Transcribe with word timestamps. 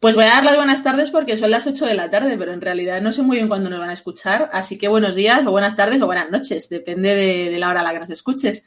Pues 0.00 0.14
voy 0.14 0.24
a 0.24 0.28
dar 0.28 0.44
las 0.44 0.56
buenas 0.56 0.82
tardes 0.82 1.10
porque 1.10 1.36
son 1.36 1.50
las 1.50 1.66
8 1.66 1.86
de 1.86 1.94
la 1.94 2.10
tarde, 2.10 2.36
pero 2.36 2.52
en 2.52 2.60
realidad 2.60 3.00
no 3.00 3.12
sé 3.12 3.22
muy 3.22 3.36
bien 3.38 3.48
cuándo 3.48 3.70
nos 3.70 3.78
van 3.78 3.88
a 3.88 3.94
escuchar. 3.94 4.50
Así 4.52 4.76
que 4.76 4.88
buenos 4.88 5.14
días, 5.14 5.46
o 5.46 5.50
buenas 5.50 5.74
tardes, 5.74 6.02
o 6.02 6.06
buenas 6.06 6.30
noches, 6.30 6.68
depende 6.68 7.14
de, 7.14 7.58
la 7.58 7.70
hora 7.70 7.80
a 7.80 7.82
la 7.82 7.92
que 7.92 8.00
nos 8.00 8.10
escuches. 8.10 8.64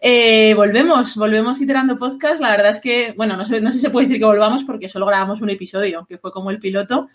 Eh, 0.00 0.52
volvemos, 0.54 1.16
volvemos 1.16 1.60
iterando 1.60 1.98
podcast. 1.98 2.40
La 2.40 2.50
verdad 2.50 2.70
es 2.70 2.80
que, 2.80 3.14
bueno, 3.16 3.36
no 3.36 3.44
sé, 3.44 3.60
no 3.62 3.70
sé 3.70 3.78
si 3.78 3.82
se 3.82 3.90
puede 3.90 4.06
decir 4.06 4.20
que 4.20 4.26
volvamos 4.26 4.64
porque 4.64 4.90
solo 4.90 5.06
grabamos 5.06 5.40
un 5.40 5.50
episodio, 5.50 6.04
que 6.06 6.18
fue 6.18 6.30
como 6.30 6.50
el 6.50 6.58
piloto, 6.58 7.08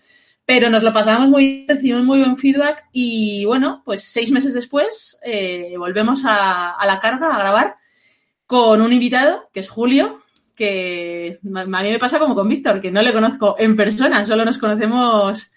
pero 0.43 0.69
nos 0.71 0.81
lo 0.81 0.91
pasamos 0.91 1.29
muy 1.29 1.47
bien, 1.47 1.67
recibimos 1.67 2.03
muy 2.03 2.19
buen 2.19 2.37
feedback 2.37 2.85
y 2.91 3.45
bueno, 3.45 3.83
pues 3.85 4.03
seis 4.03 4.31
meses 4.31 4.55
después 4.55 5.19
eh, 5.23 5.75
volvemos 5.77 6.23
a 6.25 6.77
la 6.85 6.99
carga 6.99 7.35
a 7.35 7.39
grabar 7.39 7.75
con 8.47 8.81
un 8.81 8.93
invitado, 8.93 9.49
que 9.53 9.59
es 9.59 9.69
Julio, 9.69 10.24
que 10.55 11.39
a 11.43 11.65
mí 11.65 11.91
me 11.91 11.99
pasa 11.99 12.19
como 12.19 12.35
con 12.35 12.47
Víctor, 12.47 12.81
que 12.81 12.91
no 12.91 13.01
le 13.01 13.13
conozco 13.13 13.55
en 13.59 13.75
persona, 13.75 14.25
solo 14.25 14.45
nos 14.45 14.57
conocemos 14.57 15.51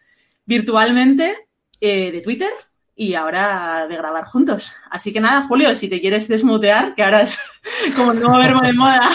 virtualmente 0.45 1.37
eh, 1.80 2.10
de 2.10 2.21
Twitter 2.21 2.51
y 2.95 3.15
ahora 3.15 3.87
de 3.88 3.96
grabar 3.96 4.24
juntos. 4.24 4.73
Así 4.90 5.13
que 5.13 5.21
nada, 5.21 5.46
Julio, 5.46 5.74
si 5.74 5.88
te 5.88 6.01
quieres 6.01 6.27
desmutear, 6.27 6.95
que 6.95 7.05
ahora 7.05 7.23
es 7.23 7.38
como 7.96 8.13
el 8.13 8.21
nuevo 8.21 8.38
verbo 8.38 8.60
de 8.60 8.73
moda, 8.73 9.09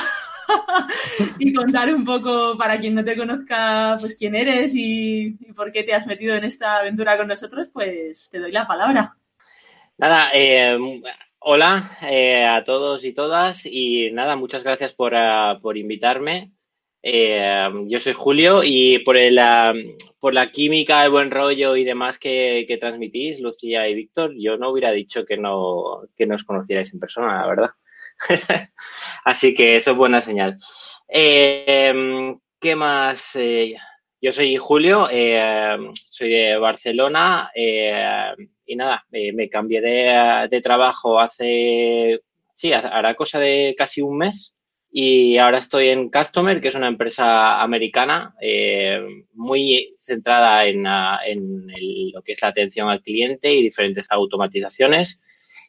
y 1.39 1.53
contar 1.53 1.93
un 1.93 2.05
poco 2.05 2.57
para 2.57 2.79
quien 2.79 2.95
no 2.95 3.03
te 3.03 3.17
conozca, 3.17 3.97
pues 3.99 4.15
quién 4.15 4.35
eres 4.35 4.73
y, 4.75 5.37
y, 5.39 5.53
por 5.53 5.71
qué 5.71 5.83
te 5.83 5.93
has 5.93 6.07
metido 6.07 6.35
en 6.35 6.45
esta 6.45 6.79
aventura 6.79 7.17
con 7.17 7.27
nosotros, 7.27 7.67
pues 7.73 8.29
te 8.31 8.39
doy 8.39 8.51
la 8.51 8.67
palabra. 8.67 9.15
Nada, 9.97 10.29
eh, 10.33 10.77
hola 11.45 11.97
eh, 12.01 12.45
a 12.45 12.63
todos 12.63 13.03
y 13.03 13.13
todas 13.13 13.65
y 13.65 14.11
nada, 14.11 14.35
muchas 14.37 14.63
gracias 14.63 14.93
por, 14.93 15.13
uh, 15.13 15.59
por 15.61 15.77
invitarme. 15.77 16.51
Eh, 17.01 17.69
yo 17.87 17.99
soy 17.99 18.13
Julio 18.13 18.61
y 18.63 18.99
por, 18.99 19.17
el, 19.17 19.37
uh, 19.37 19.97
por 20.19 20.33
la 20.33 20.51
química, 20.51 21.03
el 21.03 21.11
buen 21.11 21.31
rollo 21.31 21.75
y 21.75 21.83
demás 21.83 22.17
que, 22.17 22.63
que, 22.65 22.77
transmitís, 22.77 23.41
Lucía 23.41 23.89
y 23.89 23.93
Víctor, 23.93 24.33
yo 24.37 24.57
no 24.57 24.69
hubiera 24.69 24.91
dicho 24.91 25.25
que 25.25 25.35
no, 25.35 26.03
que 26.15 26.25
nos 26.25 26.45
conocierais 26.45 26.93
en 26.93 27.01
persona, 27.01 27.41
la 27.41 27.47
verdad. 27.47 27.69
Así 29.25 29.53
que 29.53 29.75
eso 29.75 29.91
es 29.91 29.97
buena 29.97 30.21
señal. 30.21 30.57
Eh, 31.09 31.93
¿Qué 32.59 32.75
más? 32.77 33.35
Eh, 33.35 33.75
yo 34.21 34.31
soy 34.31 34.55
Julio, 34.55 35.09
eh, 35.11 35.77
soy 36.09 36.29
de 36.29 36.57
Barcelona 36.57 37.51
y 38.65 38.75
nada, 38.75 39.05
me 39.11 39.49
cambié 39.49 39.81
de, 39.81 40.47
de 40.49 40.61
trabajo 40.61 41.19
hace, 41.19 42.21
sí, 42.53 42.73
hará 42.73 43.15
cosa 43.15 43.39
de 43.39 43.75
casi 43.77 44.01
un 44.01 44.17
mes 44.17 44.53
y 44.95 45.39
ahora 45.39 45.57
estoy 45.57 45.89
en 45.89 46.11
Customer, 46.11 46.61
que 46.61 46.67
es 46.67 46.75
una 46.75 46.87
empresa 46.87 47.63
americana 47.63 48.35
eh, 48.39 48.99
muy 49.33 49.91
centrada 49.97 50.67
en, 50.67 50.85
uh, 50.85 51.17
en 51.25 51.65
lo 52.13 52.21
que 52.21 52.33
es 52.33 52.41
la 52.43 52.49
atención 52.49 52.87
al 52.87 53.01
cliente 53.01 53.51
y 53.51 53.63
diferentes 53.63 54.05
automatizaciones. 54.11 55.19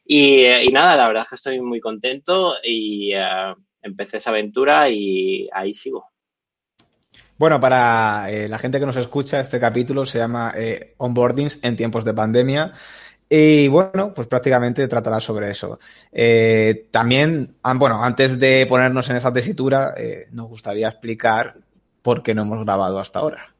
Y, 0.05 0.45
y 0.45 0.67
nada, 0.67 0.95
la 0.95 1.07
verdad 1.07 1.23
es 1.23 1.29
que 1.29 1.35
estoy 1.35 1.59
muy 1.59 1.79
contento 1.79 2.53
y 2.63 3.15
uh, 3.15 3.55
empecé 3.81 4.17
esa 4.17 4.29
aventura 4.29 4.91
y 4.91 5.49
ahí 5.51 5.73
sigo. 5.73 6.05
Bueno, 7.37 7.59
para 7.59 8.29
eh, 8.29 8.47
la 8.47 8.57
gente 8.57 8.79
que 8.79 8.85
nos 8.85 8.95
escucha, 8.95 9.39
este 9.39 9.59
capítulo 9.59 10.05
se 10.05 10.19
llama 10.19 10.53
eh, 10.55 10.93
Onboardings 10.97 11.59
en 11.63 11.75
tiempos 11.75 12.05
de 12.05 12.13
pandemia. 12.13 12.71
Y 13.27 13.67
bueno, 13.67 14.13
pues 14.13 14.27
prácticamente 14.27 14.87
tratará 14.87 15.19
sobre 15.19 15.49
eso. 15.49 15.79
Eh, 16.11 16.87
también, 16.91 17.55
bueno, 17.75 18.03
antes 18.03 18.39
de 18.39 18.65
ponernos 18.67 19.09
en 19.09 19.15
esa 19.15 19.33
tesitura, 19.33 19.95
eh, 19.97 20.27
nos 20.31 20.47
gustaría 20.47 20.87
explicar 20.87 21.55
por 22.01 22.21
qué 22.21 22.35
no 22.35 22.43
hemos 22.43 22.63
grabado 22.63 22.99
hasta 22.99 23.19
ahora. 23.19 23.55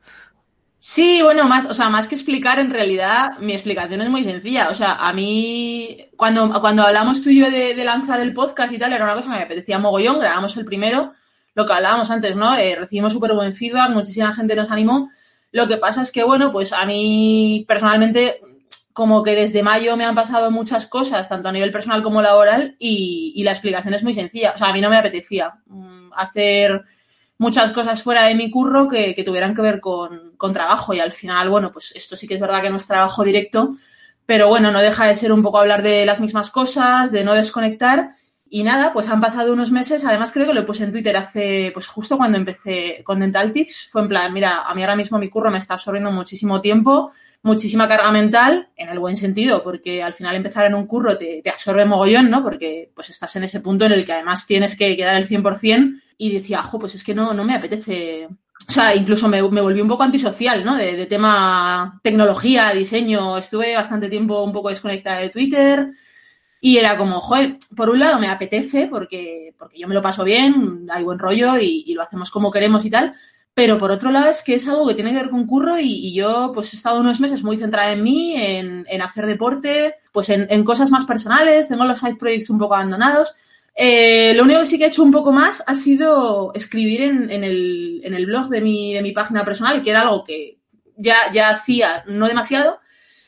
Sí, 0.78 1.19
bueno, 1.24 1.46
más, 1.46 1.66
o 1.66 1.74
sea, 1.74 1.90
más 1.90 2.08
que 2.08 2.14
explicar, 2.14 2.59
en 2.59 2.69
realidad, 2.69 3.40
mi 3.40 3.53
explicación 3.53 4.02
es 4.02 4.09
muy 4.09 4.24
sencilla. 4.24 4.69
O 4.69 4.75
sea, 4.75 4.94
a 4.94 5.12
mí, 5.14 6.09
cuando, 6.16 6.62
cuando 6.62 6.84
hablamos 6.84 7.24
tú 7.24 7.31
y 7.31 7.40
yo 7.40 7.50
de, 7.50 7.74
de 7.74 7.84
lanzar 7.84 8.22
el 8.22 8.34
podcast 8.34 8.72
y 8.72 8.78
tal, 8.78 8.94
era 8.94 9.03
una 9.03 9.16
cosa 9.16 9.31
que 9.31 9.38
me 9.38 9.44
apetecía 9.44 9.80
mogollón, 9.80 10.19
grabamos 10.19 10.56
el 10.58 10.66
primero, 10.66 11.12
lo 11.55 11.66
que 11.66 11.73
hablábamos 11.73 12.11
antes, 12.11 12.35
¿no? 12.35 12.55
Eh, 12.55 12.75
recibimos 12.75 13.13
súper 13.13 13.33
buen 13.33 13.53
feedback, 13.53 13.89
muchísima 13.91 14.33
gente 14.33 14.55
nos 14.55 14.69
animó. 14.69 15.09
Lo 15.51 15.67
que 15.67 15.77
pasa 15.77 16.01
es 16.01 16.11
que, 16.11 16.23
bueno, 16.23 16.51
pues 16.51 16.73
a 16.73 16.85
mí 16.85 17.66
personalmente 17.67 18.41
como 18.91 19.23
que 19.23 19.35
desde 19.35 19.63
mayo 19.63 19.97
me 19.97 20.05
han 20.05 20.16
pasado 20.16 20.51
muchas 20.51 20.85
cosas, 20.85 21.27
tanto 21.27 21.49
a 21.49 21.51
nivel 21.51 21.71
personal 21.71 22.03
como 22.03 22.21
laboral, 22.21 22.75
y, 22.79 23.33
y, 23.35 23.43
la 23.43 23.51
explicación 23.51 23.93
es 23.93 24.03
muy 24.03 24.13
sencilla. 24.13 24.53
O 24.55 24.57
sea, 24.57 24.69
a 24.69 24.73
mí 24.73 24.79
no 24.79 24.89
me 24.89 24.97
apetecía 24.97 25.55
um, 25.67 26.11
hacer 26.13 26.83
muchas 27.38 27.72
cosas 27.72 28.01
fuera 28.03 28.23
de 28.23 28.35
mi 28.35 28.49
curro 28.49 28.87
que, 28.87 29.13
que 29.13 29.23
tuvieran 29.23 29.53
que 29.53 29.61
ver 29.61 29.81
con, 29.81 30.33
con, 30.37 30.53
trabajo. 30.53 30.93
Y 30.93 30.99
al 30.99 31.11
final, 31.11 31.49
bueno, 31.49 31.72
pues 31.72 31.93
esto 31.95 32.16
sí 32.16 32.27
que 32.27 32.35
es 32.35 32.39
verdad 32.39 32.61
que 32.61 32.69
no 32.69 32.77
es 32.77 32.87
trabajo 32.87 33.23
directo, 33.23 33.75
pero 34.25 34.47
bueno, 34.47 34.72
no 34.72 34.79
deja 34.79 35.07
de 35.07 35.16
ser 35.16 35.31
un 35.31 35.43
poco 35.43 35.59
hablar 35.59 35.83
de 35.83 36.05
las 36.05 36.19
mismas 36.19 36.49
cosas, 36.49 37.11
de 37.11 37.23
no 37.23 37.33
desconectar. 37.33 38.16
Y 38.47 38.63
nada, 38.63 38.94
pues 38.94 39.09
han 39.09 39.22
pasado 39.22 39.53
unos 39.53 39.72
meses. 39.72 40.06
Además, 40.06 40.31
creo 40.31 40.45
que 40.45 40.53
lo 40.53 40.66
puse 40.66 40.83
en 40.83 40.91
Twitter 40.91 41.17
hace, 41.17 41.72
pues 41.73 41.88
justo 41.88 42.17
cuando 42.17 42.38
empecé 42.38 43.01
con 43.03 43.19
Dentaltics. 43.19 43.89
Fue 43.91 44.01
en 44.01 44.07
plan, 44.09 44.33
mira, 44.33 44.63
a 44.63 44.75
mí 44.75 44.81
ahora 44.81 44.95
mismo 44.95 45.17
mi 45.17 45.29
curro 45.29 45.51
me 45.51 45.57
está 45.57 45.73
absorbiendo 45.73 46.11
muchísimo 46.11 46.61
tiempo 46.61 47.11
muchísima 47.45 47.88
carga 47.88 48.11
mental, 48.11 48.69
en 48.75 48.89
el 48.89 48.97
buen 48.97 49.16
sentido, 49.16 49.63
porque 49.63 50.01
al 50.01 50.13
final 50.16 50.35
empezar 50.35 50.66
en 50.66 50.73
un 50.73 50.88
curro 50.88 51.16
te, 51.16 51.44
te, 51.44 51.51
absorbe 51.51 51.85
mogollón, 51.85 52.28
¿no? 52.28 52.41
Porque 52.41 52.89
pues 52.95 53.11
estás 53.11 53.35
en 53.35 53.44
ese 53.44 53.59
punto 53.59 53.85
en 53.85 53.91
el 53.91 54.03
que 54.03 54.13
además 54.13 54.47
tienes 54.47 54.75
que, 54.75 54.97
que 54.97 55.03
dar 55.03 55.16
el 55.16 55.29
100% 55.29 56.01
y 56.17 56.34
decía, 56.34 56.63
jo, 56.63 56.79
pues 56.79 56.95
es 56.95 57.03
que 57.03 57.13
no, 57.13 57.35
no 57.35 57.44
me 57.44 57.53
apetece. 57.53 58.28
O 58.67 58.72
sea, 58.72 58.95
incluso 58.95 59.28
me, 59.28 59.44
me 59.44 59.61
volví 59.61 59.79
un 59.79 59.88
poco 59.88 60.01
antisocial, 60.01 60.66
¿no? 60.66 60.75
De, 60.75 61.05
tema 61.05 62.00
tecnología, 62.01 62.72
diseño. 62.72 63.38
Estuve 63.38 63.75
bastante 63.75 64.09
tiempo 64.09 64.41
un 64.44 64.51
poco 64.51 64.69
desconectada 64.69 65.19
de 65.19 65.29
Twitter 65.29 65.91
y 66.66 66.80
era 66.80 66.98
como, 66.98 67.22
joder, 67.22 67.59
por 67.76 67.92
un 67.92 68.00
lado 68.00 68.18
me 68.18 68.28
apetece 68.28 68.88
porque, 68.88 69.53
porque 69.56 69.78
yo 69.78 69.88
me 69.88 69.94
lo 69.94 70.02
paso 70.02 70.24
bien, 70.24 70.88
hay 70.90 71.03
buen 71.03 71.20
rollo 71.20 71.59
y, 71.59 71.84
y 71.86 71.94
lo 71.94 72.02
hacemos 72.02 72.31
como 72.31 72.50
queremos 72.50 72.84
y 72.86 72.90
tal, 72.90 73.14
pero 73.53 73.78
por 73.78 73.92
otro 73.92 74.09
lado 74.09 74.31
es 74.31 74.42
que 74.42 74.56
es 74.56 74.68
algo 74.68 74.88
que 74.88 74.96
tiene 74.96 75.12
que 75.12 75.18
ver 75.18 75.30
con 75.30 75.46
curro 75.46 75.80
y, 75.80 76.08
y 76.08 76.16
yo 76.16 76.50
pues 76.56 76.74
he 76.74 76.76
estado 76.76 77.00
unos 77.00 77.20
meses 77.20 77.44
muy 77.44 77.58
centrada 77.58 77.92
en 77.92 78.02
mí, 78.02 78.34
en, 78.36 78.84
en 78.90 79.02
hacer 79.03 79.28
deporte, 79.28 79.98
pues 80.12 80.30
en, 80.30 80.48
en, 80.50 80.64
cosas 80.64 80.90
más 80.90 81.06
personales, 81.06 81.68
tengo 81.68 81.86
los 81.86 82.00
side 82.00 82.16
projects 82.16 82.50
un 82.50 82.58
poco 82.58 82.74
abandonados. 82.74 83.36
Eh, 83.76 84.34
lo 84.34 84.42
único 84.42 84.62
que 84.62 84.66
sí 84.66 84.80
que 84.80 84.86
he 84.86 84.88
hecho 84.88 85.03
un 85.03 85.12
poco 85.12 85.32
más 85.32 85.64
ha 85.68 85.76
sido 85.76 86.52
escribir 86.56 87.03
en, 87.03 87.30
en, 87.30 87.44
el, 87.44 88.02
el 88.03 88.26
blog 88.26 88.50
de 88.50 88.62
mi, 88.62 88.96
de 88.96 89.03
mi 89.03 89.12
página 89.12 89.46
personal, 89.46 89.84
que 89.84 89.92
era 89.92 90.02
algo 90.02 90.24
que 90.24 90.58
ya, 90.97 91.32
ya 91.32 91.52
hacía 91.52 92.03
no 92.08 92.28
demasiado. 92.28 92.80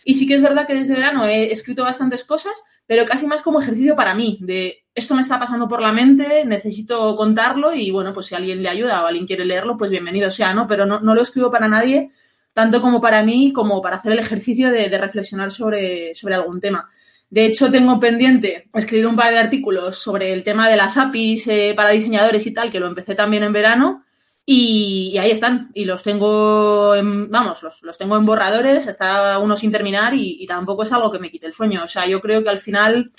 Y 0.10 0.14
sí 0.14 0.26
que 0.26 0.36
es 0.36 0.42
verdad 0.42 0.66
que 0.66 0.74
desde 0.74 0.96
verano 0.96 1.26
he 1.26 1.52
escrito 1.52 1.84
bastantes 1.84 2.24
cosas, 2.24 2.54
pero 2.86 3.06
casi 3.06 3.28
más 3.28 3.42
como 3.42 3.60
ejercicio 3.60 3.94
para 3.94 4.16
mí, 4.16 4.40
de 4.40 4.86
esto 4.96 5.16
me 5.16 5.20
está 5.20 5.38
pasando 5.38 5.68
por 5.68 5.82
la 5.82 5.92
mente, 5.92 6.46
necesito 6.46 7.14
contarlo 7.18 7.74
y 7.74 7.92
bueno, 7.92 8.14
pues 8.14 8.28
si 8.28 8.34
alguien 8.34 8.64
le 8.64 8.70
ayuda 8.70 9.04
o 9.04 9.08
alguien 9.08 9.28
quiere 9.28 9.44
leerlo, 9.44 9.76
pues 9.76 9.92
bienvenido 9.92 10.32
sea, 10.32 10.54
¿no? 10.54 10.66
Pero 10.66 10.86
no, 10.86 11.02
no 11.02 11.14
lo 11.14 11.22
escribo 11.22 11.52
para 11.52 11.68
nadie, 11.68 12.10
tanto 12.54 12.80
como 12.80 13.02
para 13.02 13.22
mí, 13.22 13.52
como 13.52 13.82
para 13.82 13.98
hacer 13.98 14.14
el 14.14 14.20
ejercicio 14.20 14.72
de, 14.72 14.88
reflexionar 14.98 15.52
sobre, 15.52 16.16
sobre 16.16 16.36
algún 16.36 16.62
tema. 16.62 16.88
De 17.30 17.46
hecho, 17.46 17.70
tengo 17.70 18.00
pendiente 18.00 18.70
escribir 18.74 19.08
un 19.08 19.18
par 19.18 19.34
de 19.34 19.40
artículos 19.40 19.98
sobre 19.98 20.32
el 20.32 20.46
tema 20.46 20.70
de 20.70 20.78
las 20.78 20.96
APIs 20.96 21.50
eh, 21.50 21.74
para 21.76 21.90
diseñadores 21.90 22.48
y 22.48 22.54
tal, 22.54 22.72
que 22.72 22.80
lo 22.80 22.88
empecé 22.88 23.14
también 23.14 23.44
en 23.44 23.52
verano. 23.52 24.06
Y, 24.50 25.12
y 25.14 25.18
ahí 25.18 25.32
están. 25.32 25.72
Y 25.74 25.84
los 25.84 26.04
tengo, 26.04 26.96
en, 26.96 27.30
vamos, 27.30 27.62
los, 27.62 27.84
los, 27.84 27.98
tengo 27.98 28.16
en 28.16 28.26
borradores, 28.26 28.88
está 28.88 29.40
uno 29.40 29.58
sin 29.58 29.74
terminar 29.74 30.14
y, 30.16 30.48
tampoco 30.48 30.84
es 30.84 30.92
algo 30.94 31.12
que 31.12 31.20
me 31.20 31.30
quite 31.30 31.48
el 31.48 31.54
sueño. 31.54 31.84
O 31.84 31.88
sea, 31.88 32.08
yo 32.08 32.22
creo 32.22 32.42
que 32.42 32.50
al 32.50 32.60
final 32.60 33.12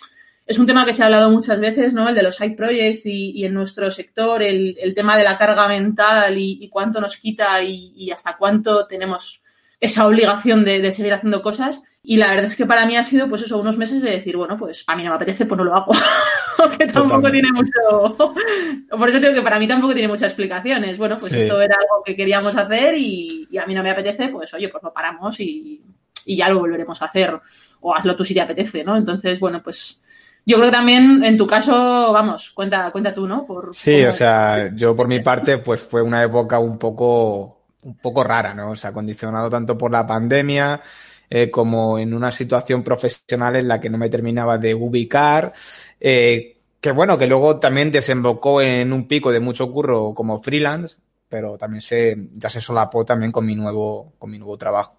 es 0.46 0.58
un 0.58 0.66
tema 0.66 0.86
que 0.86 0.94
se 0.94 1.02
ha 1.02 1.06
hablado 1.06 1.30
muchas 1.30 1.60
veces, 1.60 1.92
¿no? 1.92 2.08
El 2.08 2.14
de 2.14 2.22
los 2.22 2.34
side 2.34 2.56
projects 2.56 3.04
y, 3.04 3.32
y 3.32 3.44
en 3.44 3.52
nuestro 3.52 3.90
sector, 3.90 4.42
el, 4.42 4.78
el, 4.80 4.94
tema 4.94 5.18
de 5.18 5.24
la 5.24 5.36
carga 5.36 5.68
mental 5.68 6.34
y, 6.38 6.66
cuánto 6.70 6.98
nos 6.98 7.18
quita 7.18 7.62
y, 7.62 7.92
y, 7.94 8.10
hasta 8.10 8.38
cuánto 8.38 8.86
tenemos 8.86 9.42
esa 9.80 10.06
obligación 10.06 10.64
de, 10.64 10.80
de, 10.80 10.92
seguir 10.92 11.12
haciendo 11.12 11.42
cosas. 11.42 11.82
Y 12.02 12.16
la 12.16 12.28
verdad 12.28 12.46
es 12.46 12.56
que 12.56 12.64
para 12.64 12.86
mí 12.86 12.96
ha 12.96 13.04
sido, 13.04 13.28
pues 13.28 13.42
eso, 13.42 13.58
unos 13.58 13.76
meses 13.76 14.00
de 14.00 14.10
decir, 14.10 14.36
bueno, 14.36 14.56
pues 14.56 14.84
a 14.86 14.96
mí 14.96 15.02
no 15.02 15.10
me 15.10 15.16
apetece, 15.16 15.46
pues 15.46 15.58
no 15.58 15.64
lo 15.64 15.74
hago. 15.74 15.92
que 16.78 16.86
tampoco 16.86 17.30
tiene 17.30 17.48
mucho. 17.52 18.16
Por 18.90 19.08
eso 19.08 19.20
digo 19.20 19.34
que 19.34 19.42
para 19.42 19.58
mí 19.58 19.66
tampoco 19.66 19.92
tiene 19.92 20.08
muchas 20.08 20.30
explicaciones. 20.30 20.96
Bueno, 20.96 21.16
pues 21.18 21.32
esto 21.32 21.60
era 21.60 21.76
algo 21.76 22.02
que 22.04 22.16
queríamos 22.16 22.56
hacer 22.56 22.94
y, 22.96 23.48
a 23.60 23.66
mí 23.66 23.74
no 23.74 23.82
me 23.82 23.90
apetece, 23.90 24.28
pues 24.28 24.54
oye, 24.54 24.68
pues 24.68 24.82
lo 24.82 24.92
paramos 24.92 25.38
y, 25.40 25.82
y 26.24 26.36
ya 26.36 26.48
lo 26.48 26.60
volveremos 26.60 27.02
a 27.02 27.06
hacer. 27.06 27.38
O 27.80 27.94
hazlo 27.94 28.16
tú 28.16 28.24
si 28.24 28.34
te 28.34 28.40
apetece, 28.40 28.84
¿no? 28.84 28.96
Entonces, 28.96 29.38
bueno, 29.38 29.62
pues 29.62 30.00
yo 30.46 30.56
creo 30.56 30.70
que 30.70 30.76
también 30.76 31.22
en 31.24 31.36
tu 31.36 31.46
caso, 31.46 32.10
vamos, 32.10 32.50
cuenta, 32.54 32.90
cuenta 32.90 33.12
tú, 33.12 33.26
¿no? 33.26 33.44
Por, 33.44 33.74
sí, 33.74 34.04
o 34.04 34.12
sea, 34.12 34.74
yo 34.74 34.96
por 34.96 35.06
mi 35.06 35.20
parte, 35.20 35.58
pues 35.58 35.82
fue 35.82 36.00
una 36.00 36.22
época 36.22 36.58
un 36.58 36.78
poco, 36.78 37.66
un 37.82 37.98
poco 37.98 38.24
rara, 38.24 38.54
¿no? 38.54 38.70
O 38.70 38.76
sea, 38.76 38.92
condicionado 38.92 39.50
tanto 39.50 39.76
por 39.76 39.92
la 39.92 40.06
pandemia 40.06 40.80
eh, 41.30 41.50
como 41.50 41.98
en 41.98 42.14
una 42.14 42.30
situación 42.30 42.82
profesional 42.82 43.56
en 43.56 43.68
la 43.68 43.78
que 43.78 43.90
no 43.90 43.98
me 43.98 44.08
terminaba 44.08 44.56
de 44.56 44.74
ubicar. 44.74 45.52
Eh, 46.00 46.56
que 46.80 46.92
bueno, 46.92 47.18
que 47.18 47.26
luego 47.26 47.58
también 47.58 47.90
desembocó 47.90 48.62
en 48.62 48.92
un 48.92 49.06
pico 49.06 49.30
de 49.30 49.40
mucho 49.40 49.70
curro 49.70 50.14
como 50.14 50.42
freelance, 50.42 50.96
pero 51.28 51.58
también 51.58 51.82
se, 51.82 52.16
ya 52.32 52.48
se 52.48 52.60
solapó 52.60 53.04
también 53.04 53.30
con 53.30 53.44
mi 53.44 53.54
nuevo, 53.54 54.14
con 54.18 54.30
mi 54.30 54.38
nuevo 54.38 54.56
trabajo. 54.56 54.96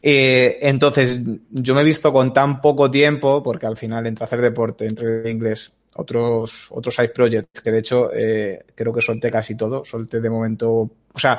Eh, 0.00 0.58
entonces, 0.60 1.20
yo 1.50 1.74
me 1.74 1.80
he 1.80 1.84
visto 1.84 2.12
con 2.12 2.32
tan 2.32 2.60
poco 2.60 2.90
tiempo, 2.90 3.42
porque 3.42 3.66
al 3.66 3.76
final 3.76 4.06
entre 4.06 4.24
hacer 4.24 4.40
deporte, 4.40 4.86
entre 4.86 5.28
inglés, 5.30 5.72
otros, 5.96 6.68
otros 6.70 6.94
side 6.94 7.08
projects, 7.08 7.60
que 7.60 7.72
de 7.72 7.78
hecho 7.78 8.10
creo 8.74 8.92
que 8.92 9.00
solté 9.00 9.30
casi 9.30 9.56
todo, 9.56 9.84
solté 9.84 10.20
de 10.20 10.30
momento, 10.30 10.70
o 11.12 11.18
sea, 11.18 11.38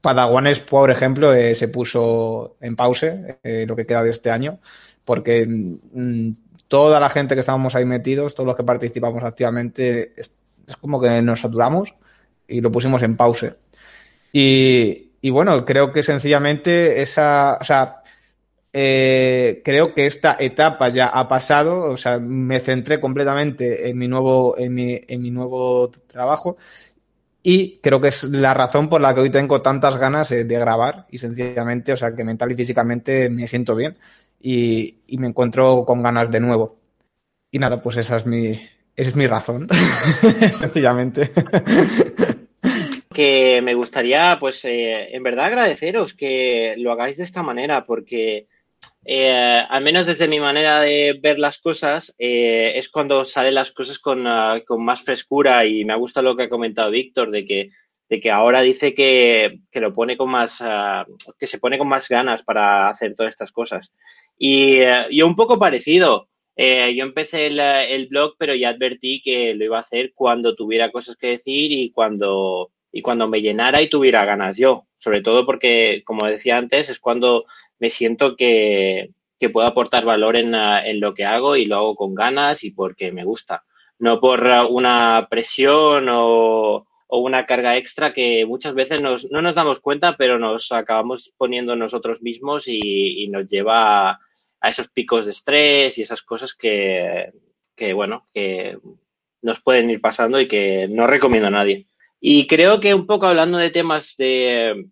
Padawanes, 0.00 0.60
por 0.60 0.90
ejemplo, 0.90 1.34
eh, 1.34 1.54
se 1.54 1.68
puso 1.68 2.56
en 2.60 2.76
pause 2.76 3.38
eh, 3.42 3.64
lo 3.66 3.74
que 3.74 3.86
queda 3.86 4.02
de 4.02 4.10
este 4.10 4.30
año, 4.30 4.60
porque 5.04 5.46
mm, 5.46 6.32
toda 6.68 7.00
la 7.00 7.08
gente 7.08 7.34
que 7.34 7.40
estábamos 7.40 7.74
ahí 7.74 7.84
metidos, 7.84 8.34
todos 8.34 8.46
los 8.46 8.56
que 8.56 8.64
participamos 8.64 9.22
activamente, 9.24 10.12
es, 10.16 10.36
como 10.80 11.00
que 11.00 11.22
nos 11.22 11.40
saturamos 11.40 11.94
y 12.46 12.60
lo 12.60 12.70
pusimos 12.70 13.02
en 13.02 13.16
pause. 13.16 13.54
Y, 14.32 15.12
y 15.20 15.30
bueno, 15.30 15.64
creo 15.64 15.92
que 15.92 16.02
sencillamente 16.02 17.00
esa, 17.00 17.58
o 17.60 17.64
sea, 17.64 18.02
eh, 18.72 19.62
creo 19.64 19.94
que 19.94 20.06
esta 20.06 20.36
etapa 20.38 20.88
ya 20.90 21.06
ha 21.08 21.26
pasado, 21.26 21.90
o 21.90 21.96
sea, 21.96 22.18
me 22.18 22.60
centré 22.60 23.00
completamente 23.00 23.88
en 23.88 23.98
mi 23.98 24.08
nuevo, 24.08 24.56
en 24.58 24.74
mi, 24.74 25.00
en 25.08 25.22
mi 25.22 25.30
nuevo 25.30 25.90
trabajo 26.06 26.56
y 27.50 27.78
creo 27.78 27.98
que 27.98 28.08
es 28.08 28.24
la 28.24 28.52
razón 28.52 28.90
por 28.90 29.00
la 29.00 29.14
que 29.14 29.22
hoy 29.22 29.30
tengo 29.30 29.62
tantas 29.62 29.96
ganas 29.96 30.28
de 30.28 30.44
grabar 30.44 31.06
y 31.10 31.16
sencillamente, 31.16 31.94
o 31.94 31.96
sea, 31.96 32.14
que 32.14 32.22
mental 32.22 32.52
y 32.52 32.56
físicamente 32.56 33.30
me 33.30 33.46
siento 33.46 33.74
bien 33.74 33.96
y, 34.38 34.98
me 35.16 35.28
encuentro 35.28 35.86
con 35.86 36.02
ganas 36.02 36.30
de 36.30 36.40
nuevo. 36.40 36.78
Y 37.50 37.58
nada, 37.58 37.80
pues 37.80 37.96
esa 37.96 38.16
es 38.16 38.26
mi, 38.26 38.60
es 38.94 39.16
mi 39.16 39.26
razón, 39.26 39.66
sencillamente 40.52 41.30
que 43.14 43.62
me 43.62 43.72
gustaría, 43.72 44.36
pues, 44.38 44.62
eh, 44.66 45.16
en 45.16 45.22
verdad 45.22 45.46
agradeceros 45.46 46.12
que 46.12 46.74
lo 46.76 46.92
hagáis 46.92 47.16
de 47.16 47.24
esta 47.24 47.42
manera, 47.42 47.86
porque 47.86 48.46
eh, 49.10 49.64
al 49.66 49.82
menos 49.82 50.04
desde 50.04 50.28
mi 50.28 50.38
manera 50.38 50.82
de 50.82 51.18
ver 51.18 51.38
las 51.38 51.60
cosas, 51.60 52.14
eh, 52.18 52.74
es 52.76 52.90
cuando 52.90 53.24
salen 53.24 53.54
las 53.54 53.72
cosas 53.72 53.98
con, 53.98 54.26
uh, 54.26 54.62
con, 54.66 54.84
más 54.84 55.02
frescura 55.02 55.64
y 55.64 55.82
me 55.86 55.94
ha 55.94 55.96
gustado 55.96 56.28
lo 56.28 56.36
que 56.36 56.42
ha 56.42 56.48
comentado 56.50 56.90
Víctor, 56.90 57.30
de 57.30 57.46
que, 57.46 57.70
de 58.10 58.20
que 58.20 58.30
ahora 58.30 58.60
dice 58.60 58.92
que, 58.92 59.60
que 59.70 59.80
lo 59.80 59.94
pone 59.94 60.18
con 60.18 60.28
más, 60.30 60.60
uh, 60.60 61.10
que 61.38 61.46
se 61.46 61.58
pone 61.58 61.78
con 61.78 61.88
más 61.88 62.06
ganas 62.06 62.42
para 62.42 62.90
hacer 62.90 63.14
todas 63.14 63.30
estas 63.30 63.50
cosas. 63.50 63.94
Y 64.36 64.82
uh, 64.82 65.08
yo 65.10 65.26
un 65.26 65.36
poco 65.36 65.58
parecido. 65.58 66.28
Eh, 66.54 66.94
yo 66.94 67.04
empecé 67.04 67.46
el, 67.46 67.60
el, 67.60 68.08
blog, 68.08 68.34
pero 68.36 68.54
ya 68.54 68.68
advertí 68.68 69.22
que 69.24 69.54
lo 69.54 69.64
iba 69.64 69.78
a 69.78 69.82
hacer 69.82 70.12
cuando 70.14 70.54
tuviera 70.54 70.92
cosas 70.92 71.16
que 71.16 71.28
decir 71.28 71.72
y 71.72 71.92
cuando, 71.92 72.72
y 72.92 73.00
cuando 73.00 73.26
me 73.26 73.40
llenara 73.40 73.80
y 73.80 73.88
tuviera 73.88 74.26
ganas 74.26 74.58
yo. 74.58 74.84
Sobre 74.98 75.22
todo 75.22 75.46
porque, 75.46 76.02
como 76.04 76.26
decía 76.26 76.58
antes, 76.58 76.90
es 76.90 76.98
cuando 76.98 77.46
me 77.78 77.90
siento 77.90 78.36
que, 78.36 79.10
que 79.38 79.50
puedo 79.50 79.66
aportar 79.66 80.04
valor 80.04 80.36
en, 80.36 80.54
en, 80.54 81.00
lo 81.00 81.14
que 81.14 81.24
hago 81.24 81.56
y 81.56 81.64
lo 81.64 81.76
hago 81.76 81.96
con 81.96 82.14
ganas 82.14 82.64
y 82.64 82.70
porque 82.70 83.12
me 83.12 83.24
gusta. 83.24 83.64
No 83.98 84.20
por 84.20 84.42
una 84.70 85.26
presión 85.30 86.08
o, 86.10 86.86
o 87.06 87.18
una 87.18 87.46
carga 87.46 87.76
extra 87.76 88.12
que 88.12 88.44
muchas 88.46 88.74
veces 88.74 89.00
nos, 89.00 89.30
no 89.30 89.42
nos 89.42 89.54
damos 89.54 89.80
cuenta, 89.80 90.16
pero 90.16 90.38
nos 90.38 90.70
acabamos 90.72 91.32
poniendo 91.36 91.74
nosotros 91.74 92.22
mismos 92.22 92.68
y, 92.68 93.24
y 93.24 93.28
nos 93.28 93.48
lleva 93.48 94.10
a, 94.10 94.20
a, 94.60 94.68
esos 94.68 94.88
picos 94.88 95.24
de 95.24 95.32
estrés 95.32 95.98
y 95.98 96.02
esas 96.02 96.22
cosas 96.22 96.54
que, 96.54 97.32
que, 97.74 97.92
bueno, 97.92 98.28
que 98.34 98.78
nos 99.42 99.60
pueden 99.60 99.90
ir 99.90 100.00
pasando 100.00 100.40
y 100.40 100.48
que 100.48 100.86
no 100.88 101.06
recomiendo 101.06 101.48
a 101.48 101.52
nadie. 101.52 101.86
Y 102.20 102.46
creo 102.46 102.80
que 102.80 102.94
un 102.94 103.06
poco 103.06 103.26
hablando 103.26 103.58
de 103.58 103.70
temas 103.70 104.16
de, 104.16 104.88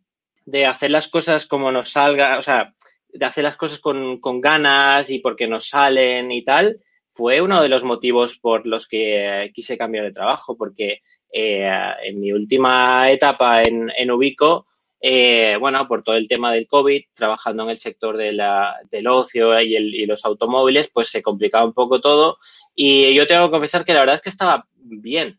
de 0.46 0.66
hacer 0.66 0.90
las 0.90 1.08
cosas 1.08 1.46
como 1.46 1.72
nos 1.72 1.90
salga, 1.90 2.38
o 2.38 2.42
sea, 2.42 2.74
de 3.18 3.24
hacer 3.24 3.44
las 3.44 3.56
cosas 3.56 3.78
con, 3.78 4.20
con, 4.20 4.40
ganas 4.40 5.10
y 5.10 5.18
porque 5.18 5.46
nos 5.46 5.68
salen 5.68 6.30
y 6.32 6.44
tal, 6.44 6.80
fue 7.10 7.40
uno 7.40 7.62
de 7.62 7.68
los 7.68 7.84
motivos 7.84 8.38
por 8.38 8.66
los 8.66 8.86
que 8.86 9.50
quise 9.54 9.78
cambiar 9.78 10.04
de 10.04 10.12
trabajo, 10.12 10.56
porque 10.56 11.00
eh, 11.32 11.70
en 12.04 12.20
mi 12.20 12.32
última 12.32 13.10
etapa 13.10 13.62
en, 13.62 13.90
en 13.96 14.10
Ubico, 14.10 14.66
eh, 15.00 15.56
bueno, 15.58 15.86
por 15.86 16.02
todo 16.02 16.16
el 16.16 16.28
tema 16.28 16.52
del 16.52 16.66
COVID, 16.66 17.02
trabajando 17.14 17.64
en 17.64 17.70
el 17.70 17.78
sector 17.78 18.16
de 18.16 18.32
la, 18.32 18.76
del 18.90 19.06
ocio 19.06 19.60
y, 19.60 19.76
el, 19.76 19.94
y 19.94 20.06
los 20.06 20.24
automóviles, 20.24 20.90
pues 20.92 21.08
se 21.08 21.22
complicaba 21.22 21.64
un 21.64 21.74
poco 21.74 22.00
todo. 22.00 22.38
Y 22.74 23.14
yo 23.14 23.26
tengo 23.26 23.46
que 23.46 23.52
confesar 23.52 23.84
que 23.84 23.94
la 23.94 24.00
verdad 24.00 24.16
es 24.16 24.22
que 24.22 24.30
estaba 24.30 24.66
bien, 24.74 25.38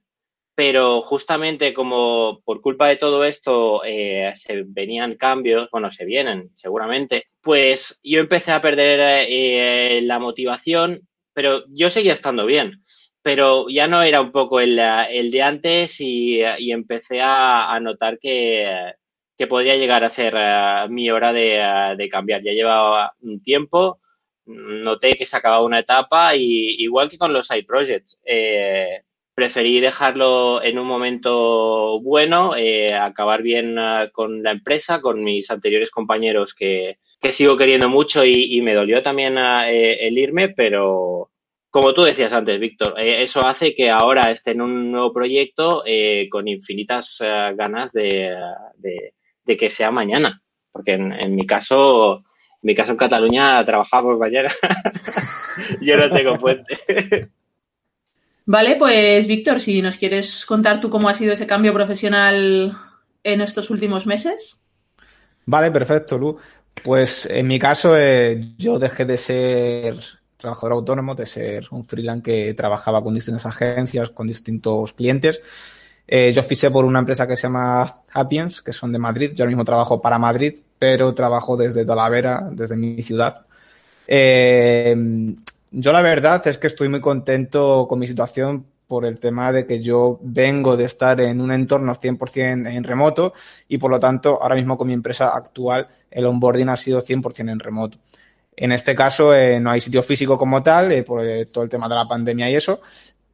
pero 0.57 1.01
justamente 1.01 1.71
como 1.71 2.41
por 2.43 2.61
culpa 2.61 2.87
de 2.87 2.95
todo 2.95 3.23
esto 3.25 3.83
eh, 3.85 4.33
se 4.35 4.63
venían 4.65 5.15
cambios, 5.15 5.69
bueno, 5.71 5.91
se 5.91 6.03
vienen 6.03 6.49
seguramente, 6.55 7.25
pues 7.43 7.99
yo 8.03 8.19
empecé 8.19 8.53
a 8.53 8.59
perder 8.59 9.27
eh, 9.29 10.01
la 10.01 10.17
motivación, 10.17 11.07
pero 11.31 11.63
yo 11.69 11.91
seguía 11.91 12.13
estando 12.13 12.47
bien, 12.47 12.83
pero 13.21 13.67
ya 13.69 13.85
no 13.85 14.01
era 14.01 14.19
un 14.19 14.31
poco 14.31 14.59
el, 14.59 14.79
el 14.79 15.29
de 15.29 15.43
antes 15.43 16.01
y, 16.01 16.39
y 16.57 16.71
empecé 16.71 17.21
a, 17.21 17.71
a 17.71 17.79
notar 17.79 18.17
que, 18.17 18.93
que, 19.37 19.45
podría 19.45 19.75
llegar 19.75 20.03
a 20.03 20.09
ser 20.09 20.33
uh, 20.33 20.91
mi 20.91 21.11
hora 21.11 21.33
de, 21.33 21.61
uh, 21.61 21.95
de, 21.95 22.09
cambiar. 22.09 22.41
Ya 22.41 22.53
llevaba 22.53 23.13
un 23.21 23.39
tiempo, 23.43 23.99
noté 24.47 25.13
que 25.13 25.27
se 25.27 25.37
acababa 25.37 25.63
una 25.63 25.81
etapa 25.81 26.35
y 26.35 26.77
igual 26.79 27.09
que 27.09 27.19
con 27.19 27.31
los 27.31 27.45
side 27.45 27.65
projects. 27.65 28.17
Eh, 28.25 29.03
preferí 29.37 29.79
dejarlo 29.79 30.63
en 30.63 30.79
un 30.79 30.87
momento 30.87 32.01
bueno, 32.01 32.55
eh, 32.57 32.95
acabar 32.95 33.43
bien 33.43 33.77
uh, 33.77 34.09
con 34.11 34.41
la 34.41 34.49
empresa, 34.49 34.99
con 34.99 35.23
mis 35.23 35.51
anteriores 35.51 35.91
compañeros 35.91 36.55
que, 36.55 36.97
que 37.21 37.31
sigo 37.31 37.55
queriendo 37.55 37.87
mucho 37.87 38.25
y, 38.25 38.59
me 38.61 38.73
dolió 38.73 39.03
también 39.03 39.37
uh, 39.37 39.61
el 39.67 40.17
irme, 40.17 40.49
pero 40.49 41.29
como 41.69 41.93
tú 41.93 42.01
decías 42.01 42.33
antes, 42.33 42.59
Víctor, 42.59 42.99
eh, 42.99 43.21
eso 43.21 43.45
hace 43.45 43.75
que 43.75 43.91
ahora 43.91 44.31
esté 44.31 44.51
en 44.51 44.61
un 44.61 44.91
nuevo 44.91 45.13
proyecto 45.13 45.83
eh, 45.85 46.27
con 46.31 46.47
infinitas 46.47 47.21
uh, 47.21 47.55
ganas 47.55 47.93
de, 47.93 48.35
de, 48.77 49.13
de, 49.45 49.55
que 49.57 49.69
sea 49.69 49.91
mañana, 49.91 50.41
porque 50.71 50.93
en, 50.93 51.11
en 51.13 51.35
mi 51.35 51.45
caso... 51.45 52.23
En 52.63 52.69
mi 52.69 52.73
caso 52.73 52.91
en 52.91 52.97
Cataluña 52.97 53.63
trabajamos 53.63 54.17
mañana. 54.17 54.49
Yo 55.79 55.95
no 55.95 56.09
tengo 56.09 56.39
puente. 56.39 56.75
Vale, 58.47 58.77
pues 58.77 59.27
Víctor, 59.27 59.59
si 59.59 59.81
nos 59.81 59.97
quieres 59.97 60.45
contar 60.45 60.79
tú 60.79 60.89
cómo 60.89 61.09
ha 61.09 61.13
sido 61.13 61.33
ese 61.33 61.45
cambio 61.45 61.73
profesional 61.73 62.77
en 63.21 63.41
estos 63.41 63.69
últimos 63.69 64.05
meses. 64.05 64.57
Vale, 65.45 65.69
perfecto, 65.69 66.17
Lu. 66.17 66.37
Pues 66.81 67.25
en 67.25 67.45
mi 67.45 67.59
caso 67.59 67.97
eh, 67.97 68.53
yo 68.57 68.79
dejé 68.79 69.03
de 69.03 69.17
ser 69.17 69.99
trabajador 70.37 70.71
autónomo, 70.71 71.13
de 71.13 71.25
ser 71.25 71.67
un 71.71 71.83
freelance 71.83 72.23
que 72.23 72.53
trabajaba 72.53 73.03
con 73.03 73.13
distintas 73.15 73.45
agencias, 73.45 74.11
con 74.11 74.27
distintos 74.27 74.93
clientes. 74.93 75.41
Eh, 76.07 76.31
yo 76.33 76.41
fiché 76.41 76.71
por 76.71 76.85
una 76.85 76.99
empresa 76.99 77.27
que 77.27 77.35
se 77.35 77.43
llama 77.43 77.85
Hapiens, 78.13 78.61
que 78.61 78.71
son 78.71 78.93
de 78.93 78.97
Madrid. 78.97 79.31
Yo 79.35 79.43
ahora 79.43 79.49
mismo 79.49 79.65
trabajo 79.65 80.01
para 80.01 80.17
Madrid, 80.17 80.57
pero 80.79 81.13
trabajo 81.13 81.57
desde 81.57 81.83
Talavera, 81.83 82.47
desde 82.49 82.77
mi 82.77 83.03
ciudad. 83.03 83.45
Eh, 84.07 84.95
yo 85.71 85.91
la 85.91 86.01
verdad 86.01 86.45
es 86.47 86.57
que 86.57 86.67
estoy 86.67 86.89
muy 86.89 87.01
contento 87.01 87.87
con 87.87 87.99
mi 87.99 88.07
situación 88.07 88.65
por 88.87 89.05
el 89.05 89.19
tema 89.19 89.51
de 89.51 89.65
que 89.65 89.81
yo 89.81 90.19
vengo 90.21 90.77
de 90.77 90.85
estar 90.85 91.19
en 91.19 91.41
un 91.41 91.51
entorno 91.51 91.93
100% 91.93 92.71
en 92.71 92.83
remoto 92.83 93.33
y 93.67 93.77
por 93.77 93.91
lo 93.91 93.99
tanto 93.99 94.41
ahora 94.41 94.55
mismo 94.55 94.77
con 94.77 94.87
mi 94.87 94.93
empresa 94.93 95.29
actual 95.35 95.87
el 96.09 96.25
onboarding 96.25 96.69
ha 96.69 96.77
sido 96.77 97.01
100% 97.01 97.51
en 97.51 97.59
remoto. 97.59 97.97
En 98.55 98.71
este 98.71 98.95
caso 98.95 99.35
eh, 99.35 99.59
no 99.59 99.69
hay 99.69 99.81
sitio 99.81 100.01
físico 100.01 100.37
como 100.37 100.63
tal 100.63 100.91
eh, 100.91 101.03
por 101.03 101.25
eh, 101.25 101.45
todo 101.45 101.63
el 101.63 101.69
tema 101.69 101.87
de 101.87 101.95
la 101.95 102.07
pandemia 102.07 102.49
y 102.49 102.55
eso, 102.55 102.81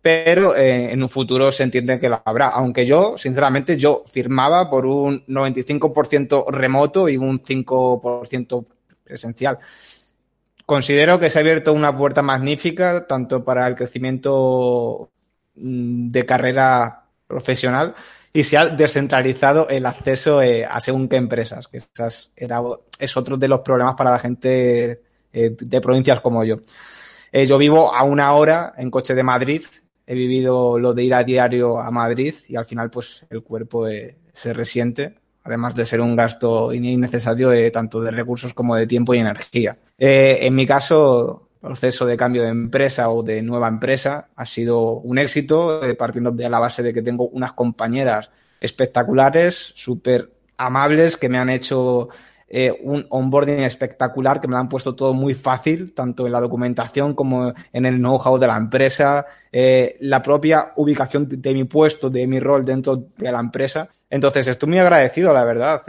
pero 0.01 0.53
en 0.57 1.01
un 1.01 1.07
futuro 1.07 1.49
se 1.49 1.63
entiende 1.63 1.97
que 1.97 2.09
lo 2.09 2.21
habrá. 2.25 2.49
Aunque 2.49 2.85
yo, 2.85 3.17
sinceramente, 3.17 3.77
yo 3.77 4.03
firmaba 4.05 4.69
por 4.69 4.85
un 4.85 5.25
95% 5.27 6.51
remoto 6.51 7.07
y 7.07 7.15
un 7.15 7.41
5% 7.41 8.65
presencial 9.05 9.59
considero 10.73 11.19
que 11.19 11.29
se 11.29 11.37
ha 11.37 11.41
abierto 11.41 11.71
una 11.71 11.95
puerta 11.95 12.23
magnífica 12.23 13.05
tanto 13.05 13.43
para 13.43 13.67
el 13.67 13.75
crecimiento 13.75 15.11
mm, 15.53 16.09
de 16.09 16.25
carrera 16.25 17.05
profesional 17.27 17.93
y 18.33 18.43
se 18.43 18.57
ha 18.57 18.65
descentralizado 18.65 19.69
el 19.69 19.85
acceso 19.85 20.41
eh, 20.41 20.65
a 20.65 20.79
según 20.79 21.07
qué 21.07 21.17
empresas, 21.17 21.67
que 21.67 21.77
esas 21.77 22.31
era, 22.35 22.59
es 22.97 23.15
otro 23.15 23.37
de 23.37 23.47
los 23.47 23.59
problemas 23.59 23.93
para 23.93 24.09
la 24.09 24.17
gente 24.17 25.03
eh, 25.31 25.55
de 25.59 25.79
provincias 25.79 26.21
como 26.21 26.43
yo. 26.43 26.55
Eh, 27.31 27.45
yo 27.45 27.59
vivo 27.59 27.93
a 27.93 28.01
una 28.03 28.33
hora 28.33 28.73
en 28.75 28.89
coche 28.89 29.13
de 29.13 29.21
Madrid, 29.21 29.61
he 30.07 30.15
vivido 30.15 30.79
lo 30.79 30.95
de 30.95 31.03
ir 31.03 31.13
a 31.13 31.23
diario 31.23 31.79
a 31.79 31.91
Madrid 31.91 32.33
y 32.47 32.55
al 32.55 32.65
final 32.65 32.89
pues 32.89 33.27
el 33.29 33.43
cuerpo 33.43 33.85
se 34.33 34.53
resiente, 34.53 35.19
además 35.43 35.75
de 35.75 35.85
ser 35.85 36.01
un 36.01 36.15
gasto 36.15 36.73
innecesario 36.73 37.51
tanto 37.71 38.01
de 38.01 38.11
recursos 38.11 38.53
como 38.53 38.75
de 38.75 38.87
tiempo 38.87 39.13
y 39.13 39.19
energía. 39.19 39.77
en 39.97 40.55
mi 40.55 40.65
caso, 40.65 41.49
proceso 41.63 42.05
de 42.05 42.17
cambio 42.17 42.43
de 42.43 42.49
empresa 42.49 43.09
o 43.09 43.23
de 43.23 43.41
nueva 43.41 43.69
empresa 43.69 44.27
ha 44.35 44.45
sido 44.45 44.99
un 44.99 45.17
éxito, 45.17 45.81
eh, 45.85 45.95
partiendo 45.95 46.31
de 46.31 46.49
la 46.49 46.59
base 46.59 46.83
de 46.83 46.93
que 46.93 47.01
tengo 47.01 47.29
unas 47.29 47.53
compañeras 47.53 48.29
espectaculares, 48.59 49.71
súper 49.73 50.29
amables, 50.57 51.15
que 51.15 51.29
me 51.29 51.37
han 51.37 51.49
hecho 51.49 52.09
eh, 52.47 52.75
un 52.83 53.05
onboarding 53.09 53.63
espectacular, 53.63 54.39
que 54.39 54.47
me 54.47 54.53
lo 54.53 54.59
han 54.59 54.69
puesto 54.69 54.95
todo 54.95 55.13
muy 55.13 55.33
fácil, 55.33 55.93
tanto 55.93 56.25
en 56.25 56.31
la 56.31 56.41
documentación 56.41 57.13
como 57.13 57.53
en 57.71 57.85
el 57.85 57.97
know-how 57.97 58.37
de 58.37 58.47
la 58.47 58.57
empresa, 58.57 59.25
eh, 59.51 59.97
la 60.01 60.21
propia 60.21 60.73
ubicación 60.75 61.27
de 61.29 61.53
mi 61.53 61.63
puesto, 61.63 62.09
de 62.09 62.27
mi 62.27 62.39
rol 62.39 62.65
dentro 62.65 63.07
de 63.17 63.31
la 63.31 63.39
empresa. 63.39 63.87
Entonces, 64.09 64.47
estoy 64.47 64.69
muy 64.69 64.79
agradecido, 64.79 65.33
la 65.33 65.43
verdad, 65.43 65.81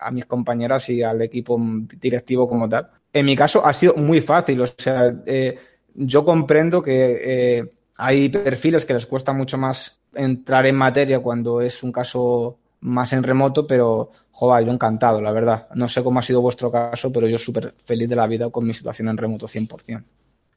a 0.00 0.10
mis 0.10 0.26
compañeras 0.26 0.88
y 0.88 1.02
al 1.02 1.22
equipo 1.22 1.60
directivo 2.00 2.48
como 2.48 2.68
tal 2.68 2.90
en 3.16 3.24
mi 3.24 3.34
caso 3.34 3.64
ha 3.66 3.72
sido 3.72 3.94
muy 3.96 4.20
fácil. 4.20 4.60
O 4.60 4.66
sea, 4.66 5.14
eh, 5.24 5.58
yo 5.94 6.24
comprendo 6.24 6.82
que 6.82 7.18
eh, 7.58 7.70
hay 7.96 8.28
perfiles 8.28 8.84
que 8.84 8.92
les 8.92 9.06
cuesta 9.06 9.32
mucho 9.32 9.56
más 9.56 10.00
entrar 10.14 10.66
en 10.66 10.76
materia 10.76 11.20
cuando 11.20 11.62
es 11.62 11.82
un 11.82 11.92
caso 11.92 12.58
más 12.86 13.12
en 13.12 13.22
remoto, 13.22 13.66
pero, 13.66 14.10
joder, 14.30 14.64
yo 14.64 14.72
encantado, 14.72 15.20
la 15.20 15.32
verdad. 15.32 15.68
No 15.74 15.88
sé 15.88 16.02
cómo 16.02 16.20
ha 16.20 16.22
sido 16.22 16.40
vuestro 16.40 16.70
caso, 16.70 17.12
pero 17.12 17.28
yo 17.28 17.38
súper 17.38 17.74
feliz 17.84 18.08
de 18.08 18.16
la 18.16 18.26
vida 18.26 18.50
con 18.50 18.66
mi 18.66 18.74
situación 18.74 19.08
en 19.08 19.16
remoto 19.16 19.46
100%. 19.46 20.04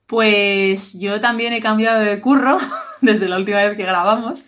Pues 0.05 0.93
yo 0.93 1.19
también 1.19 1.53
he 1.53 1.59
cambiado 1.59 2.01
de 2.01 2.19
curro 2.21 2.57
desde 3.01 3.27
la 3.27 3.37
última 3.37 3.57
vez 3.59 3.75
que 3.75 3.83
grabamos. 3.83 4.43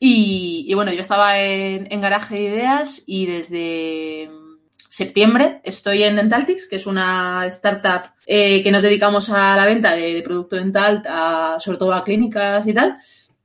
Y, 0.00 0.70
bueno, 0.74 0.92
yo 0.92 1.00
estaba 1.00 1.40
en, 1.40 1.90
en 1.90 2.00
Garaje 2.00 2.34
de 2.34 2.42
Ideas 2.42 3.02
y 3.06 3.24
desde 3.24 4.30
septiembre 4.94 5.60
estoy 5.64 6.04
en 6.04 6.16
Dentaltics, 6.16 6.68
que 6.68 6.76
es 6.76 6.86
una 6.86 7.46
startup 7.46 8.10
eh, 8.26 8.62
que 8.62 8.70
nos 8.70 8.82
dedicamos 8.82 9.28
a 9.28 9.56
la 9.56 9.66
venta 9.66 9.92
de, 9.92 10.22
producto 10.22 10.54
dental, 10.54 11.02
sobre 11.58 11.78
todo 11.78 11.94
a 11.94 12.04
clínicas 12.04 12.66
y 12.66 12.74
tal. 12.74 12.98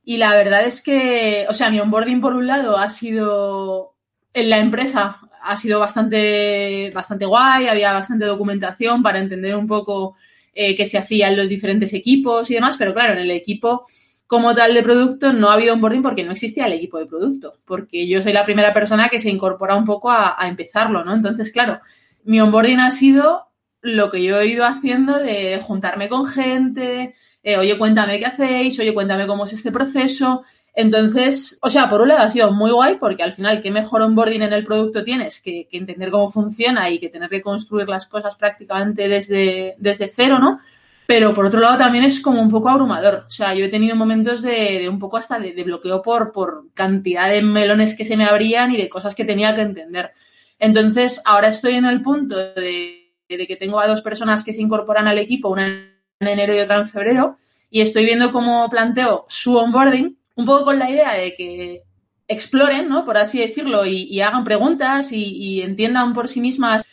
Y 0.10 0.18
la 0.18 0.36
verdad 0.36 0.66
es 0.66 0.82
que, 0.82 1.46
o 1.50 1.54
sea, 1.54 1.70
mi 1.70 1.80
onboarding 1.80 2.20
por 2.20 2.34
un 2.34 2.48
lado 2.48 2.80
ha 2.80 2.90
sido 2.90 3.94
en 4.34 4.50
la 4.50 4.58
empresa, 4.58 5.20
ha 5.40 5.56
sido 5.56 5.80
bastante, 5.80 6.92
bastante 6.96 7.28
guay, 7.28 7.68
había 7.68 7.94
bastante 7.94 8.26
documentación 8.26 9.04
para 9.04 9.20
entender 9.20 9.56
un 9.56 9.68
poco 9.68 10.16
eh, 10.56 10.76
qué 10.76 10.88
se 10.88 10.98
hacía 10.98 11.30
en 11.30 11.38
los 11.38 11.48
diferentes 11.48 11.94
equipos 11.94 12.50
y 12.50 12.56
demás, 12.56 12.76
pero 12.76 12.92
claro, 12.92 13.14
en 13.14 13.20
el 13.20 13.30
equipo 13.30 13.86
como 14.26 14.56
tal 14.56 14.74
de 14.74 14.82
producto 14.82 15.32
no 15.32 15.52
ha 15.52 15.54
habido 15.54 15.76
onboarding 15.76 16.02
porque 16.02 16.24
no 16.24 16.32
existía 16.32 16.66
el 16.66 16.74
equipo 16.74 16.98
de 16.98 17.06
producto, 17.06 17.60
porque 17.64 18.08
yo 18.08 18.20
soy 18.24 18.34
la 18.34 18.46
primera 18.46 18.74
persona 18.74 19.10
que 19.10 19.20
se 19.20 19.30
incorpora 19.30 19.76
un 19.76 19.86
poco 19.86 20.10
a, 20.10 20.36
empezarlo, 20.48 21.06
¿no? 21.06 21.14
Entonces, 21.14 21.52
claro, 21.52 21.82
mi 22.24 22.42
onboarding 22.42 22.80
ha 22.80 22.90
sido 22.90 23.46
lo 23.82 24.10
que 24.10 24.24
yo 24.24 24.40
he 24.40 24.48
ido 24.48 24.66
haciendo 24.66 25.20
de 25.20 25.60
juntarme 25.62 26.10
con 26.10 26.26
gente, 26.26 27.14
eh, 27.44 27.58
oye, 27.58 27.78
cuéntame 27.78 28.20
qué 28.20 28.26
hacéis, 28.26 28.80
oye, 28.80 28.94
cuéntame 28.94 29.28
cómo 29.28 29.46
es 29.46 29.54
este 29.54 29.72
proceso. 29.72 30.44
Entonces, 30.74 31.58
o 31.62 31.70
sea, 31.70 31.90
por 31.90 32.02
un 32.02 32.10
lado 32.10 32.22
ha 32.22 32.30
sido 32.30 32.52
muy 32.52 32.72
guay 32.72 32.98
porque 33.00 33.24
al 33.24 33.34
final, 33.34 33.62
qué 33.62 33.72
mejor 33.72 34.02
onboarding 34.02 34.44
en 34.44 34.54
el 34.54 34.64
producto 34.64 35.04
tienes 35.04 35.42
que, 35.42 35.68
entender 35.72 36.12
cómo 36.12 36.30
funciona 36.30 36.90
y 36.90 37.00
que 37.00 37.10
tener 37.10 37.30
que 37.30 37.42
construir 37.42 37.90
las 37.90 38.08
cosas 38.08 38.36
prácticamente 38.36 39.08
desde, 39.08 39.76
desde 39.78 40.08
cero, 40.10 40.40
¿no? 40.40 40.60
Pero 41.08 41.34
por 41.34 41.48
otro 41.48 41.60
lado 41.60 41.78
también 41.78 42.04
es 42.04 42.22
como 42.22 42.40
un 42.42 42.52
poco 42.52 42.70
abrumador. 42.70 43.26
O 43.28 43.32
sea, 43.32 43.56
yo 43.56 43.66
he 43.66 43.70
tenido 43.70 43.96
momentos 43.96 44.44
de, 44.44 44.88
un 44.88 45.00
poco 45.00 45.18
hasta 45.18 45.40
de, 45.40 45.64
bloqueo 45.64 46.04
por, 46.04 46.32
por 46.32 46.66
cantidad 46.76 47.28
de 47.30 47.42
melones 47.42 47.96
que 47.96 48.06
se 48.06 48.16
me 48.16 48.26
abrían 48.26 48.72
y 48.72 48.78
de 48.78 48.90
cosas 48.90 49.16
que 49.16 49.26
tenía 49.26 49.56
que 49.56 49.62
entender. 49.62 50.12
Entonces, 50.60 51.22
ahora 51.26 51.48
estoy 51.48 51.74
en 51.74 51.86
el 51.86 52.02
punto 52.02 52.38
de, 52.38 53.16
que 53.28 53.58
tengo 53.60 53.80
a 53.80 53.88
dos 53.88 54.02
personas 54.02 54.44
que 54.44 54.54
se 54.54 54.62
incorporan 54.62 55.08
al 55.08 55.18
equipo, 55.18 55.50
una 55.50 55.99
en 56.20 56.28
enero 56.28 56.56
y 56.56 56.60
otra 56.60 56.78
en 56.78 56.88
febrero, 56.88 57.38
y 57.70 57.82
estoy 57.82 58.06
viendo 58.06 58.32
cómo 58.32 58.70
planteo 58.70 59.26
su 59.30 59.56
onboarding, 59.56 60.18
un 60.36 60.46
poco 60.46 60.66
con 60.66 60.80
la 60.80 60.90
idea 60.90 61.14
de 61.14 61.36
que 61.36 61.84
exploren, 62.28 62.90
¿no? 62.90 63.06
Por 63.06 63.18
así 63.18 63.40
decirlo, 63.40 63.86
y, 63.86 64.20
hagan 64.22 64.44
preguntas 64.44 65.12
y, 65.12 65.62
entiendan 65.62 66.14
por 66.14 66.28
sí 66.28 66.42
mismas 66.42 66.84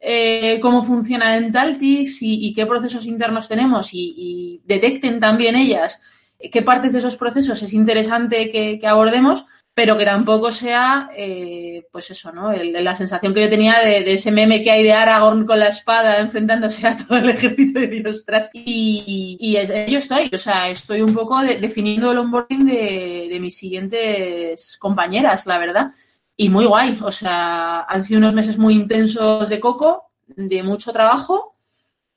eh, 0.00 0.58
cómo 0.60 0.82
funciona 0.82 1.32
Dentaltics 1.32 2.22
y, 2.22 2.46
y, 2.46 2.54
qué 2.54 2.66
procesos 2.66 3.06
internos 3.06 3.48
tenemos 3.48 3.90
y, 3.92 4.60
detecten 4.64 5.20
también 5.20 5.56
ellas 5.56 6.00
qué 6.38 6.62
partes 6.62 6.92
de 6.92 6.98
esos 6.98 7.16
procesos 7.16 7.62
es 7.62 7.72
interesante 7.72 8.50
que, 8.50 8.86
abordemos, 8.86 9.46
pero 9.76 9.98
que 9.98 10.06
tampoco 10.06 10.50
sea, 10.52 11.10
eh, 11.14 11.86
pues 11.92 12.10
eso, 12.10 12.32
¿no? 12.32 12.50
la 12.50 12.96
sensación 12.96 13.34
que 13.34 13.42
yo 13.42 13.50
tenía 13.50 13.80
de, 13.80 14.10
ese 14.10 14.32
meme 14.32 14.62
que 14.62 14.70
hay 14.70 14.82
de 14.82 14.94
Aragorn 14.94 15.44
con 15.44 15.58
la 15.58 15.68
espada 15.68 16.18
enfrentándose 16.18 16.86
a 16.86 16.96
todo 16.96 17.18
el 17.18 17.28
ejército 17.28 17.80
de 17.80 17.88
Diostras. 17.88 18.48
Y, 18.54 19.36
y 19.38 19.52
yo 19.92 19.98
estoy, 19.98 20.30
o 20.32 20.38
sea, 20.38 20.70
estoy 20.70 21.02
un 21.02 21.12
poco 21.12 21.42
definiendo 21.42 22.10
el 22.10 22.16
onboarding 22.16 22.64
de, 22.64 23.28
de 23.30 23.38
mis 23.38 23.58
siguientes 23.58 24.78
compañeras, 24.78 25.44
la 25.44 25.58
verdad 25.58 25.92
y 26.38 26.48
muy 26.48 26.64
guay. 26.64 26.98
O 27.02 27.12
sea, 27.12 27.82
han 27.82 28.02
sido 28.02 28.16
unos 28.16 28.32
meses 28.32 28.56
muy 28.56 28.72
intensos 28.72 29.46
de 29.50 29.60
coco, 29.60 30.10
de 30.26 30.62
mucho 30.62 30.90
trabajo, 30.90 31.52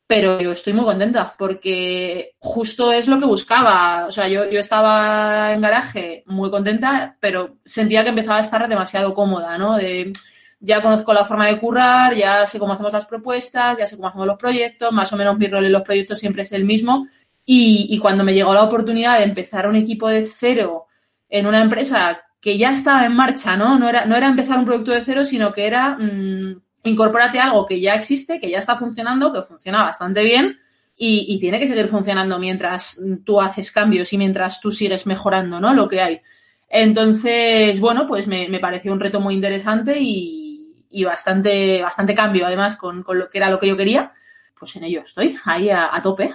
pero 0.09 0.41
yo 0.41 0.53
estoy 0.53 0.73
muy 0.73 0.85
contenta 0.85 1.35
porque 1.37 2.33
justo 2.39 2.91
es 2.91 3.07
lo 3.07 3.19
que 3.19 3.27
buscaba. 3.27 4.07
O 4.07 4.11
sea, 4.11 4.27
yo, 4.27 4.49
yo 4.49 4.59
estaba 4.59 5.53
en 5.53 5.61
garaje 5.61 6.23
muy 6.25 6.49
contenta, 6.49 7.15
pero 7.19 7.57
sentía 7.63 8.01
que 8.01 8.09
empezaba 8.09 8.37
a 8.37 8.41
estar 8.41 8.67
demasiado 8.67 9.13
cómoda, 9.13 9.55
¿no? 9.59 9.77
De, 9.77 10.11
ya 10.59 10.81
conozco 10.81 11.13
la 11.13 11.25
forma 11.25 11.45
de 11.45 11.59
currar, 11.59 12.15
ya 12.15 12.47
sé 12.47 12.57
cómo 12.57 12.73
hacemos 12.73 12.91
las 12.91 13.05
propuestas, 13.05 13.77
ya 13.77 13.85
sé 13.85 13.97
cómo 13.97 14.07
hacemos 14.07 14.25
los 14.25 14.37
proyectos, 14.37 14.91
más 14.91 15.13
o 15.13 15.15
menos 15.15 15.37
mi 15.37 15.45
rol 15.45 15.67
en 15.67 15.73
los 15.73 15.83
proyectos 15.83 16.17
siempre 16.17 16.41
es 16.41 16.51
el 16.53 16.65
mismo. 16.65 17.05
Y, 17.45 17.85
y 17.91 17.99
cuando 17.99 18.23
me 18.23 18.33
llegó 18.33 18.51
la 18.55 18.63
oportunidad 18.63 19.19
de 19.19 19.25
empezar 19.25 19.69
un 19.69 19.75
equipo 19.75 20.07
de 20.07 20.25
cero 20.25 20.87
en 21.29 21.45
una 21.45 21.61
empresa 21.61 22.19
que 22.41 22.57
ya 22.57 22.71
estaba 22.71 23.05
en 23.05 23.13
marcha, 23.13 23.55
¿no? 23.55 23.77
No 23.77 23.87
era, 23.87 24.05
no 24.05 24.15
era 24.15 24.25
empezar 24.25 24.57
un 24.57 24.65
producto 24.65 24.89
de 24.89 25.01
cero, 25.01 25.23
sino 25.23 25.53
que 25.53 25.67
era 25.67 25.97
mm, 25.99 26.61
incorpórate 26.83 27.39
a 27.39 27.45
algo 27.45 27.65
que 27.65 27.79
ya 27.79 27.95
existe, 27.95 28.39
que 28.39 28.49
ya 28.49 28.59
está 28.59 28.75
funcionando, 28.75 29.33
que 29.33 29.41
funciona 29.41 29.83
bastante 29.83 30.23
bien 30.23 30.59
y, 31.01 31.39
tiene 31.39 31.59
que 31.59 31.67
seguir 31.67 31.87
funcionando 31.87 32.37
mientras 32.39 32.99
tú 33.23 33.39
haces 33.39 33.71
cambios 33.71 34.11
y 34.11 34.17
mientras 34.17 34.59
tú 34.59 34.69
sigues 34.69 35.05
mejorando, 35.05 35.61
¿no? 35.61 35.73
Lo 35.73 35.87
que 35.87 36.01
hay. 36.01 36.21
Entonces, 36.67 37.79
bueno, 37.79 38.05
pues 38.05 38.27
me, 38.27 38.59
pareció 38.59 38.91
un 38.91 38.99
reto 38.99 39.21
muy 39.21 39.33
interesante 39.33 39.97
y, 39.97 41.03
bastante, 41.05 41.81
bastante 41.81 42.13
cambio, 42.13 42.45
además, 42.45 42.75
con, 42.75 43.05
lo 43.07 43.29
que 43.29 43.37
era 43.37 43.49
lo 43.49 43.59
que 43.59 43.67
yo 43.67 43.77
quería. 43.77 44.11
Pues 44.59 44.75
en 44.75 44.83
ello 44.83 45.03
estoy, 45.05 45.37
ahí 45.45 45.69
a, 45.69 45.95
a 45.95 46.01
tope. 46.01 46.33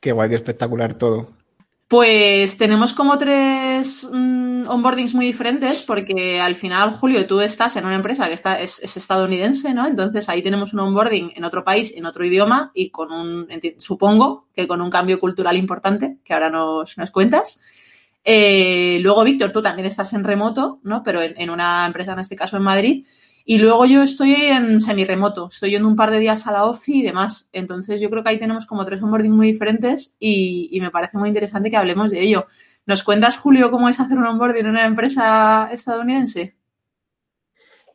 Qué 0.00 0.12
guay, 0.12 0.30
qué 0.30 0.36
espectacular 0.36 0.94
todo. 0.94 1.28
Pues 1.86 2.56
tenemos 2.56 2.94
como 2.94 3.18
tres 3.18 3.65
mm, 4.10 4.68
onboardings 4.68 5.14
muy 5.14 5.26
diferentes 5.26 5.82
porque 5.82 6.40
al 6.40 6.56
final, 6.56 6.92
Julio, 6.92 7.26
tú 7.26 7.40
estás 7.40 7.76
en 7.76 7.86
una 7.86 7.94
empresa 7.94 8.28
que 8.28 8.34
está, 8.34 8.60
es, 8.60 8.80
estadounidense, 8.96 9.72
¿no? 9.74 9.86
Entonces 9.86 10.28
ahí 10.28 10.42
tenemos 10.42 10.72
un 10.72 10.80
onboarding 10.80 11.32
en 11.34 11.44
otro 11.44 11.64
país, 11.64 11.92
en 11.94 12.06
otro 12.06 12.24
idioma 12.24 12.70
y 12.74 12.90
con 12.90 13.12
un, 13.12 13.48
supongo 13.78 14.46
que 14.54 14.66
con 14.66 14.80
un 14.80 14.90
cambio 14.90 15.20
cultural 15.20 15.56
importante 15.56 16.18
que 16.24 16.34
ahora 16.34 16.50
nos, 16.50 16.96
nos 16.98 17.10
cuentas. 17.10 17.60
Eh, 18.24 18.98
luego, 19.02 19.22
Víctor, 19.24 19.52
tú 19.52 19.62
también 19.62 19.86
estás 19.86 20.12
en 20.12 20.24
remoto, 20.24 20.80
¿no? 20.82 21.02
Pero 21.02 21.22
en, 21.22 21.34
en 21.36 21.50
una 21.50 21.86
empresa, 21.86 22.12
en 22.12 22.18
este 22.18 22.36
caso 22.36 22.56
en 22.56 22.62
Madrid. 22.62 23.04
Y 23.48 23.58
luego 23.58 23.86
yo 23.86 24.02
estoy 24.02 24.34
en 24.34 24.80
semi-remoto, 24.80 25.46
estoy 25.52 25.70
yendo 25.70 25.86
un 25.86 25.94
par 25.94 26.10
de 26.10 26.18
días 26.18 26.48
a 26.48 26.52
la 26.52 26.64
OFI 26.64 26.98
y 26.98 27.02
demás. 27.02 27.48
Entonces 27.52 28.00
yo 28.00 28.10
creo 28.10 28.24
que 28.24 28.30
ahí 28.30 28.40
tenemos 28.40 28.66
como 28.66 28.84
tres 28.84 29.00
onboarding 29.00 29.30
muy 29.30 29.52
diferentes 29.52 30.12
y, 30.18 30.76
me 30.80 30.90
parece 30.90 31.16
muy 31.16 31.28
interesante 31.28 31.70
que 31.70 31.76
hablemos 31.76 32.10
de 32.10 32.22
ello. 32.22 32.46
¿Nos 32.86 33.02
cuentas, 33.02 33.36
Julio, 33.36 33.72
cómo 33.72 33.88
es 33.88 33.98
hacer 33.98 34.16
un 34.16 34.26
onboarding 34.26 34.60
en 34.60 34.70
una 34.70 34.86
empresa 34.86 35.68
estadounidense? 35.72 36.54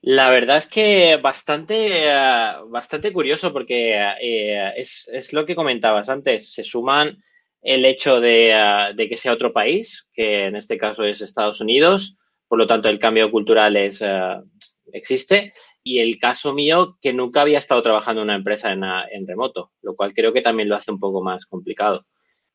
La 0.01 0.29
verdad 0.29 0.57
es 0.57 0.67
que 0.67 1.15
bastante, 1.15 2.09
eh, 2.09 2.51
bastante 2.67 3.13
curioso 3.13 3.53
porque 3.53 3.95
eh, 4.21 4.73
es, 4.75 5.31
lo 5.31 5.45
que 5.45 5.55
comentabas 5.55 6.09
antes. 6.09 6.51
Se 6.51 6.65
suman 6.65 7.23
el 7.61 7.85
hecho 7.85 8.19
de, 8.19 8.51
eh, 8.51 8.93
de, 8.93 9.07
que 9.07 9.15
sea 9.15 9.31
otro 9.31 9.53
país, 9.53 10.09
que 10.13 10.47
en 10.47 10.57
este 10.57 10.77
caso 10.77 11.05
es 11.05 11.21
Estados 11.21 11.61
Unidos, 11.61 12.17
por 12.49 12.59
lo 12.59 12.67
tanto 12.67 12.89
el 12.89 12.99
cambio 12.99 13.31
cultural 13.31 13.77
es, 13.77 14.03
existe. 14.91 15.53
y 15.83 15.99
el 15.99 16.19
caso 16.19 16.53
mío 16.53 16.97
que 17.01 17.13
nunca 17.13 17.43
había 17.43 17.59
estado 17.59 17.81
trabajando 17.81 18.21
en 18.21 18.25
una 18.25 18.35
empresa 18.35 18.73
en 18.73 19.25
remoto, 19.25 19.71
lo 19.83 19.95
cual 19.95 20.13
creo 20.13 20.33
que 20.33 20.41
también 20.41 20.67
lo 20.67 20.75
hace 20.75 20.91
un 20.91 20.99
poco 20.99 21.23
más 21.23 21.45
complicado. 21.45 22.05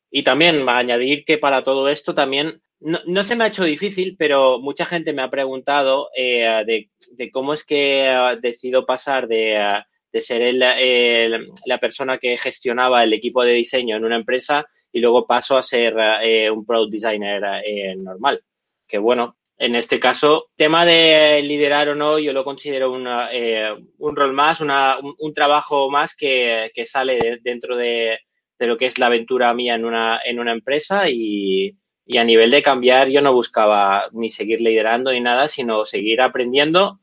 Y 0.09 0.23
también 0.23 0.67
añadir 0.67 1.25
que 1.25 1.37
para 1.37 1.63
todo 1.63 1.89
esto 1.89 2.15
también 2.15 2.61
no, 2.79 2.99
no, 3.05 3.23
se 3.23 3.35
me 3.35 3.43
ha 3.43 3.47
hecho 3.47 3.63
difícil, 3.63 4.15
pero 4.17 4.59
mucha 4.59 4.85
gente 4.85 5.13
me 5.13 5.23
ha 5.23 5.29
preguntado 5.29 6.09
eh, 6.15 6.63
de, 6.65 6.89
de, 7.13 7.31
cómo 7.31 7.53
es 7.53 7.63
que 7.63 8.15
uh, 8.15 8.39
decido 8.39 8.85
pasar 8.85 9.27
de, 9.27 9.57
uh, 9.57 9.83
de 10.11 10.21
ser 10.21 10.41
el, 10.41 10.61
el, 10.61 11.49
la 11.65 11.77
persona 11.79 12.17
que 12.17 12.37
gestionaba 12.37 13.03
el 13.03 13.13
equipo 13.13 13.43
de 13.43 13.53
diseño 13.53 13.97
en 13.97 14.05
una 14.05 14.15
empresa 14.15 14.65
y 14.91 14.99
luego 14.99 15.25
paso 15.25 15.57
a 15.57 15.63
ser 15.63 15.95
uh, 15.95 16.53
un 16.53 16.65
product 16.65 16.91
designer 16.91 17.41
eh, 17.65 17.95
normal. 17.95 18.43
Que 18.87 18.99
bueno, 18.99 19.37
en 19.57 19.75
este 19.75 19.99
caso, 19.99 20.49
tema 20.55 20.85
de 20.85 21.41
liderar 21.41 21.89
o 21.89 21.95
no, 21.95 22.19
yo 22.19 22.31
lo 22.31 22.43
considero 22.43 22.91
una, 22.91 23.29
eh, 23.31 23.73
un 23.97 24.15
rol 24.15 24.33
más, 24.33 24.61
una, 24.61 24.99
un, 24.99 25.15
un, 25.17 25.33
trabajo 25.33 25.89
más 25.89 26.15
que, 26.15 26.71
que 26.75 26.85
sale 26.85 27.17
de, 27.17 27.39
dentro 27.41 27.75
de, 27.75 28.19
de, 28.59 28.67
lo 28.67 28.77
que 28.77 28.85
es 28.87 28.97
la 28.99 29.07
aventura 29.07 29.53
mía 29.53 29.75
en 29.75 29.85
una, 29.85 30.19
en 30.23 30.39
una 30.39 30.51
empresa 30.51 31.09
y, 31.09 31.75
y, 32.05 32.17
a 32.17 32.23
nivel 32.23 32.51
de 32.51 32.63
cambiar 32.63 33.09
yo 33.09 33.21
no 33.21 33.33
buscaba 33.33 34.09
ni 34.11 34.29
seguir 34.29 34.61
liderando 34.61 35.11
ni 35.11 35.21
nada, 35.21 35.47
sino 35.47 35.85
seguir 35.85 36.21
aprendiendo 36.21 36.99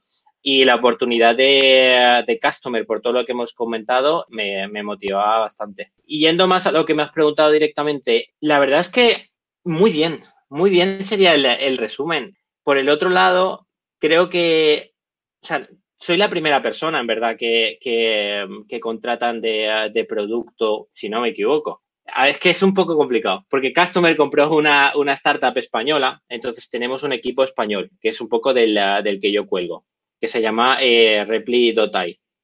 y 0.46 0.64
la 0.66 0.74
oportunidad 0.74 1.34
de, 1.34 2.22
de 2.26 2.38
customer, 2.38 2.84
por 2.84 3.00
todo 3.00 3.14
lo 3.14 3.24
que 3.24 3.32
hemos 3.32 3.54
comentado, 3.54 4.26
me, 4.28 4.68
me 4.68 4.82
motivaba 4.82 5.38
bastante. 5.38 5.92
Y 6.04 6.20
yendo 6.20 6.46
más 6.46 6.66
a 6.66 6.72
lo 6.72 6.84
que 6.84 6.92
me 6.92 7.02
has 7.02 7.12
preguntado 7.12 7.50
directamente, 7.50 8.28
la 8.40 8.58
verdad 8.58 8.80
es 8.80 8.90
que 8.90 9.30
muy 9.64 9.90
bien, 9.90 10.20
muy 10.50 10.68
bien 10.68 11.02
sería 11.02 11.34
el, 11.34 11.46
el 11.46 11.78
resumen 11.78 12.36
por 12.62 12.78
el 12.78 12.88
otro 12.88 13.10
lado, 13.10 13.68
creo 14.00 14.30
que, 14.30 14.94
o 15.42 15.46
sea, 15.46 15.68
soy 15.98 16.16
la 16.16 16.28
primera 16.28 16.60
persona, 16.60 17.00
en 17.00 17.06
verdad, 17.06 17.36
que, 17.38 17.78
que, 17.80 18.80
contratan 18.80 19.40
de, 19.40 20.06
producto, 20.08 20.88
si 20.92 21.08
no 21.08 21.20
me 21.20 21.30
equivoco. 21.30 21.82
Es 22.26 22.38
que 22.38 22.50
es 22.50 22.62
un 22.62 22.74
poco 22.74 22.96
complicado, 22.96 23.46
porque 23.48 23.72
Customer 23.72 24.14
compró 24.14 24.54
una, 24.54 24.92
una 24.94 25.14
startup 25.14 25.56
española, 25.56 26.22
entonces 26.28 26.68
tenemos 26.68 27.02
un 27.02 27.14
equipo 27.14 27.44
español, 27.44 27.90
que 28.00 28.10
es 28.10 28.20
un 28.20 28.28
poco 28.28 28.52
del, 28.52 28.78
del 29.02 29.20
que 29.20 29.32
yo 29.32 29.46
cuelgo, 29.46 29.86
que 30.20 30.28
se 30.28 30.42
llama 30.42 30.76
eh, 30.82 31.24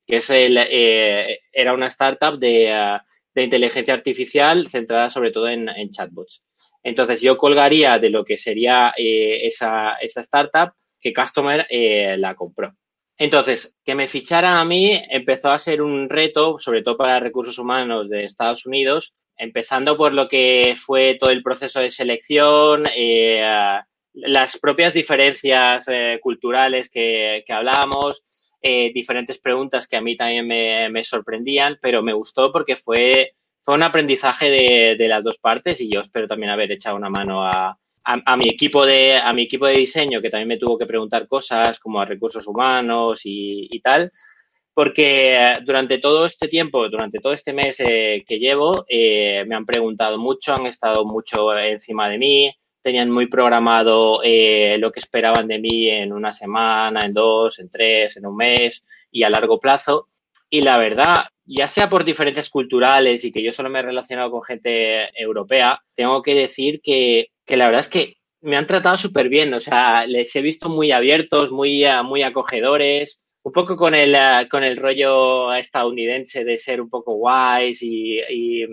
que 0.07 0.17
es 0.17 0.31
el, 0.31 0.59
eh, 0.59 1.41
era 1.53 1.73
una 1.73 1.87
startup 1.87 2.39
de, 2.39 2.99
de, 3.33 3.45
inteligencia 3.45 3.95
artificial 3.95 4.67
centrada 4.69 5.09
sobre 5.09 5.31
todo 5.31 5.49
en, 5.49 5.69
en 5.69 5.91
chatbots. 5.91 6.43
Entonces 6.83 7.21
yo 7.21 7.37
colgaría 7.37 7.99
de 7.99 8.11
lo 8.11 8.25
que 8.25 8.37
sería 8.37 8.93
eh, 8.97 9.47
esa, 9.47 9.95
esa, 10.01 10.21
startup 10.23 10.73
que 11.01 11.13
Customer 11.13 11.67
eh, 11.71 12.17
la 12.19 12.35
compró. 12.35 12.75
Entonces, 13.21 13.77
que 13.85 13.95
me 13.95 14.09
ficharan 14.09 14.57
a 14.57 14.65
mí 14.65 14.99
empezó 15.11 15.51
a 15.51 15.59
ser 15.59 15.83
un 15.83 16.09
reto, 16.09 16.59
sobre 16.59 16.83
todo 16.83 16.97
para 16.97 17.21
recursos 17.21 17.59
humanos 17.59 18.09
de 18.09 18.25
Estados 18.25 18.65
Unidos, 18.65 19.15
empezando 19.37 19.95
por 19.99 20.15
lo 20.15 20.27
que 20.27 20.73
fue 20.75 21.19
todo 21.21 21.29
el 21.29 21.43
proceso 21.43 21.81
de 21.81 21.91
selección, 21.91 22.87
eh, 22.97 23.45
las 24.15 24.59
propias 24.59 24.95
diferencias 24.95 25.87
eh, 25.89 26.19
culturales 26.23 26.89
que, 26.89 27.45
que 27.47 27.53
hablábamos, 27.53 28.25
eh, 28.63 28.91
diferentes 28.95 29.39
preguntas 29.39 29.87
que 29.87 29.99
a 29.99 30.01
mí 30.01 30.17
también 30.17 30.49
me, 30.49 31.05
sorprendían, 31.05 31.77
pero 31.83 32.03
me 32.03 32.15
gustó 32.15 32.51
porque 32.51 32.75
fue 32.75 33.33
fue 33.63 33.75
un 33.75 33.83
aprendizaje 33.83 34.49
de, 34.51 34.97
de, 34.97 35.09
las 35.09 35.23
dos 35.23 35.37
partes 35.37 35.79
y 35.83 35.93
yo 35.93 36.01
espero 36.01 36.27
también 36.27 36.51
haber 36.51 36.73
echado 36.73 36.97
una 36.97 37.11
mano 37.11 37.47
a, 37.47 37.79
a, 38.05 38.33
a, 38.33 38.37
mi 38.37 38.49
equipo 38.49 38.87
de, 38.87 39.17
a 39.17 39.33
mi 39.33 39.43
equipo 39.43 39.67
de 39.67 39.75
diseño 39.75 40.21
que 40.21 40.31
también 40.31 40.49
me 40.49 40.59
tuvo 40.59 40.79
que 40.79 40.87
preguntar 40.87 41.29
cosas 41.29 41.79
como 41.79 42.01
a 42.01 42.05
recursos 42.05 42.47
humanos 42.47 43.21
y, 43.25 43.69
y 43.71 43.81
tal, 43.81 44.11
porque 44.75 45.59
durante 45.65 45.99
todo 45.99 46.27
este 46.27 46.49
tiempo, 46.49 46.89
durante 46.89 47.19
todo 47.19 47.33
este 47.33 47.53
mes 47.53 47.81
eh, 47.81 48.25
que 48.27 48.39
llevo, 48.39 48.85
eh, 48.89 49.45
me 49.47 49.55
han 49.55 49.67
preguntado 49.67 50.19
mucho, 50.19 50.55
han 50.55 50.67
estado 50.67 51.05
mucho 51.05 51.57
encima 51.59 52.09
de 52.09 52.19
mí, 52.19 52.55
tenían 52.83 53.11
muy 53.11 53.27
programado 53.27 54.23
eh, 54.25 54.77
lo 54.79 54.91
que 54.91 55.01
esperaban 55.01 55.49
de 55.49 55.59
mí 55.59 55.89
en 55.89 56.13
una 56.13 56.33
semana, 56.33 57.05
en 57.05 57.13
dos, 57.13 57.59
en 57.59 57.69
tres, 57.69 58.17
en 58.17 58.27
un 58.27 58.37
mes 58.37 58.85
y 59.11 59.23
a 59.23 59.31
largo 59.31 59.61
plazo. 59.61 60.09
Y 60.49 60.63
la 60.63 60.79
verdad, 60.79 61.25
ya 61.53 61.67
sea 61.69 61.89
por 61.89 62.05
diferencias 62.05 62.49
culturales 62.49 63.25
y 63.25 63.33
que 63.33 63.43
yo 63.43 63.53
solo 63.53 63.71
me 63.71 63.81
he 63.81 63.83
relacionado 63.83 64.31
con 64.31 64.43
gente 64.43 65.09
europea, 65.21 65.81
tengo 65.95 66.23
que 66.23 66.35
decir 66.35 66.81
que, 66.83 67.29
que 67.45 67.57
la 67.57 67.67
verdad 67.67 67.81
es 67.81 67.89
que 67.89 68.17
me 68.41 68.57
han 68.57 68.67
tratado 68.67 68.97
súper 68.97 69.29
bien. 69.29 69.53
O 69.55 69.61
sea, 69.61 70.07
les 70.07 70.35
he 70.37 70.43
visto 70.43 70.69
muy 70.69 70.93
abiertos, 70.93 71.51
muy, 71.51 71.85
muy 72.05 72.23
acogedores, 72.23 73.23
un 73.43 73.53
poco 73.53 73.77
con 73.77 73.95
el, 73.95 74.17
con 74.49 74.65
el 74.65 74.77
rollo 74.77 75.53
estadounidense 75.55 76.45
de 76.45 76.59
ser 76.59 76.81
un 76.81 76.89
poco 76.89 77.15
guays 77.15 77.83
y, 77.83 78.21
y, 78.21 78.67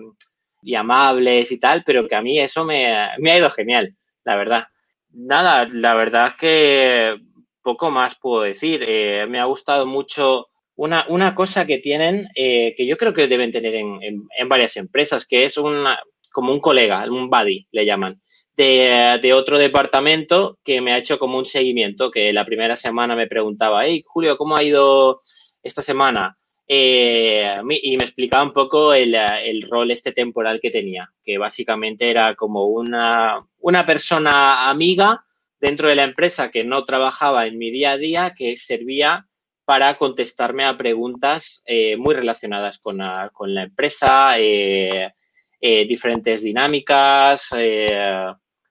y 0.61 0.75
amables 0.75 1.51
y 1.51 1.59
tal, 1.59 1.83
pero 1.85 2.07
que 2.07 2.15
a 2.15 2.21
mí 2.21 2.39
eso 2.39 2.63
me, 2.63 3.07
me 3.19 3.31
ha 3.31 3.37
ido 3.37 3.49
genial, 3.49 3.95
la 4.23 4.35
verdad. 4.35 4.67
Nada, 5.09 5.67
la 5.71 5.95
verdad 5.95 6.27
es 6.27 6.35
que 6.35 7.15
poco 7.63 7.89
más 7.91 8.17
puedo 8.19 8.43
decir. 8.43 8.83
Eh, 8.87 9.25
me 9.27 9.39
ha 9.39 9.45
gustado 9.45 9.85
mucho 9.85 10.47
una, 10.77 11.05
una 11.09 11.35
cosa 11.35 11.65
que 11.65 11.79
tienen, 11.79 12.29
eh, 12.35 12.73
que 12.77 12.85
yo 12.85 12.97
creo 12.97 13.13
que 13.13 13.27
deben 13.27 13.51
tener 13.51 13.75
en, 13.75 13.99
en, 14.01 14.49
varias 14.49 14.77
empresas, 14.77 15.25
que 15.25 15.43
es 15.43 15.57
una, 15.57 15.99
como 16.31 16.53
un 16.53 16.59
colega, 16.59 17.03
un 17.09 17.29
buddy, 17.29 17.67
le 17.71 17.85
llaman, 17.85 18.21
de, 18.55 19.19
de, 19.21 19.33
otro 19.33 19.57
departamento 19.57 20.59
que 20.63 20.79
me 20.79 20.93
ha 20.93 20.99
hecho 20.99 21.17
como 21.17 21.39
un 21.39 21.47
seguimiento, 21.47 22.11
que 22.11 22.31
la 22.31 22.45
primera 22.45 22.75
semana 22.75 23.15
me 23.15 23.27
preguntaba, 23.27 23.85
hey, 23.85 24.03
Julio, 24.05 24.37
¿cómo 24.37 24.55
ha 24.55 24.63
ido 24.63 25.23
esta 25.63 25.81
semana? 25.81 26.37
Eh, 26.67 27.55
y 27.81 27.97
me 27.97 28.03
explicaba 28.03 28.43
un 28.43 28.53
poco 28.53 28.93
el, 28.93 29.15
el, 29.15 29.63
rol 29.63 29.89
este 29.89 30.11
temporal 30.11 30.59
que 30.61 30.69
tenía, 30.69 31.09
que 31.23 31.39
básicamente 31.39 32.09
era 32.09 32.35
como 32.35 32.65
una, 32.65 33.43
una 33.59 33.85
persona 33.85 34.69
amiga 34.69 35.23
dentro 35.59 35.89
de 35.89 35.95
la 35.95 36.03
empresa 36.03 36.51
que 36.51 36.63
no 36.63 36.85
trabajaba 36.85 37.47
en 37.47 37.57
mi 37.57 37.71
día 37.71 37.91
a 37.91 37.97
día, 37.97 38.33
que 38.37 38.57
servía 38.57 39.27
para 39.67 39.97
contestarme 39.97 40.63
a 40.63 40.77
preguntas 40.77 41.61
eh, 41.65 41.97
muy 41.97 42.15
relacionadas 42.15 42.79
con 42.79 42.97
la, 42.97 43.29
empresa, 43.63 44.39
eh, 44.39 45.11
eh, 45.59 45.85
diferentes 45.85 46.41
dinámicas 46.41 47.49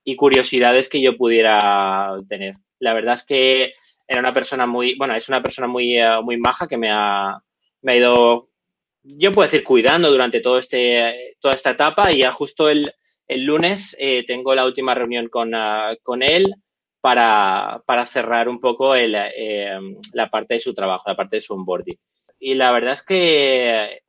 y 0.02 0.16
curiosidades 0.16 0.88
que 0.88 1.02
yo 1.02 1.14
pudiera 1.18 2.18
tener. 2.26 2.54
La 2.78 2.94
verdad 2.94 3.12
es 3.12 3.24
que 3.26 3.74
era 4.09 4.20
una 4.20 4.32
persona 4.32 4.64
muy, 4.64 4.94
bueno, 4.96 5.14
es 5.14 5.28
una 5.28 5.42
persona 5.42 5.66
muy, 5.66 5.98
muy 6.22 6.38
maja 6.38 6.66
que 6.66 6.78
me 6.78 6.88
ha, 6.90 7.42
me 7.82 7.92
ha 7.92 7.96
ido, 7.96 8.48
yo 9.02 9.35
puedo 9.35 9.46
decir, 9.46 9.64
cuidando 9.64 10.11
durante 10.11 10.40
todo 10.40 10.59
este, 10.59 11.37
toda 11.40 11.56
esta 11.56 11.72
etapa 11.72 12.11
y 12.11 12.20
ya 12.20 12.32
justo 12.32 12.70
el, 12.70 12.90
el 13.28 13.44
lunes 13.44 13.94
tengo 14.26 14.54
la 14.54 14.64
última 14.64 14.94
reunión 14.94 15.28
con, 15.28 15.54
uh, 15.54 15.94
con 16.02 16.22
él 16.22 16.54
para, 17.06 17.84
para 17.86 18.04
cerrar 18.04 18.48
un 18.48 18.58
poco 18.58 18.96
el, 18.96 19.14
eh, 19.14 19.78
la 20.12 20.28
parte 20.28 20.54
de 20.54 20.60
su 20.60 20.74
trabajo, 20.74 21.04
la 21.06 21.14
parte 21.14 21.36
de 21.36 21.40
su 21.40 21.54
onboarding. 21.54 21.96
Y 22.40 22.54
la 22.54 22.72
verdad 22.72 22.94
es 22.94 23.04
que 23.04 24.00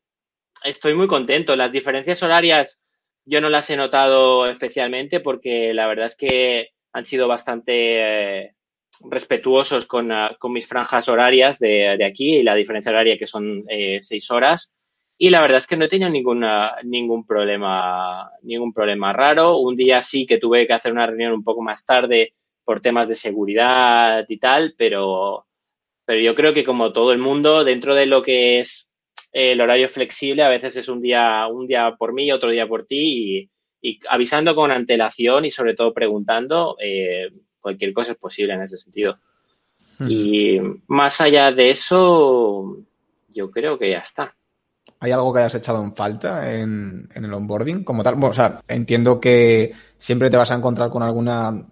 estoy 0.64 0.96
muy 0.96 1.06
contento. 1.06 1.56
Las 1.56 1.72
diferencias 1.72 2.24
horarias 2.24 2.80
yo 3.24 3.40
no 3.40 3.52
las 3.52 3.70
he 3.70 3.78
notado 3.78 4.48
especialmente 4.48 5.20
porque 5.20 5.76
la 5.76 5.86
verdad 5.86 6.08
es 6.08 6.16
que 6.16 6.70
han 6.92 7.06
sido 7.06 7.28
bastante 7.28 8.40
eh, 8.42 8.56
respetuosos 9.02 9.86
con, 9.86 10.12
uh, 10.12 10.36
con, 10.40 10.52
mis 10.54 10.68
franjas 10.68 11.08
horarias 11.08 11.60
de, 11.60 11.98
de, 12.00 12.04
aquí 12.04 12.38
y 12.38 12.42
la 12.42 12.56
diferencia 12.56 12.92
horaria 12.92 13.20
que 13.20 13.28
son 13.28 13.64
eh, 13.70 14.00
seis 14.02 14.32
horas. 14.32 14.74
Y 15.20 15.30
la 15.30 15.42
verdad 15.42 15.60
es 15.60 15.68
que 15.68 15.78
no 15.78 15.86
he 15.86 15.88
tenido 15.88 16.10
ninguna, 16.10 16.78
ningún 16.84 17.28
problema, 17.28 18.32
ningún 18.42 18.74
problema 18.74 19.14
raro. 19.14 19.58
Un 19.58 19.76
día 19.76 20.02
sí 20.02 20.26
que 20.26 20.40
tuve 20.40 20.66
que 20.66 20.74
hacer 20.74 20.92
una 20.92 21.06
reunión 21.06 21.34
un 21.34 21.44
poco 21.44 21.62
más 21.62 21.86
tarde 21.86 22.34
por 22.68 22.82
temas 22.82 23.08
de 23.08 23.16
seguridad 23.16 24.26
y 24.28 24.40
tal, 24.40 24.76
pero, 24.78 25.46
pero 26.04 26.20
yo 26.20 26.36
creo 26.36 26.54
que 26.54 26.66
como 26.66 26.92
todo 26.92 27.14
el 27.14 27.18
mundo, 27.18 27.64
dentro 27.64 27.96
de 27.96 28.06
lo 28.08 28.22
que 28.22 28.60
es 28.60 28.90
el 29.32 29.62
horario 29.62 29.88
flexible, 29.88 30.44
a 30.44 30.50
veces 30.50 30.76
es 30.76 30.90
un 30.90 31.00
día, 31.00 31.48
un 31.48 31.66
día 31.66 31.96
por 31.98 32.12
mí, 32.12 32.30
otro 32.30 32.50
día 32.50 32.68
por 32.68 32.86
ti, 32.86 32.98
y, 33.40 33.90
y 33.90 34.00
avisando 34.10 34.54
con 34.54 34.72
antelación 34.72 35.46
y 35.46 35.52
sobre 35.52 35.76
todo 35.76 35.94
preguntando, 35.94 36.76
eh, 36.84 37.30
cualquier 37.62 37.94
cosa 37.94 38.12
es 38.12 38.18
posible 38.18 38.56
en 38.56 38.64
ese 38.64 38.78
sentido. 38.78 39.18
Hmm. 40.00 40.08
Y 40.10 40.60
más 40.88 41.22
allá 41.22 41.54
de 41.54 41.70
eso, 41.70 42.80
yo 43.30 43.50
creo 43.50 43.80
que 43.80 43.92
ya 43.92 44.00
está. 44.00 44.36
¿Hay 45.00 45.12
algo 45.12 45.34
que 45.34 45.40
hayas 45.40 45.56
echado 45.56 45.82
en 45.82 45.94
falta 45.94 46.54
en, 46.54 47.08
en 47.16 47.24
el 47.24 47.34
onboarding 47.34 47.86
como 47.86 48.04
tal? 48.04 48.16
Bueno, 48.16 48.32
o 48.32 48.34
sea, 48.34 48.60
entiendo 48.68 49.22
que 49.22 49.72
siempre 49.98 50.30
te 50.30 50.36
vas 50.36 50.52
a 50.52 50.56
encontrar 50.56 50.90
con 50.90 51.02
alguna 51.02 51.66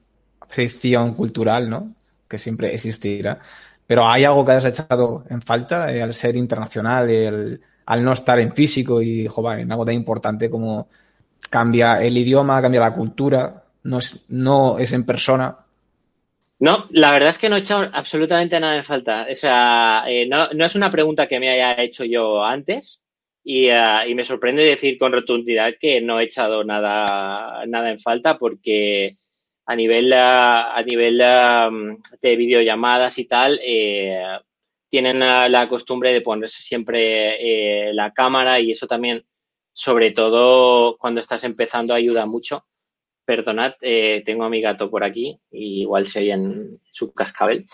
fricción 0.47 1.13
cultural, 1.13 1.69
¿no? 1.69 1.93
Que 2.27 2.37
siempre 2.37 2.73
existirá. 2.73 3.39
Pero 3.87 4.07
¿hay 4.07 4.23
algo 4.23 4.45
que 4.45 4.53
hayas 4.53 4.65
echado 4.65 5.23
en 5.29 5.41
falta 5.41 5.93
eh, 5.93 6.01
al 6.01 6.13
ser 6.13 6.35
internacional, 6.35 7.59
al 7.85 8.03
no 8.03 8.13
estar 8.13 8.39
en 8.39 8.53
físico 8.53 9.01
y, 9.01 9.27
joder, 9.27 9.59
en 9.59 9.71
algo 9.71 9.85
tan 9.85 9.95
importante 9.95 10.49
como 10.49 10.87
cambia 11.49 12.01
el 12.03 12.17
idioma, 12.17 12.61
cambia 12.61 12.79
la 12.79 12.93
cultura, 12.93 13.63
no 13.83 13.99
es, 13.99 14.25
no 14.29 14.79
es 14.79 14.91
en 14.91 15.05
persona? 15.05 15.57
No, 16.57 16.87
la 16.91 17.11
verdad 17.11 17.29
es 17.29 17.37
que 17.37 17.49
no 17.49 17.57
he 17.57 17.59
echado 17.59 17.89
absolutamente 17.93 18.59
nada 18.59 18.77
en 18.77 18.83
falta. 18.83 19.27
O 19.31 19.35
sea, 19.35 20.03
eh, 20.07 20.25
no, 20.27 20.47
no, 20.53 20.65
es 20.65 20.75
una 20.75 20.89
pregunta 20.89 21.27
que 21.27 21.39
me 21.39 21.49
haya 21.49 21.81
hecho 21.83 22.05
yo 22.05 22.43
antes 22.43 23.03
y, 23.43 23.69
uh, 23.69 24.07
y, 24.07 24.15
me 24.15 24.25
sorprende 24.25 24.63
decir 24.63 24.97
con 24.97 25.11
rotundidad 25.11 25.73
que 25.79 26.01
no 26.01 26.19
he 26.19 26.23
echado 26.23 26.63
nada, 26.63 27.65
nada 27.67 27.91
en 27.91 27.99
falta 27.99 28.37
porque 28.37 29.11
a 29.65 29.75
nivel, 29.75 30.13
a 30.13 30.81
nivel 30.85 31.17
de 31.17 32.35
videollamadas 32.35 33.17
y 33.17 33.25
tal, 33.25 33.59
eh, 33.63 34.23
tienen 34.89 35.19
la 35.19 35.67
costumbre 35.67 36.13
de 36.13 36.21
ponerse 36.21 36.61
siempre 36.61 37.87
eh, 37.89 37.93
la 37.93 38.13
cámara 38.13 38.59
y 38.59 38.71
eso 38.71 38.87
también, 38.87 39.25
sobre 39.73 40.11
todo 40.11 40.97
cuando 40.97 41.19
estás 41.19 41.43
empezando, 41.43 41.93
ayuda 41.93 42.25
mucho. 42.25 42.63
Perdonad, 43.25 43.73
eh, 43.81 44.21
tengo 44.23 44.43
a 44.43 44.49
mi 44.49 44.61
gato 44.61 44.89
por 44.89 45.03
aquí 45.03 45.39
y 45.51 45.81
igual 45.81 46.05
se 46.05 46.19
oye 46.19 46.31
en 46.31 46.79
su 46.91 47.11
cascabel. 47.11 47.65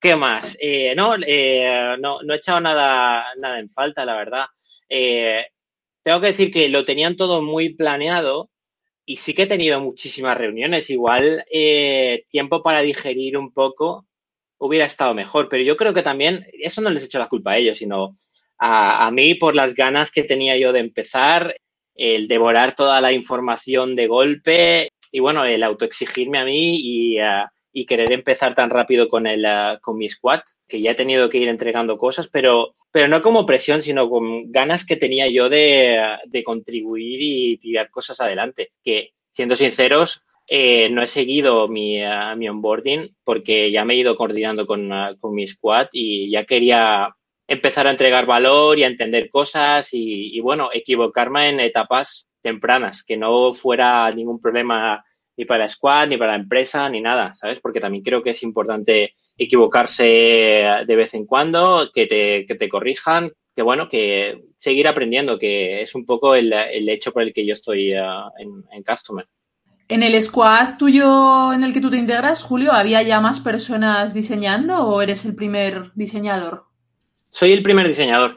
¿Qué 0.00 0.16
más? 0.16 0.58
No, 0.96 1.16
no, 1.16 2.22
no 2.22 2.34
he 2.34 2.36
echado 2.36 2.60
nada, 2.60 3.24
nada 3.38 3.60
en 3.60 3.70
falta, 3.70 4.04
la 4.04 4.16
verdad. 4.16 4.46
Tengo 4.88 6.20
que 6.20 6.26
decir 6.26 6.52
que 6.52 6.68
lo 6.68 6.84
tenían 6.84 7.16
todo 7.16 7.42
muy 7.42 7.74
planeado 7.74 8.50
y 9.06 9.16
sí 9.16 9.32
que 9.32 9.44
he 9.44 9.46
tenido 9.46 9.80
muchísimas 9.80 10.36
reuniones. 10.36 10.90
Igual 10.90 11.44
eh, 11.50 12.24
tiempo 12.28 12.62
para 12.62 12.80
digerir 12.80 13.38
un 13.38 13.52
poco 13.52 14.06
hubiera 14.58 14.86
estado 14.86 15.14
mejor, 15.14 15.48
pero 15.48 15.62
yo 15.62 15.76
creo 15.76 15.94
que 15.94 16.02
también 16.02 16.46
eso 16.52 16.80
no 16.80 16.90
les 16.90 17.04
echo 17.04 17.18
la 17.18 17.28
culpa 17.28 17.52
a 17.52 17.58
ellos, 17.58 17.78
sino 17.78 18.16
a, 18.58 19.06
a 19.06 19.10
mí 19.10 19.34
por 19.34 19.54
las 19.54 19.74
ganas 19.74 20.10
que 20.10 20.24
tenía 20.24 20.56
yo 20.56 20.72
de 20.72 20.80
empezar, 20.80 21.56
el 21.94 22.26
devorar 22.28 22.74
toda 22.74 23.00
la 23.00 23.12
información 23.12 23.94
de 23.94 24.06
golpe 24.06 24.90
y 25.12 25.20
bueno, 25.20 25.44
el 25.44 25.62
autoexigirme 25.62 26.38
a 26.38 26.44
mí 26.44 26.80
y, 26.82 27.20
uh, 27.20 27.46
y 27.72 27.86
querer 27.86 28.12
empezar 28.12 28.54
tan 28.54 28.70
rápido 28.70 29.08
con, 29.08 29.26
el, 29.26 29.44
uh, 29.44 29.80
con 29.80 29.96
mi 29.98 30.08
squad, 30.08 30.40
que 30.66 30.80
ya 30.80 30.90
he 30.90 30.94
tenido 30.94 31.30
que 31.30 31.38
ir 31.38 31.48
entregando 31.48 31.96
cosas, 31.96 32.28
pero, 32.28 32.74
pero 32.96 33.08
no 33.08 33.20
como 33.20 33.44
presión, 33.44 33.82
sino 33.82 34.08
con 34.08 34.50
ganas 34.50 34.86
que 34.86 34.96
tenía 34.96 35.28
yo 35.28 35.50
de, 35.50 36.00
de 36.24 36.42
contribuir 36.42 37.18
y 37.20 37.58
tirar 37.58 37.90
cosas 37.90 38.22
adelante. 38.22 38.70
Que, 38.82 39.10
siendo 39.30 39.54
sinceros, 39.54 40.22
eh, 40.48 40.88
no 40.88 41.02
he 41.02 41.06
seguido 41.06 41.68
mi, 41.68 42.02
uh, 42.02 42.34
mi, 42.38 42.48
onboarding 42.48 43.14
porque 43.22 43.70
ya 43.70 43.84
me 43.84 43.92
he 43.92 43.98
ido 43.98 44.16
coordinando 44.16 44.66
con, 44.66 44.90
uh, 44.90 45.14
con, 45.20 45.34
mi 45.34 45.46
squad 45.46 45.88
y 45.92 46.30
ya 46.30 46.46
quería 46.46 47.14
empezar 47.46 47.86
a 47.86 47.90
entregar 47.90 48.24
valor 48.24 48.78
y 48.78 48.84
a 48.84 48.86
entender 48.86 49.28
cosas 49.28 49.92
y, 49.92 50.34
y, 50.34 50.40
bueno, 50.40 50.70
equivocarme 50.72 51.50
en 51.50 51.60
etapas 51.60 52.30
tempranas, 52.40 53.04
que 53.04 53.18
no 53.18 53.52
fuera 53.52 54.10
ningún 54.10 54.40
problema 54.40 55.04
ni 55.36 55.44
para 55.44 55.64
la 55.64 55.68
squad, 55.68 56.08
ni 56.08 56.16
para 56.16 56.32
la 56.32 56.42
empresa, 56.42 56.88
ni 56.88 57.02
nada, 57.02 57.34
¿sabes? 57.34 57.60
Porque 57.60 57.78
también 57.78 58.02
creo 58.02 58.22
que 58.22 58.30
es 58.30 58.42
importante 58.42 59.16
equivocarse 59.36 60.04
de 60.86 60.96
vez 60.96 61.14
en 61.14 61.26
cuando, 61.26 61.90
que 61.92 62.06
te, 62.06 62.46
que 62.46 62.54
te 62.54 62.68
corrijan, 62.68 63.32
que 63.54 63.62
bueno, 63.62 63.88
que 63.88 64.42
seguir 64.58 64.86
aprendiendo, 64.86 65.38
que 65.38 65.82
es 65.82 65.94
un 65.94 66.04
poco 66.04 66.34
el, 66.34 66.52
el 66.52 66.88
hecho 66.88 67.12
por 67.12 67.22
el 67.22 67.32
que 67.32 67.46
yo 67.46 67.54
estoy 67.54 67.94
uh, 67.94 68.30
en, 68.38 68.64
en 68.72 68.82
Customer. 68.82 69.26
En 69.88 70.02
el 70.02 70.20
squad 70.20 70.76
tuyo 70.78 71.52
en 71.52 71.62
el 71.62 71.72
que 71.72 71.80
tú 71.80 71.90
te 71.90 71.96
integras, 71.96 72.42
Julio, 72.42 72.72
¿había 72.72 73.02
ya 73.02 73.20
más 73.20 73.40
personas 73.40 74.12
diseñando 74.12 74.86
o 74.86 75.00
eres 75.00 75.24
el 75.24 75.36
primer 75.36 75.92
diseñador? 75.94 76.64
Soy 77.28 77.52
el 77.52 77.62
primer 77.62 77.86
diseñador. 77.86 78.36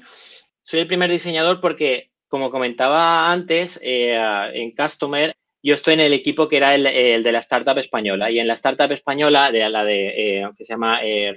Soy 0.64 0.82
el 0.82 0.88
primer 0.88 1.10
diseñador 1.10 1.60
porque, 1.60 2.12
como 2.28 2.52
comentaba 2.52 3.32
antes, 3.32 3.80
eh, 3.82 4.16
en 4.54 4.76
Customer 4.76 5.36
yo 5.62 5.74
estoy 5.74 5.96
en 5.96 6.00
el 6.02 6.14
equipo 6.14 6.48
que 6.48 6.58
era 6.58 6.76
el, 6.76 6.86
el, 6.88 7.24
de 7.24 7.32
la 7.32 7.40
startup 7.40 7.78
española 7.78 8.32
y 8.32 8.40
en 8.40 8.48
la 8.48 8.54
startup 8.54 8.92
española, 8.92 9.52
de 9.52 9.70
la 9.70 9.84
de 9.84 10.08
eh, 10.40 10.50
que 10.58 10.66
se 10.66 10.74
llama 10.74 11.00
eh, 11.04 11.36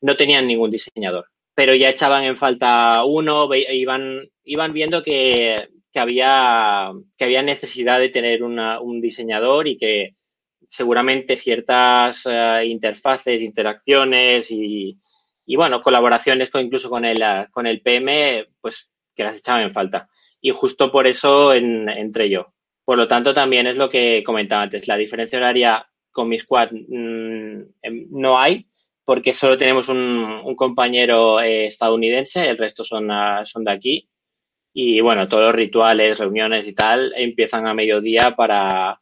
no 0.00 0.16
tenían 0.16 0.46
ningún 0.46 0.70
diseñador, 0.70 1.26
pero 1.54 1.74
ya 1.74 1.90
echaban 1.90 2.24
en 2.24 2.36
falta 2.36 3.04
uno, 3.04 3.48
iban, 3.54 4.28
iban 4.44 4.72
viendo 4.72 5.02
que, 5.02 5.68
que 5.92 6.00
había, 6.00 6.92
que 7.16 7.24
había 7.24 7.42
necesidad 7.42 7.98
de 7.98 8.08
tener 8.08 8.42
un 8.42 9.00
diseñador 9.00 9.68
y 9.68 9.78
que 9.78 10.16
seguramente 10.68 11.36
ciertas 11.36 12.26
uh, 12.26 12.62
interfaces, 12.64 13.40
interacciones 13.40 14.50
y, 14.50 14.98
y, 15.44 15.56
bueno, 15.56 15.82
colaboraciones 15.82 16.50
incluso 16.54 16.90
con 16.90 17.04
el, 17.04 17.22
con 17.50 17.66
el 17.66 17.80
PM, 17.80 18.46
pues 18.60 18.92
que 19.14 19.24
las 19.24 19.38
echaban 19.38 19.62
en 19.62 19.72
falta. 19.72 20.08
Y 20.40 20.50
justo 20.50 20.90
por 20.90 21.06
eso 21.06 21.54
en, 21.54 21.88
entré 21.88 22.28
yo. 22.28 22.52
Por 22.86 22.96
lo 22.96 23.08
tanto, 23.08 23.34
también 23.34 23.66
es 23.66 23.76
lo 23.76 23.90
que 23.90 24.22
comentaba 24.24 24.62
antes. 24.62 24.86
La 24.86 24.96
diferencia 24.96 25.38
horaria 25.38 25.84
con 26.12 26.28
mi 26.28 26.38
squad 26.38 26.70
mmm, 26.70 27.62
no 28.10 28.38
hay, 28.38 28.68
porque 29.04 29.34
solo 29.34 29.58
tenemos 29.58 29.88
un, 29.88 30.54
compañero 30.56 31.40
eh, 31.40 31.66
estadounidense, 31.66 32.48
el 32.48 32.56
resto 32.56 32.84
son, 32.84 33.10
uh, 33.10 33.44
son 33.44 33.64
de 33.64 33.72
aquí 33.72 34.08
y 34.72 35.00
bueno, 35.00 35.26
todos 35.26 35.46
los 35.46 35.54
rituales, 35.54 36.18
reuniones 36.18 36.68
y 36.68 36.74
tal 36.74 37.12
empiezan 37.16 37.66
a 37.66 37.74
mediodía 37.74 38.36
para 38.36 39.00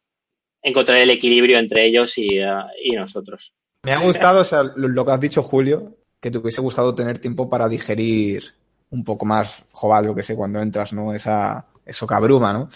encontrar 0.63 0.97
el 0.97 1.11
equilibrio 1.11 1.59
entre 1.59 1.85
ellos 1.85 2.17
y, 2.17 2.39
y 2.81 2.91
nosotros. 2.95 3.53
Me 3.83 3.91
ha 3.91 3.99
gustado, 3.99 4.39
o 4.39 4.43
sea, 4.43 4.63
lo 4.75 5.05
que 5.05 5.11
has 5.11 5.19
dicho, 5.19 5.43
Julio, 5.43 5.97
que 6.19 6.31
te 6.31 6.39
hubiese 6.39 6.61
gustado 6.61 6.95
tener 6.95 7.19
tiempo 7.19 7.47
para 7.47 7.69
digerir 7.69 8.45
un 8.89 9.03
poco 9.03 9.27
más, 9.27 9.65
joder, 9.71 10.05
lo 10.05 10.15
que 10.15 10.23
sé, 10.23 10.35
cuando 10.35 10.59
entras, 10.59 10.91
¿no? 10.91 11.13
Esa, 11.13 11.67
eso 11.85 12.07
cabruma, 12.07 12.51
¿no? 12.51 12.67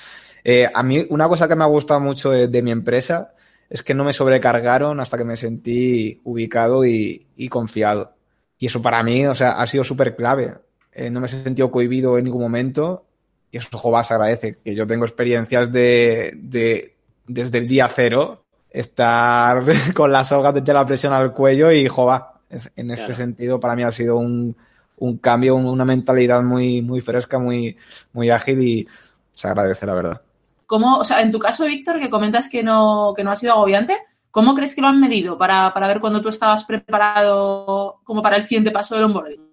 Eh, 0.43 0.69
a 0.73 0.83
mí, 0.83 1.05
una 1.09 1.27
cosa 1.27 1.47
que 1.47 1.55
me 1.55 1.63
ha 1.63 1.67
gustado 1.67 1.99
mucho 1.99 2.31
de, 2.31 2.47
de, 2.47 2.61
mi 2.61 2.71
empresa 2.71 3.33
es 3.69 3.83
que 3.83 3.93
no 3.93 4.03
me 4.03 4.13
sobrecargaron 4.13 4.99
hasta 4.99 5.17
que 5.17 5.25
me 5.25 5.37
sentí 5.37 6.21
ubicado 6.23 6.85
y, 6.85 7.27
y 7.35 7.49
confiado. 7.49 8.13
Y 8.57 8.67
eso 8.67 8.81
para 8.81 9.03
mí, 9.03 9.25
o 9.25 9.35
sea, 9.35 9.51
ha 9.51 9.67
sido 9.67 9.83
súper 9.83 10.15
clave 10.15 10.55
eh, 10.93 11.09
no 11.09 11.19
me 11.19 11.27
he 11.27 11.29
sentido 11.29 11.69
cohibido 11.71 12.17
en 12.17 12.25
ningún 12.25 12.41
momento 12.41 13.05
y 13.51 13.57
eso 13.57 13.77
Jova 13.77 14.03
se 14.03 14.13
agradece, 14.13 14.55
que 14.63 14.75
yo 14.75 14.87
tengo 14.87 15.05
experiencias 15.05 15.71
de, 15.71 16.33
de 16.35 16.95
desde 17.27 17.59
el 17.59 17.67
día 17.67 17.87
cero 17.87 18.43
estar 18.69 19.63
con 19.95 20.11
la 20.11 20.23
soga 20.23 20.51
de 20.51 20.73
la 20.73 20.85
presión 20.85 21.13
al 21.13 21.33
cuello 21.33 21.71
y 21.71 21.87
Jova, 21.87 22.39
en 22.49 22.91
este 22.91 23.07
claro. 23.07 23.17
sentido 23.17 23.59
para 23.59 23.75
mí 23.75 23.83
ha 23.83 23.91
sido 23.91 24.17
un, 24.17 24.55
un 24.97 25.17
cambio, 25.17 25.55
una 25.55 25.85
mentalidad 25.85 26.41
muy, 26.41 26.81
muy 26.81 27.01
fresca, 27.01 27.37
muy, 27.37 27.77
muy 28.13 28.29
ágil 28.29 28.61
y 28.61 28.87
se 29.31 29.47
agradece 29.47 29.85
la 29.85 29.93
verdad. 29.93 30.21
¿Cómo, 30.69 30.99
o 30.99 31.03
sea, 31.03 31.23
en 31.23 31.31
tu 31.31 31.39
caso, 31.39 31.65
Víctor, 31.65 31.99
que 31.99 32.11
comentas 32.11 32.47
que 32.47 32.61
no, 32.61 33.15
que 33.17 33.23
no 33.23 33.31
ha 33.31 33.35
sido 33.35 33.53
agobiante, 33.53 33.97
¿cómo 34.29 34.53
crees 34.53 34.75
que 34.75 34.81
lo 34.81 34.87
han 34.87 34.99
medido 34.99 35.35
para, 35.35 35.73
para 35.73 35.87
ver 35.87 35.99
cuando 35.99 36.21
tú 36.21 36.29
estabas 36.29 36.63
preparado 36.63 38.01
como 38.03 38.21
para 38.21 38.35
el 38.35 38.43
siguiente 38.43 38.69
paso 38.69 38.93
del 38.93 39.05
onboarding? 39.05 39.49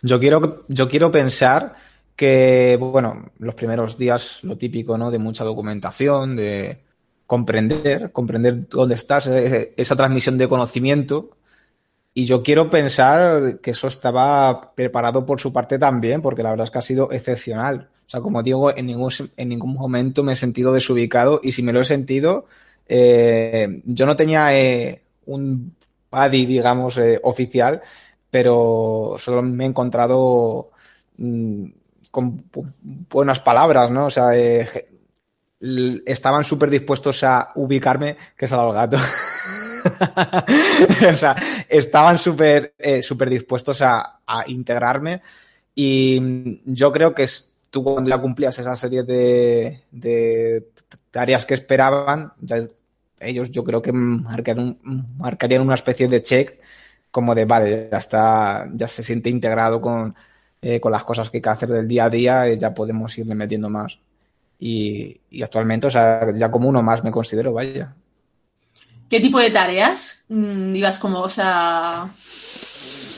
Yo 0.00 0.20
quiero, 0.20 0.62
yo 0.68 0.88
quiero 0.88 1.10
pensar 1.10 1.74
que, 2.14 2.78
bueno, 2.80 3.32
los 3.40 3.56
primeros 3.56 3.98
días 3.98 4.44
lo 4.44 4.56
típico, 4.56 4.96
¿no? 4.96 5.10
De 5.10 5.18
mucha 5.18 5.42
documentación, 5.42 6.36
de 6.36 6.84
comprender, 7.26 8.12
comprender 8.12 8.68
dónde 8.68 8.94
estás, 8.94 9.26
eh, 9.26 9.74
esa 9.76 9.96
transmisión 9.96 10.38
de 10.38 10.46
conocimiento. 10.46 11.30
Y 12.14 12.26
yo 12.26 12.44
quiero 12.44 12.70
pensar 12.70 13.58
que 13.58 13.72
eso 13.72 13.88
estaba 13.88 14.72
preparado 14.76 15.26
por 15.26 15.40
su 15.40 15.52
parte 15.52 15.80
también, 15.80 16.22
porque 16.22 16.44
la 16.44 16.50
verdad 16.50 16.66
es 16.66 16.70
que 16.70 16.78
ha 16.78 16.82
sido 16.82 17.10
excepcional. 17.10 17.88
O 18.12 18.12
sea, 18.12 18.20
como 18.20 18.42
digo, 18.42 18.76
en 18.76 18.84
ningún, 18.84 19.10
en 19.38 19.48
ningún 19.48 19.72
momento 19.72 20.22
me 20.22 20.34
he 20.34 20.36
sentido 20.36 20.70
desubicado 20.70 21.40
y 21.42 21.52
si 21.52 21.62
me 21.62 21.72
lo 21.72 21.80
he 21.80 21.84
sentido, 21.84 22.44
eh, 22.86 23.80
yo 23.86 24.04
no 24.04 24.16
tenía 24.16 24.54
eh, 24.54 25.00
un 25.24 25.74
buddy, 26.10 26.44
digamos, 26.44 26.98
eh, 26.98 27.18
oficial, 27.22 27.80
pero 28.28 29.14
solo 29.16 29.40
me 29.40 29.64
he 29.64 29.68
encontrado 29.68 30.72
mmm, 31.16 31.64
con 32.10 32.44
buenas 32.82 33.40
palabras, 33.40 33.90
¿no? 33.90 34.04
O 34.04 34.10
sea, 34.10 34.32
estaban 36.04 36.44
súper 36.44 36.68
dispuestos 36.68 37.24
a 37.24 37.50
ubicarme, 37.54 38.18
que 38.36 38.44
es 38.44 38.52
al 38.52 38.74
gato. 38.74 38.98
o 41.10 41.16
sea, 41.16 41.34
estaban 41.66 42.18
súper 42.18 42.74
eh, 42.76 43.00
super 43.00 43.30
dispuestos 43.30 43.80
a, 43.80 44.20
a, 44.26 44.44
integrarme 44.48 45.22
y 45.74 46.60
yo 46.66 46.92
creo 46.92 47.14
que 47.14 47.22
es, 47.22 47.51
tú 47.72 47.82
cuando 47.82 48.10
ya 48.10 48.18
cumplías 48.18 48.58
esa 48.58 48.76
serie 48.76 49.02
de, 49.02 50.68
tareas 51.10 51.46
que 51.46 51.54
esperaban, 51.54 52.34
ellos 53.18 53.50
yo 53.50 53.64
creo 53.64 53.80
que 53.80 53.92
marcarían, 53.92 55.62
una 55.62 55.74
especie 55.74 56.06
de 56.06 56.22
check 56.22 56.60
como 57.10 57.34
de, 57.34 57.46
vale, 57.46 57.88
ya 57.90 57.96
está, 57.96 58.68
ya 58.74 58.86
se 58.86 59.02
siente 59.02 59.30
integrado 59.30 59.80
con, 59.80 60.14
eh, 60.60 60.80
con 60.80 60.92
las 60.92 61.02
cosas 61.02 61.30
que 61.30 61.38
hay 61.38 61.42
que 61.42 61.48
hacer 61.48 61.70
del 61.70 61.88
día 61.88 62.04
a 62.04 62.10
día 62.10 62.52
y 62.52 62.58
ya 62.58 62.74
podemos 62.74 63.16
irle 63.16 63.34
metiendo 63.34 63.70
más. 63.70 63.98
Y, 64.58 65.18
actualmente, 65.42 65.86
o 65.86 65.90
sea, 65.90 66.30
ya 66.34 66.50
como 66.50 66.68
uno 66.68 66.82
más 66.82 67.02
me 67.02 67.10
considero, 67.10 67.54
vaya. 67.54 67.94
¿Qué 69.08 69.18
tipo 69.18 69.38
de 69.38 69.50
tareas 69.50 70.26
mm, 70.28 70.76
ibas 70.76 70.98
como, 70.98 71.20
o 71.20 71.30
sea, 71.30 72.06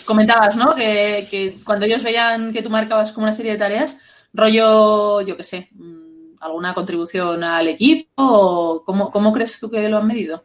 comentabas, 0.07 0.55
¿no? 0.55 0.77
Que, 0.77 1.57
cuando 1.65 1.87
ellos 1.87 2.05
veían 2.05 2.53
que 2.53 2.63
tú 2.63 2.71
marcabas 2.71 3.11
como 3.11 3.27
una 3.27 3.35
serie 3.35 3.53
de 3.53 3.59
tareas, 3.59 3.99
rollo, 4.35 5.23
yo 5.23 5.37
qué 5.37 5.43
sé, 5.43 5.69
mm, 5.73 6.37
alguna 6.41 6.75
contribución 6.75 7.43
al 7.43 7.69
equipo 7.69 8.11
o 8.17 8.85
cómo, 8.85 9.11
cómo 9.11 9.33
crees 9.33 9.59
tú 9.59 9.71
que 9.71 9.89
lo 9.89 9.99
han 9.99 10.07
medido? 10.07 10.45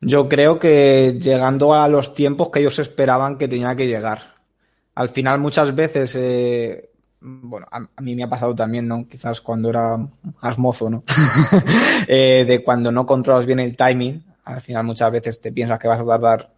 Yo 0.00 0.28
creo 0.28 0.58
que 0.58 1.18
llegando 1.20 1.74
a 1.74 1.88
los 1.88 2.14
tiempos 2.14 2.50
que 2.50 2.60
ellos 2.60 2.78
esperaban 2.78 3.38
que 3.38 3.48
tenía 3.48 3.74
que 3.76 3.86
llegar. 3.86 4.34
Al 4.94 5.08
final 5.08 5.38
muchas 5.38 5.74
veces, 5.74 6.14
eh, 6.16 6.90
bueno, 7.20 7.66
a, 7.70 8.02
mí 8.02 8.14
me 8.14 8.24
ha 8.24 8.28
pasado 8.28 8.54
también, 8.54 8.88
¿no? 8.88 9.06
Quizás 9.08 9.40
cuando 9.40 9.70
era 9.70 9.96
más 10.42 10.58
mozo, 10.58 10.90
¿no? 10.90 11.02
eh, 12.08 12.44
de 12.46 12.62
cuando 12.62 12.92
no 12.92 13.06
controlas 13.06 13.46
bien 13.46 13.60
el 13.60 13.76
timing, 13.76 14.24
al 14.44 14.60
final 14.60 14.84
muchas 14.84 15.10
veces 15.12 15.40
te 15.40 15.52
piensas 15.52 15.78
que 15.78 15.88
vas 15.88 16.00
a 16.00 16.06
tardar 16.06 16.50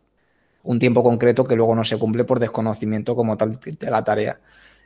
un 0.64 0.78
tiempo 0.78 1.02
concreto 1.02 1.44
que 1.44 1.56
luego 1.56 1.74
no 1.74 1.84
se 1.84 1.98
cumple 1.98 2.24
por 2.24 2.38
desconocimiento 2.38 3.16
como 3.16 3.36
tal 3.36 3.58
de 3.58 3.90
la 3.90 4.04
tarea. 4.04 4.38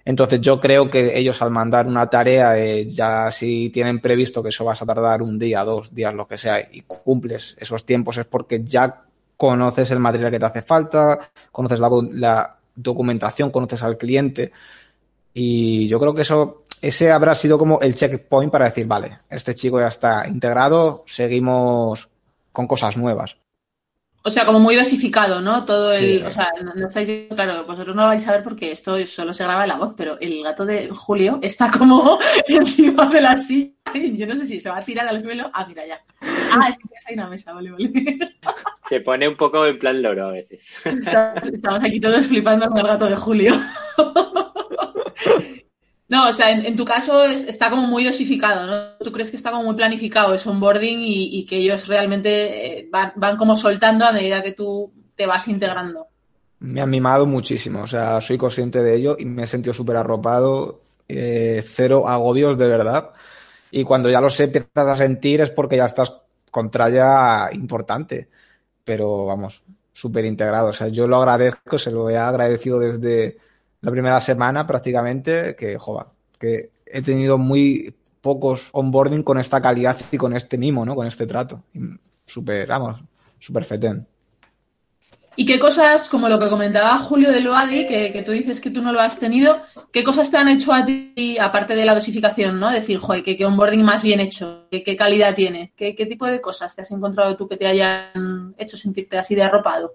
Entonces 0.04 0.40
yo 0.40 0.60
creo 0.60 0.90
que 0.90 1.18
ellos 1.18 1.40
al 1.42 1.50
mandar 1.50 1.86
una 1.86 2.10
tarea, 2.10 2.58
eh, 2.58 2.86
ya 2.86 3.30
si 3.30 3.70
tienen 3.70 4.00
previsto 4.00 4.42
que 4.42 4.48
eso 4.48 4.64
vas 4.64 4.82
a 4.82 4.86
tardar 4.86 5.22
un 5.22 5.38
día, 5.38 5.64
dos 5.64 5.94
días, 5.94 6.12
lo 6.14 6.26
que 6.26 6.38
sea, 6.38 6.60
y 6.60 6.82
cumples 6.82 7.56
esos 7.58 7.86
tiempos 7.86 8.18
es 8.18 8.26
porque 8.26 8.64
ya 8.64 9.04
conoces 9.36 9.90
el 9.90 10.00
material 10.00 10.30
que 10.30 10.40
te 10.40 10.46
hace 10.46 10.62
falta, 10.62 11.18
conoces 11.52 11.78
la, 11.78 11.90
la 12.12 12.58
documentación, 12.74 13.50
conoces 13.50 13.82
al 13.82 13.96
cliente. 13.96 14.52
Y 15.34 15.88
yo 15.88 15.98
creo 16.00 16.14
que 16.14 16.22
eso, 16.22 16.64
ese 16.80 17.10
habrá 17.10 17.34
sido 17.34 17.58
como 17.58 17.80
el 17.80 17.94
checkpoint 17.94 18.52
para 18.52 18.66
decir, 18.66 18.86
vale, 18.86 19.20
este 19.30 19.54
chico 19.54 19.80
ya 19.80 19.88
está 19.88 20.28
integrado, 20.28 21.04
seguimos 21.06 22.08
con 22.52 22.66
cosas 22.66 22.96
nuevas. 22.96 23.36
O 24.24 24.30
sea, 24.30 24.46
como 24.46 24.60
muy 24.60 24.76
dosificado, 24.76 25.40
¿no? 25.40 25.64
Todo 25.64 25.92
el. 25.92 26.24
O 26.24 26.30
sea, 26.30 26.50
no, 26.62 26.86
estáis 26.86 27.06
viendo, 27.08 27.34
claro, 27.34 27.64
vosotros 27.64 27.96
no 27.96 28.02
lo 28.02 28.08
vais 28.08 28.26
a 28.28 28.32
ver 28.32 28.42
porque 28.42 28.70
esto 28.70 29.04
solo 29.06 29.34
se 29.34 29.42
graba 29.42 29.62
en 29.62 29.68
la 29.68 29.76
voz, 29.76 29.94
pero 29.96 30.18
el 30.20 30.42
gato 30.44 30.64
de 30.64 30.90
Julio 30.90 31.40
está 31.42 31.70
como 31.70 32.18
encima 32.48 33.06
de 33.08 33.20
la 33.20 33.38
silla. 33.38 33.72
Yo 33.94 34.26
no 34.26 34.36
sé 34.36 34.46
si 34.46 34.60
se 34.60 34.70
va 34.70 34.78
a 34.78 34.84
tirar 34.84 35.08
al 35.08 35.20
suelo. 35.20 35.50
Ah, 35.52 35.66
mira, 35.66 35.86
ya. 35.86 36.00
Ah, 36.52 36.68
es 36.68 36.78
que 36.78 36.84
hay 37.08 37.14
una 37.14 37.28
mesa, 37.28 37.52
vale, 37.52 37.70
vale. 37.70 37.90
Se 38.88 39.00
pone 39.00 39.26
un 39.26 39.36
poco 39.36 39.64
en 39.64 39.78
plan 39.78 40.02
loro 40.02 40.28
a 40.28 40.32
veces. 40.32 40.64
Estamos 40.84 41.82
aquí 41.82 41.98
todos 41.98 42.26
flipando 42.26 42.68
con 42.68 42.78
el 42.78 42.86
gato 42.86 43.06
de 43.06 43.16
Julio. 43.16 43.54
No, 46.12 46.28
o 46.28 46.32
sea, 46.34 46.50
en, 46.50 46.76
tu 46.76 46.84
caso 46.84 47.24
está 47.24 47.70
como 47.70 47.86
muy 47.86 48.04
dosificado, 48.04 48.66
¿no? 48.66 48.98
¿Tú 49.02 49.10
crees 49.10 49.30
que 49.30 49.38
está 49.38 49.50
como 49.50 49.62
muy 49.62 49.74
planificado 49.74 50.34
ese 50.34 50.46
onboarding 50.50 50.98
y, 51.00 51.46
que 51.46 51.56
ellos 51.56 51.88
realmente 51.88 52.80
eh, 52.80 52.90
van, 52.90 53.38
como 53.38 53.56
soltando 53.56 54.04
a 54.04 54.12
medida 54.12 54.42
que 54.42 54.52
tú 54.52 54.92
te 55.14 55.24
vas 55.24 55.48
integrando? 55.48 56.08
Me 56.58 56.82
han 56.82 56.90
mimado 56.90 57.24
muchísimo, 57.24 57.84
o 57.84 57.86
sea, 57.86 58.20
soy 58.20 58.36
consciente 58.36 58.82
de 58.82 58.94
ello 58.94 59.16
y 59.18 59.24
me 59.24 59.44
he 59.44 59.46
sentido 59.46 59.72
súper 59.72 59.96
arropado, 59.96 60.82
eh, 61.08 61.64
cero 61.66 62.06
agobios 62.06 62.58
de 62.58 62.66
verdad. 62.66 63.12
Y 63.70 63.82
cuando 63.82 64.10
ya 64.10 64.20
lo 64.20 64.28
sé, 64.28 64.44
empiezas 64.44 64.88
a 64.88 64.94
sentir 64.94 65.40
es 65.40 65.48
porque 65.48 65.78
ya 65.78 65.86
estás 65.86 66.12
con 66.50 66.70
tralla 66.70 67.48
importante. 67.54 68.28
Pero 68.84 69.24
vamos, 69.24 69.62
súper 69.94 70.26
integrado. 70.26 70.68
O 70.68 70.72
sea, 70.74 70.88
yo 70.88 71.08
lo 71.08 71.16
agradezco, 71.16 71.78
se 71.78 71.90
lo 71.90 72.10
he 72.10 72.18
agradecido 72.18 72.78
desde 72.78 73.38
la 73.82 73.90
primera 73.90 74.20
semana 74.20 74.66
prácticamente, 74.66 75.54
que, 75.56 75.76
joder, 75.76 76.06
que 76.38 76.70
he 76.86 77.02
tenido 77.02 77.36
muy 77.36 77.94
pocos 78.20 78.70
onboarding 78.72 79.22
con 79.22 79.38
esta 79.38 79.60
calidad 79.60 79.96
y 80.10 80.16
con 80.16 80.34
este 80.34 80.56
mimo, 80.56 80.86
¿no? 80.86 80.94
Con 80.94 81.06
este 81.06 81.26
trato. 81.26 81.64
Súper, 82.24 82.68
vamos, 82.68 83.02
súper 83.38 83.64
fetén. 83.64 84.06
¿Y 85.34 85.46
qué 85.46 85.58
cosas, 85.58 86.08
como 86.08 86.28
lo 86.28 86.38
que 86.38 86.48
comentaba 86.48 86.98
Julio 86.98 87.32
de 87.32 87.40
Loadi, 87.40 87.86
que, 87.86 88.12
que, 88.12 88.22
tú 88.22 88.32
dices 88.32 88.60
que 88.60 88.70
tú 88.70 88.82
no 88.82 88.92
lo 88.92 89.00
has 89.00 89.18
tenido, 89.18 89.60
qué 89.90 90.04
cosas 90.04 90.30
te 90.30 90.36
han 90.36 90.48
hecho 90.48 90.74
a 90.74 90.84
ti, 90.84 91.38
aparte 91.40 91.74
de 91.74 91.86
la 91.86 91.94
dosificación, 91.94 92.60
¿no? 92.60 92.70
Decir, 92.70 92.98
joder, 92.98 93.24
qué, 93.24 93.44
onboarding 93.44 93.82
más 93.82 94.02
bien 94.02 94.20
hecho, 94.20 94.66
qué, 94.70 94.96
calidad 94.96 95.34
tiene, 95.34 95.72
¿Qué, 95.74 95.96
¿Qué, 95.96 96.04
tipo 96.04 96.26
de 96.26 96.40
cosas 96.42 96.76
te 96.76 96.82
has 96.82 96.90
encontrado 96.90 97.34
tú 97.34 97.48
que 97.48 97.56
te 97.56 97.66
hayan 97.66 98.54
hecho 98.58 98.76
sentirte 98.76 99.18
así 99.18 99.34
de 99.34 99.42
arropado? 99.42 99.94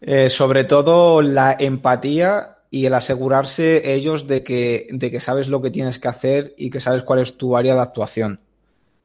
Eh, 0.00 0.30
sobre 0.30 0.64
todo 0.64 1.22
la 1.22 1.56
empatía 1.58 2.55
y 2.70 2.86
el 2.86 2.94
asegurarse 2.94 3.94
ellos 3.94 4.26
de 4.26 4.42
que, 4.42 4.86
de 4.90 5.10
que 5.10 5.20
sabes 5.20 5.48
lo 5.48 5.62
que 5.62 5.70
tienes 5.70 5.98
que 5.98 6.08
hacer 6.08 6.54
y 6.56 6.70
que 6.70 6.80
sabes 6.80 7.02
cuál 7.02 7.20
es 7.20 7.36
tu 7.36 7.56
área 7.56 7.74
de 7.74 7.80
actuación. 7.80 8.40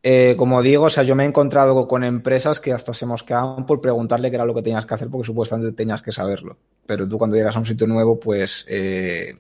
Eh, 0.04 0.36
como 0.36 0.64
digo, 0.64 0.86
o 0.86 0.90
sea, 0.90 1.04
yo 1.04 1.16
me 1.16 1.24
he 1.24 1.28
encontrado 1.28 1.88
con 1.88 2.04
empresas 2.04 2.60
que 2.60 2.72
hasta 2.74 2.94
se 2.94 3.06
mosqueaban 3.06 3.66
por 3.68 3.82
preguntarle 3.82 4.32
qué 4.32 4.36
era 4.36 4.46
lo 4.46 4.56
que 4.56 4.64
tenías 4.64 4.86
que 4.86 4.96
hacer 4.96 5.10
porque 5.10 5.28
supuestamente 5.28 5.74
tenías 5.74 6.02
que 6.02 6.12
saberlo. 6.12 6.58
Pero 6.88 7.08
tú 7.08 7.18
cuando 7.18 7.36
llegas 7.36 7.56
a 7.56 7.60
un 7.60 7.66
sitio 7.66 7.86
nuevo, 7.86 8.20
pues 8.20 8.66
eh, 8.68 9.36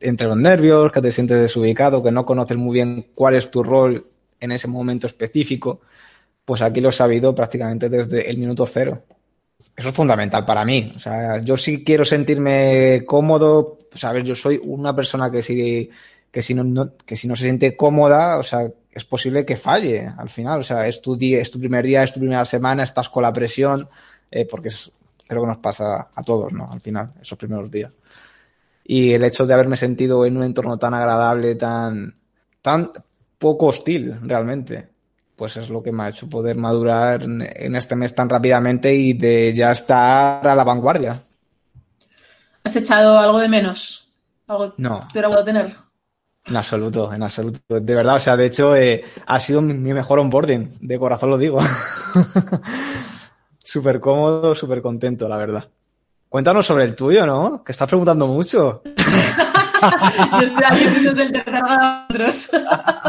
entre 0.00 0.28
los 0.28 0.36
nervios, 0.36 0.92
que 0.92 1.00
te 1.00 1.10
sientes 1.10 1.40
desubicado, 1.40 2.02
que 2.02 2.12
no 2.12 2.24
conoces 2.24 2.56
muy 2.56 2.74
bien 2.74 3.06
cuál 3.14 3.34
es 3.34 3.50
tu 3.50 3.62
rol 3.64 4.04
en 4.38 4.52
ese 4.52 4.68
momento 4.68 5.06
específico, 5.06 5.80
pues 6.44 6.62
aquí 6.62 6.80
lo 6.80 6.90
he 6.90 6.92
sabido 6.92 7.34
prácticamente 7.34 7.88
desde 7.88 8.30
el 8.30 8.38
minuto 8.38 8.66
cero. 8.66 9.02
Eso 9.76 9.88
es 9.88 9.94
fundamental 9.94 10.44
para 10.44 10.64
mí. 10.64 10.90
O 10.94 10.98
sea, 10.98 11.38
yo 11.38 11.56
sí 11.56 11.82
quiero 11.82 12.04
sentirme 12.04 13.04
cómodo. 13.06 13.78
Sabes, 13.92 14.24
yo 14.24 14.34
soy 14.34 14.60
una 14.62 14.94
persona 14.94 15.30
que 15.30 15.42
si, 15.42 15.90
que 16.30 16.42
si 16.42 16.54
no, 16.54 16.90
que 17.04 17.16
si 17.16 17.26
no 17.26 17.34
se 17.34 17.44
siente 17.44 17.76
cómoda, 17.76 18.38
o 18.38 18.42
sea, 18.42 18.70
es 18.92 19.04
posible 19.04 19.44
que 19.44 19.56
falle 19.56 20.06
al 20.16 20.28
final. 20.28 20.60
O 20.60 20.62
sea, 20.62 20.86
es 20.86 21.02
tu 21.02 21.16
día, 21.16 21.40
es 21.40 21.50
tu 21.50 21.58
primer 21.58 21.84
día, 21.84 22.04
es 22.04 22.12
tu 22.12 22.20
primera 22.20 22.44
semana, 22.44 22.84
estás 22.84 23.08
con 23.08 23.24
la 23.24 23.32
presión, 23.32 23.88
eh, 24.30 24.46
porque 24.46 24.70
creo 25.26 25.42
que 25.42 25.48
nos 25.48 25.58
pasa 25.58 26.08
a 26.14 26.22
todos, 26.22 26.52
¿no? 26.52 26.70
Al 26.70 26.80
final, 26.80 27.12
esos 27.20 27.36
primeros 27.36 27.70
días. 27.70 27.90
Y 28.84 29.12
el 29.12 29.24
hecho 29.24 29.46
de 29.46 29.54
haberme 29.54 29.76
sentido 29.76 30.24
en 30.24 30.36
un 30.36 30.44
entorno 30.44 30.78
tan 30.78 30.94
agradable, 30.94 31.56
tan, 31.56 32.14
tan 32.62 32.92
poco 33.38 33.66
hostil, 33.66 34.14
realmente 34.22 34.93
pues 35.36 35.56
es 35.56 35.70
lo 35.70 35.82
que 35.82 35.92
me 35.92 36.04
ha 36.04 36.08
hecho 36.08 36.28
poder 36.28 36.56
madurar 36.56 37.22
en 37.22 37.76
este 37.76 37.96
mes 37.96 38.14
tan 38.14 38.28
rápidamente 38.28 38.94
y 38.94 39.12
de 39.14 39.52
ya 39.54 39.72
estar 39.72 40.46
a 40.46 40.54
la 40.54 40.64
vanguardia. 40.64 41.20
¿Has 42.64 42.76
echado 42.76 43.18
algo 43.18 43.38
de 43.38 43.48
menos? 43.48 44.08
¿Algo 44.46 44.72
no. 44.78 45.06
¿Te 45.12 45.18
hubiera 45.18 45.44
tener? 45.44 45.76
En 46.46 46.56
absoluto, 46.56 47.12
en 47.12 47.22
absoluto. 47.22 47.58
De 47.68 47.94
verdad, 47.94 48.16
o 48.16 48.18
sea, 48.18 48.36
de 48.36 48.46
hecho, 48.46 48.74
eh, 48.76 49.04
ha 49.26 49.40
sido 49.40 49.62
mi, 49.62 49.74
mejor 49.92 50.18
onboarding, 50.18 50.70
de 50.80 50.98
corazón 50.98 51.30
lo 51.30 51.38
digo. 51.38 51.58
súper 53.58 54.00
cómodo, 54.00 54.54
súper 54.54 54.82
contento, 54.82 55.28
la 55.28 55.36
verdad. 55.36 55.68
Cuéntanos 56.28 56.66
sobre 56.66 56.84
el 56.84 56.94
tuyo, 56.94 57.26
¿no? 57.26 57.62
Que 57.62 57.72
estás 57.72 57.88
preguntando 57.88 58.26
mucho. 58.26 58.82
Yo 60.32 60.46
estoy 60.46 60.64
aquí 60.64 60.84
el 61.20 61.42
otros. 62.08 62.50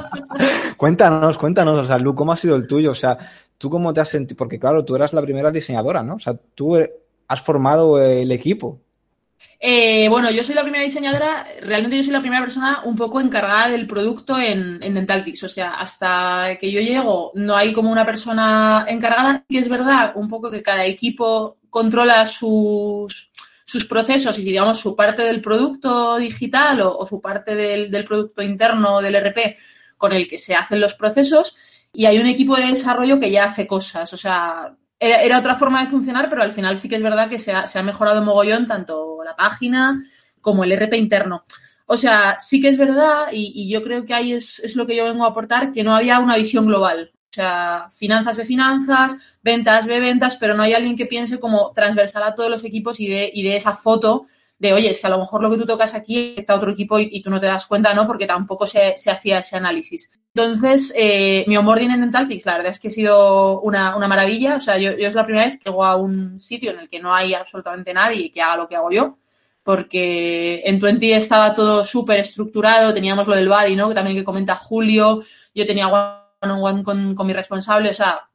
cuéntanos, 0.78 1.38
cuéntanos, 1.38 1.80
o 1.80 1.86
sea, 1.86 1.98
Lu, 1.98 2.16
¿cómo 2.16 2.32
ha 2.32 2.38
sido 2.38 2.56
el 2.56 2.68
tuyo? 2.68 2.92
O 2.92 2.96
sea, 2.96 3.18
¿tú 3.58 3.70
cómo 3.70 3.94
te 3.94 4.02
has 4.02 4.10
sentido? 4.10 4.38
Porque 4.38 4.60
claro, 4.60 4.84
tú 4.84 4.96
eras 4.96 5.14
la 5.14 5.22
primera 5.22 5.52
diseñadora, 5.52 6.04
¿no? 6.04 6.16
O 6.16 6.20
sea, 6.20 6.36
tú 6.54 6.78
has 7.28 7.42
formado 7.42 8.02
el 8.02 8.32
equipo. 8.32 8.80
Eh, 9.60 10.08
bueno, 10.10 10.30
yo 10.32 10.44
soy 10.44 10.54
la 10.54 10.62
primera 10.62 10.84
diseñadora, 10.84 11.48
realmente 11.62 11.98
yo 11.98 12.04
soy 12.04 12.14
la 12.14 12.20
primera 12.20 12.44
persona 12.44 12.82
un 12.84 12.96
poco 12.96 13.20
encargada 13.20 13.70
del 13.70 13.88
producto 13.88 14.40
en, 14.40 14.82
en 14.84 14.94
Dentaltics. 14.94 15.44
O 15.44 15.50
sea, 15.50 15.76
hasta 15.76 16.58
que 16.60 16.72
yo 16.72 16.82
llego 16.82 17.32
no 17.36 17.56
hay 17.56 17.74
como 17.74 17.92
una 17.92 18.06
persona 18.06 18.86
encargada, 18.88 19.44
que 19.48 19.60
es 19.60 19.70
verdad, 19.70 20.14
un 20.16 20.28
poco 20.28 20.52
que 20.52 20.62
cada 20.62 20.86
equipo 20.86 21.58
controla 21.70 22.26
sus, 22.26 23.32
sus 23.66 23.86
procesos 23.86 24.38
y 24.38 24.44
digamos 24.44 24.80
su 24.80 24.96
parte 24.96 25.24
del 25.24 25.42
producto 25.42 26.18
digital 26.18 26.82
o, 26.82 27.06
su 27.06 27.20
parte 27.20 27.56
del, 27.56 28.06
producto 28.06 28.44
interno 28.44 29.02
del 29.02 29.16
RP 29.16 29.58
con 29.98 30.14
el 30.14 30.28
que 30.28 30.38
se 30.38 30.56
hacen 30.56 30.80
los 30.80 30.94
procesos 30.94 31.58
y 31.92 32.06
hay 32.06 32.20
un 32.20 32.28
equipo 32.28 32.56
de 32.56 32.68
desarrollo 32.68 33.20
que 33.20 33.32
ya 33.32 33.46
hace 33.46 33.66
cosas. 33.66 34.14
O 34.14 34.18
sea, 34.18 34.76
era, 35.00 35.40
otra 35.40 35.56
forma 35.56 35.82
de 35.82 35.90
funcionar, 35.90 36.30
pero 36.30 36.44
al 36.44 36.52
final 36.52 36.78
sí 36.78 36.88
que 36.88 36.96
es 36.96 37.04
verdad 37.04 37.28
que 37.28 37.40
se 37.40 37.52
ha, 37.52 37.68
se 37.68 37.80
ha 37.80 37.84
mejorado 37.84 38.24
mogollón 38.24 38.68
tanto 38.68 39.24
la 39.24 39.36
página 39.36 40.00
como 40.42 40.64
el 40.64 40.78
RP 40.78 40.94
interno. 40.98 41.44
O 41.88 41.98
sea, 41.98 42.38
sí 42.40 42.62
que 42.62 42.70
es 42.70 42.78
verdad, 42.78 43.28
y, 43.32 43.52
y 43.56 43.70
yo 43.70 43.84
creo 43.84 44.06
que 44.06 44.14
ahí 44.14 44.34
es, 44.34 44.60
es, 44.60 44.76
lo 44.76 44.86
que 44.86 44.96
yo 44.96 45.06
vengo 45.06 45.24
a 45.24 45.30
aportar, 45.30 45.72
que 45.72 45.84
no 45.84 45.96
había 45.96 46.20
una 46.20 46.36
visión 46.36 46.66
global. 46.66 47.12
O 47.36 47.42
sea, 47.42 47.90
finanzas 47.90 48.38
ve 48.38 48.46
finanzas, 48.46 49.18
ventas 49.44 49.86
ve 49.86 50.00
ventas, 50.00 50.38
pero 50.38 50.54
no 50.54 50.64
hay 50.64 50.74
alguien 50.74 50.96
que 50.96 51.06
piense 51.06 51.38
como 51.38 51.74
transversal 51.74 52.24
a 52.24 52.34
todos 52.34 52.50
los 52.50 52.64
equipos 52.64 52.98
y 53.02 53.08
de, 53.08 53.30
y 53.34 53.44
de 53.44 53.58
esa 53.58 53.74
foto 53.74 54.26
de, 54.58 54.72
oye, 54.72 54.90
es 54.90 55.02
que 55.02 55.08
a 55.08 55.10
lo 55.10 55.20
mejor 55.20 55.42
lo 55.42 55.52
que 55.52 55.58
tú 55.58 55.66
tocas 55.66 55.94
aquí 55.94 56.34
está 56.38 56.56
otro 56.56 56.72
equipo 56.72 56.98
y, 56.98 57.22
tú 57.22 57.30
no 57.30 57.42
te 57.42 57.48
das 57.48 57.66
cuenta, 57.66 57.94
¿no? 57.94 58.08
Porque 58.08 58.26
tampoco 58.26 58.66
se, 58.66 58.98
se 58.98 59.12
hacía 59.12 59.40
ese 59.40 59.58
análisis. 59.58 60.10
Entonces, 60.34 60.94
eh, 60.96 61.44
mi 61.48 61.58
onboarding 61.58 61.92
en 61.92 62.00
Dentaltics, 62.00 62.46
la 62.46 62.54
verdad 62.54 62.72
es 62.72 62.80
que 62.80 62.88
ha 62.88 62.92
sido 62.92 63.60
una, 63.60 63.98
una 63.98 64.08
maravilla. 64.08 64.56
O 64.56 64.62
sea, 64.62 64.78
yo, 64.78 64.98
yo, 64.98 65.10
es 65.10 65.16
la 65.16 65.26
primera 65.26 65.46
vez 65.46 65.58
que 65.58 65.70
llego 65.70 65.84
a 65.84 65.98
un 65.98 66.40
sitio 66.40 66.72
en 66.72 66.80
el 66.80 66.90
que 66.90 67.02
no 67.02 67.14
hay 67.14 67.34
absolutamente 67.34 67.94
nadie 67.94 68.32
que 68.32 68.42
haga 68.42 68.56
lo 68.56 68.70
que 68.70 68.78
hago 68.78 68.92
yo. 68.92 69.18
Porque 69.62 70.62
en 70.64 70.80
Twenty 70.80 71.12
estaba 71.12 71.54
todo 71.54 71.84
súper 71.84 72.20
estructurado, 72.20 72.94
teníamos 72.94 73.28
lo 73.28 73.36
del 73.36 73.50
body, 73.50 73.76
¿no? 73.76 73.90
Que 73.90 73.96
también 73.96 74.16
que 74.16 74.24
comenta 74.24 74.56
Julio, 74.56 75.24
yo 75.54 75.66
tenía 75.66 75.88
con, 76.40 77.16
mi 77.26 77.34
responsable. 77.34 77.90
O 77.90 77.94
sea, 77.94 78.30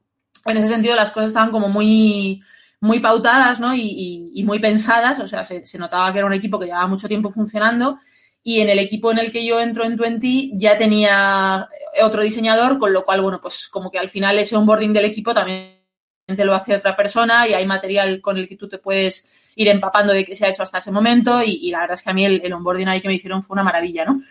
en 0.47 0.57
ese 0.57 0.69
sentido 0.69 0.97
las 0.97 1.11
cosas 1.11 1.29
estaban 1.29 1.51
como 1.51 1.69
muy, 1.69 2.43
muy 2.81 3.01
pautadas 3.01 3.61
¿no? 3.61 3.75
y, 3.75 4.43
muy 4.45 4.59
pensadas. 4.59 5.21
O 5.21 5.27
sea, 5.27 5.45
se, 5.45 5.79
notaba 5.79 6.13
que 6.13 6.19
era 6.19 6.27
un 6.27 6.33
equipo 6.33 6.59
que 6.59 6.67
llevaba 6.67 6.87
mucho 6.87 7.09
tiempo 7.09 7.31
funcionando. 7.31 7.99
Y 8.43 8.61
en 8.61 8.71
el 8.71 8.79
equipo 8.79 9.11
en 9.11 9.19
el 9.19 9.31
que 9.31 9.45
yo 9.45 9.61
entro 9.61 9.85
en 9.85 9.97
Twenty 9.99 10.53
ya 10.55 10.79
tenía 10.79 11.69
otro 12.03 12.23
diseñador, 12.23 12.79
con 12.79 12.93
lo 12.93 13.05
cual, 13.05 13.21
bueno, 13.21 13.41
pues 13.41 13.69
como 13.69 13.91
que 13.91 13.99
al 13.99 14.09
final 14.09 14.39
ese 14.39 14.57
onboarding 14.57 14.95
del 14.95 15.05
equipo 15.05 15.35
también 15.35 15.81
lo 16.27 16.55
hace 16.55 16.75
otra 16.75 16.97
persona 16.97 17.47
y 17.49 17.55
hay 17.55 17.67
material 17.67 18.21
con 18.21 18.37
el 18.39 18.49
que 18.49 18.57
tú 18.57 18.69
te 18.69 18.79
puedes 18.79 19.29
ir 19.57 19.69
empapando 19.69 20.13
de 20.13 20.25
qué 20.25 20.35
se 20.35 20.47
ha 20.47 20.49
hecho 20.49 20.63
hasta 20.63 20.79
ese 20.79 20.93
momento 20.93 21.43
y, 21.45 21.71
la 21.71 21.81
verdad 21.81 21.95
es 21.95 22.03
que 22.03 22.11
a 22.11 22.15
mí 22.15 22.25
el, 22.25 22.41
el, 22.45 22.53
onboarding 22.53 22.89
ahí 22.89 23.01
que 23.01 23.09
me 23.09 23.15
hicieron 23.15 23.43
fue 23.43 23.55
una 23.55 23.65
maravilla, 23.65 24.05
¿no? 24.05 24.23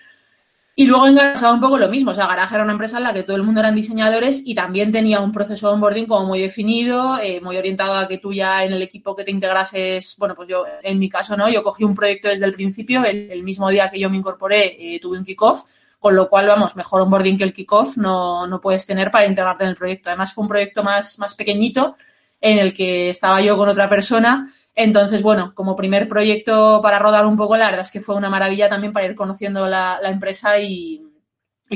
Y 0.79 0.85
luego 0.85 1.07
en 1.07 1.19
un 1.19 1.59
poco 1.59 1.77
lo 1.77 1.89
mismo, 1.89 2.11
o 2.11 2.13
sea, 2.13 2.25
Garage 2.25 2.55
era 2.55 2.63
una 2.63 2.71
empresa 2.71 2.99
en 2.99 3.03
la 3.03 3.13
que 3.13 3.23
todo 3.23 3.35
el 3.35 3.43
mundo 3.43 3.59
eran 3.59 3.75
diseñadores 3.75 4.43
y 4.45 4.55
también 4.55 4.93
tenía 4.93 5.19
un 5.19 5.33
proceso 5.33 5.67
de 5.67 5.73
onboarding 5.73 6.05
como 6.05 6.27
muy 6.27 6.39
definido, 6.39 7.19
eh, 7.21 7.41
muy 7.41 7.57
orientado 7.57 7.97
a 7.97 8.07
que 8.07 8.17
tú 8.17 8.31
ya 8.31 8.63
en 8.63 8.71
el 8.71 8.81
equipo 8.81 9.13
que 9.13 9.25
te 9.25 9.31
integrases, 9.31 10.15
bueno, 10.17 10.35
pues 10.35 10.47
yo, 10.47 10.63
en 10.81 10.97
mi 10.97 11.09
caso, 11.09 11.35
¿no? 11.35 11.49
Yo 11.49 11.63
cogí 11.63 11.83
un 11.83 11.93
proyecto 11.93 12.29
desde 12.29 12.45
el 12.45 12.53
principio, 12.53 13.03
el, 13.03 13.43
mismo 13.43 13.67
día 13.67 13.91
que 13.91 13.99
yo 13.99 14.09
me 14.09 14.15
incorporé 14.15 14.77
eh, 14.79 15.01
tuve 15.01 15.17
un 15.17 15.25
kickoff, 15.25 15.63
con 15.99 16.15
lo 16.15 16.29
cual, 16.29 16.47
vamos, 16.47 16.77
mejor 16.77 17.01
onboarding 17.01 17.37
que 17.37 17.43
el 17.43 17.53
kickoff 17.53 17.97
no, 17.97 18.47
no 18.47 18.61
puedes 18.61 18.85
tener 18.85 19.11
para 19.11 19.27
integrarte 19.27 19.65
en 19.65 19.71
el 19.71 19.75
proyecto. 19.75 20.07
Además, 20.07 20.33
fue 20.33 20.43
un 20.43 20.47
proyecto 20.47 20.81
más, 20.81 21.19
más 21.19 21.35
pequeñito 21.35 21.97
en 22.39 22.57
el 22.57 22.73
que 22.73 23.09
estaba 23.09 23.41
yo 23.41 23.57
con 23.57 23.67
otra 23.67 23.89
persona 23.89 24.53
entonces, 24.81 25.21
bueno, 25.21 25.53
como 25.55 25.75
primer 25.75 26.07
proyecto 26.07 26.79
para 26.81 26.99
rodar 26.99 27.25
un 27.25 27.35
poco, 27.35 27.57
la 27.57 27.65
verdad 27.65 27.81
es 27.81 27.91
que 27.91 27.99
fue 27.99 28.15
una 28.15 28.29
maravilla 28.29 28.69
también 28.69 28.93
para 28.93 29.07
ir 29.07 29.13
conociendo 29.13 29.67
la, 29.67 29.99
empresa 30.05 30.57
y, 30.57 31.05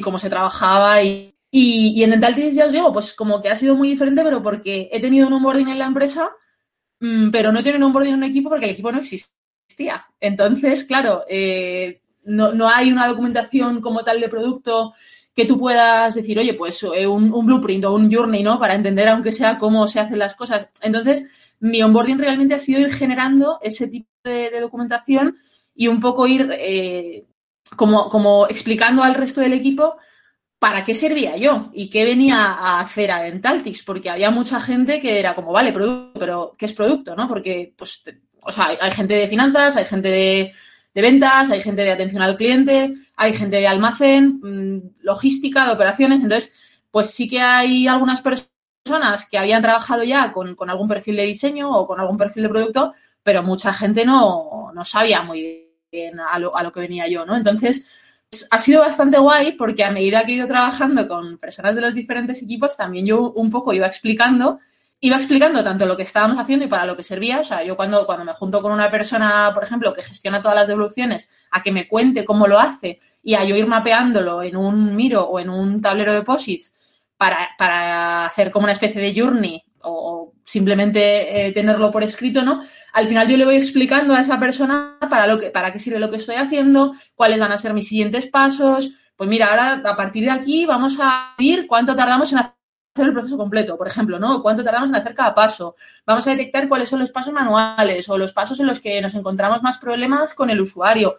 cómo 0.02 0.18
se 0.18 0.30
trabajaba. 0.30 1.04
Y, 1.04 1.36
y, 1.52 2.02
en 2.02 2.12
Dentaltis, 2.12 2.56
ya 2.56 2.68
os 2.68 2.72
digo, 2.72 2.94
pues 2.94 3.14
como 3.14 3.42
que 3.42 3.50
ha 3.50 3.58
sido 3.58 3.76
muy 3.76 3.90
diferente, 3.90 4.24
pero 4.24 4.42
porque 4.42 4.88
he 4.90 5.02
tenido 5.02 5.28
un 5.28 5.34
onboarding 5.34 5.68
en 5.68 5.80
la 5.80 5.86
empresa, 5.86 6.32
mm, 7.02 7.30
pero 7.30 7.52
no 7.52 7.60
he 7.60 7.64
tenido 7.64 7.80
un 7.80 7.84
onboarding 7.88 8.14
en 8.14 8.20
un 8.20 8.24
equipo 8.24 8.50
porque 8.50 8.68
el 8.68 8.72
equipo 8.72 8.90
no 8.90 9.00
existía. 9.00 10.06
Entonces, 10.22 10.86
claro, 10.86 11.26
eh, 11.28 12.00
no, 12.24 12.54
no, 12.54 12.70
hay 12.70 12.90
una 12.90 13.10
documentación 13.10 13.82
como 13.82 14.06
tal 14.06 14.22
de 14.22 14.30
producto 14.30 14.94
que 15.36 15.44
tú 15.44 15.60
puedas 15.60 16.16
decir, 16.16 16.40
oye, 16.40 16.54
pues 16.54 16.82
eh, 16.84 17.06
un, 17.06 17.34
un 17.34 17.46
blueprint 17.46 17.84
o 17.84 17.96
un 17.96 18.10
journey, 18.10 18.44
¿no? 18.44 18.58
Para 18.60 18.76
entender, 18.76 19.10
aunque 19.10 19.34
sea, 19.34 19.58
cómo 19.58 19.90
se 19.90 20.00
hacen 20.00 20.20
las 20.20 20.36
cosas. 20.36 20.70
Entonces, 20.82 21.26
mi 21.64 21.82
onboarding 21.82 22.20
realmente 22.20 22.56
ha 22.56 22.60
sido 22.60 22.82
ir 22.82 22.94
generando 22.94 23.58
ese 23.62 23.88
tipo 23.88 24.10
de, 24.26 24.60
documentación 24.60 25.38
y 25.74 25.88
un 25.88 26.02
poco 26.02 26.28
ir 26.28 26.54
eh, 26.60 27.26
como, 27.78 28.10
como 28.10 28.48
explicando 28.48 29.02
al 29.02 29.16
resto 29.16 29.40
del 29.40 29.54
equipo 29.54 29.96
para 30.60 30.84
qué 30.84 30.94
servía 30.94 31.38
yo 31.38 31.72
y 31.74 31.90
qué 31.90 32.04
venía 32.04 32.38
a 32.38 32.82
hacer 32.82 33.12
a 33.12 33.24
Dentaltics, 33.24 33.82
porque 33.84 34.10
había 34.10 34.30
mucha 34.30 34.60
gente 34.60 35.00
que 35.00 35.20
era 35.20 35.36
como, 35.36 35.54
vale, 35.54 35.72
producto, 35.72 36.20
pero 36.20 36.56
¿qué 36.58 36.66
es 36.66 36.74
producto? 36.74 37.16
¿no? 37.16 37.30
Porque, 37.30 37.74
pues, 37.78 38.04
o 38.42 38.52
sea, 38.52 38.72
hay, 38.82 38.92
gente 38.92 39.14
de 39.14 39.28
finanzas, 39.30 39.78
hay 39.78 39.86
gente 39.86 40.10
de, 40.10 40.54
de, 40.94 41.02
ventas, 41.02 41.50
hay 41.50 41.62
gente 41.62 41.84
de 41.84 41.92
atención 41.92 42.22
al 42.22 42.36
cliente, 42.36 42.94
hay 43.16 43.34
gente 43.34 43.58
de 43.58 43.68
almacén, 43.68 44.40
mm, 44.42 44.96
logística, 45.02 45.66
de 45.66 45.72
operaciones, 45.72 46.22
entonces, 46.24 46.54
pues 46.92 47.10
sí 47.12 47.30
que 47.30 47.40
hay 47.40 47.88
algunas 47.88 48.22
personas 48.22 48.53
personas 48.84 49.26
que 49.26 49.38
habían 49.38 49.62
trabajado 49.62 50.04
ya 50.04 50.32
con, 50.34 50.56
algún 50.70 50.88
perfil 50.88 51.16
de 51.16 51.24
diseño 51.24 51.72
o 51.72 51.88
con 51.88 52.00
algún 52.00 52.18
perfil 52.18 52.44
de 52.44 52.50
producto, 52.50 52.94
pero 53.24 53.42
mucha 53.42 53.72
gente 53.72 54.06
no, 54.06 54.72
sabía 54.84 55.24
muy 55.24 55.70
bien 55.90 56.20
a 56.20 56.38
lo, 56.38 56.56
a 56.56 56.64
lo, 56.64 56.74
que 56.74 56.82
venía 56.82 57.08
yo, 57.08 57.26
¿no? 57.26 57.36
Entonces, 57.36 57.88
pues, 58.30 58.46
ha 58.52 58.60
sido 58.60 58.82
bastante 58.82 59.18
guay 59.18 59.54
porque 59.54 59.86
a 59.86 59.92
medida 59.92 60.26
que 60.26 60.34
he 60.34 60.36
ido 60.36 60.48
trabajando 60.48 61.08
con 61.08 61.38
personas 61.38 61.76
de 61.76 61.82
los 61.82 61.94
diferentes 61.94 62.42
equipos, 62.42 62.76
también 62.76 63.06
yo 63.06 63.32
un 63.32 63.50
poco 63.50 63.74
iba 63.74 63.88
explicando, 63.88 64.60
iba 65.00 65.16
explicando 65.16 65.64
tanto 65.64 65.86
lo 65.86 65.96
que 65.96 66.04
estábamos 66.04 66.38
haciendo 66.38 66.66
y 66.66 66.68
para 66.68 66.86
lo 66.86 66.98
que 66.98 67.04
servía. 67.04 67.40
O 67.40 67.44
sea, 67.46 67.64
yo 67.64 67.78
cuando, 67.78 68.06
cuando 68.06 68.26
me 68.26 68.34
junto 68.34 68.62
con 68.62 68.74
una 68.74 68.92
persona, 68.92 69.52
por 69.54 69.64
ejemplo, 69.64 69.94
que 69.94 70.04
gestiona 70.04 70.42
todas 70.42 70.56
las 70.56 70.68
devoluciones, 70.68 71.30
a 71.52 71.64
que 71.64 71.72
me 71.72 71.88
cuente 71.88 72.26
cómo 72.26 72.48
lo 72.48 72.60
hace 72.60 73.00
y 73.22 73.36
a 73.36 73.46
yo 73.46 73.56
ir 73.56 73.68
mapeándolo 73.68 74.44
en 74.44 74.58
un 74.58 74.94
miro 74.94 75.24
o 75.24 75.40
en 75.40 75.50
un 75.50 75.80
tablero 75.80 76.12
de 76.14 76.24
posits 76.24 76.76
para, 77.18 78.26
hacer 78.26 78.52
como 78.52 78.66
una 78.66 78.74
especie 78.74 79.02
de 79.02 79.20
journey 79.20 79.64
o 79.82 80.34
simplemente 80.46 81.48
eh, 81.48 81.52
tenerlo 81.52 81.92
por 81.92 82.04
escrito, 82.04 82.44
¿no? 82.44 82.66
Al 82.94 83.08
final 83.08 83.28
yo 83.28 83.38
le 83.38 83.46
voy 83.46 83.56
explicando 83.56 84.14
a 84.14 84.22
esa 84.22 84.40
persona 84.40 84.98
para, 85.10 85.26
lo 85.28 85.40
que, 85.40 85.50
para 85.50 85.72
qué 85.72 85.80
sirve 85.80 86.00
lo 86.00 86.12
que 86.12 86.18
estoy 86.18 86.36
haciendo, 86.36 86.94
cuáles 87.16 87.40
van 87.40 87.52
a 87.52 87.58
ser 87.58 87.74
mis 87.74 87.88
siguientes 87.88 88.28
pasos. 88.28 88.92
Pues 89.16 89.30
mira, 89.30 89.48
ahora 89.48 89.82
a 89.90 89.96
partir 89.96 90.26
de 90.26 90.32
aquí 90.32 90.66
vamos 90.66 90.98
a 91.02 91.36
ver 91.38 91.66
cuánto 91.66 91.96
tardamos 91.96 92.32
en 92.32 92.40
hacer 92.40 92.54
el 92.98 93.14
proceso 93.14 93.38
completo, 93.38 93.78
por 93.78 93.88
ejemplo, 93.88 94.20
¿no? 94.20 94.44
Cuánto 94.44 94.64
tardamos 94.64 94.90
en 94.90 94.96
hacer 94.96 95.16
cada 95.16 95.34
paso. 95.34 95.76
Vamos 96.06 96.28
a 96.28 96.32
detectar 96.32 96.70
cuáles 96.70 96.90
son 96.90 97.00
los 97.00 97.12
pasos 97.12 97.34
manuales 97.34 98.08
o 98.10 98.18
los 98.18 98.32
pasos 98.32 98.60
en 98.60 98.68
los 98.68 98.80
que 98.80 99.02
nos 99.02 99.16
encontramos 99.16 99.64
más 99.64 99.80
problemas 99.80 100.34
con 100.36 100.52
el 100.52 100.62
usuario 100.62 101.18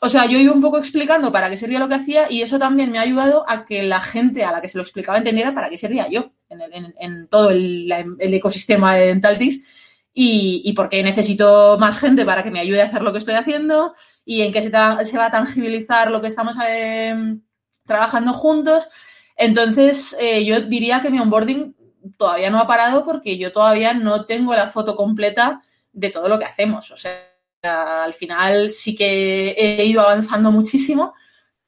o 0.00 0.08
sea, 0.08 0.26
yo 0.26 0.38
iba 0.38 0.52
un 0.52 0.60
poco 0.60 0.78
explicando 0.78 1.32
para 1.32 1.48
qué 1.48 1.56
servía 1.56 1.78
lo 1.78 1.88
que 1.88 1.94
hacía 1.94 2.30
y 2.30 2.42
eso 2.42 2.58
también 2.58 2.90
me 2.90 2.98
ha 2.98 3.02
ayudado 3.02 3.44
a 3.48 3.64
que 3.64 3.82
la 3.82 4.00
gente 4.00 4.44
a 4.44 4.52
la 4.52 4.60
que 4.60 4.68
se 4.68 4.76
lo 4.76 4.82
explicaba 4.82 5.18
entendiera 5.18 5.54
para 5.54 5.70
qué 5.70 5.78
servía 5.78 6.08
yo 6.08 6.32
en, 6.50 7.28
todo 7.28 7.50
el, 7.50 7.90
ecosistema 8.18 8.96
de 8.96 9.06
Dentaltis 9.06 10.08
y, 10.12 10.62
y 10.64 10.72
porque 10.72 11.02
necesito 11.02 11.78
más 11.78 11.98
gente 11.98 12.24
para 12.24 12.42
que 12.42 12.50
me 12.50 12.60
ayude 12.60 12.82
a 12.82 12.86
hacer 12.86 13.02
lo 13.02 13.12
que 13.12 13.18
estoy 13.18 13.34
haciendo 13.34 13.94
y 14.24 14.42
en 14.42 14.52
qué 14.52 14.62
se, 14.62 14.70
se 14.70 15.18
va 15.18 15.26
a 15.26 15.30
tangibilizar 15.30 16.10
lo 16.10 16.20
que 16.20 16.28
estamos 16.28 16.56
em, 16.68 17.42
trabajando 17.84 18.32
juntos. 18.32 18.88
Entonces, 19.36 20.16
eh, 20.20 20.44
yo 20.44 20.62
diría 20.62 21.00
que 21.00 21.10
mi 21.10 21.18
onboarding 21.18 21.76
todavía 22.16 22.50
no 22.50 22.58
ha 22.58 22.66
parado 22.66 23.04
porque 23.04 23.36
yo 23.38 23.52
todavía 23.52 23.94
no 23.94 24.26
tengo 24.26 24.54
la 24.54 24.66
foto 24.66 24.96
completa 24.96 25.62
de 25.92 26.10
todo 26.10 26.28
lo 26.28 26.38
que 26.38 26.44
hacemos. 26.44 26.90
O 26.90 26.96
sea, 26.96 27.33
al 27.66 28.14
final 28.14 28.70
sí 28.70 28.94
que 28.94 29.50
he 29.50 29.84
ido 29.84 30.02
avanzando 30.02 30.50
muchísimo, 30.52 31.14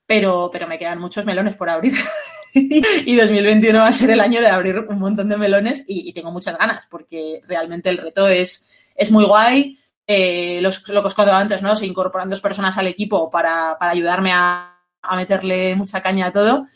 pero, 0.06 0.50
pero 0.52 0.66
me 0.66 0.78
quedan 0.78 1.00
muchos 1.00 1.24
melones 1.26 1.56
por 1.56 1.68
abrir. 1.68 1.94
y 2.54 3.16
2021 3.16 3.78
va 3.78 3.88
a 3.88 3.92
ser 3.92 4.10
el 4.10 4.20
año 4.20 4.40
de 4.40 4.46
abrir 4.46 4.78
un 4.78 4.98
montón 4.98 5.28
de 5.28 5.36
melones 5.36 5.84
y, 5.86 6.12
tengo 6.12 6.30
muchas 6.30 6.56
ganas 6.56 6.86
porque 6.90 7.42
realmente 7.46 7.90
el 7.90 7.98
reto 7.98 8.28
es, 8.28 8.70
es 8.94 9.10
muy 9.10 9.24
guay. 9.24 9.78
Eh, 10.06 10.60
los, 10.62 10.88
lo 10.88 11.02
que 11.02 11.08
os 11.08 11.14
contaba 11.14 11.40
antes, 11.40 11.62
¿no? 11.62 11.76
Se 11.76 11.86
incorporan 11.86 12.30
dos 12.30 12.40
personas 12.40 12.78
al 12.78 12.86
equipo 12.86 13.30
para, 13.30 13.76
ayudarme 13.80 14.32
a, 14.32 14.72
meterle 15.16 15.74
mucha 15.74 16.02
caña 16.02 16.26
a 16.26 16.32
todo. 16.32 16.66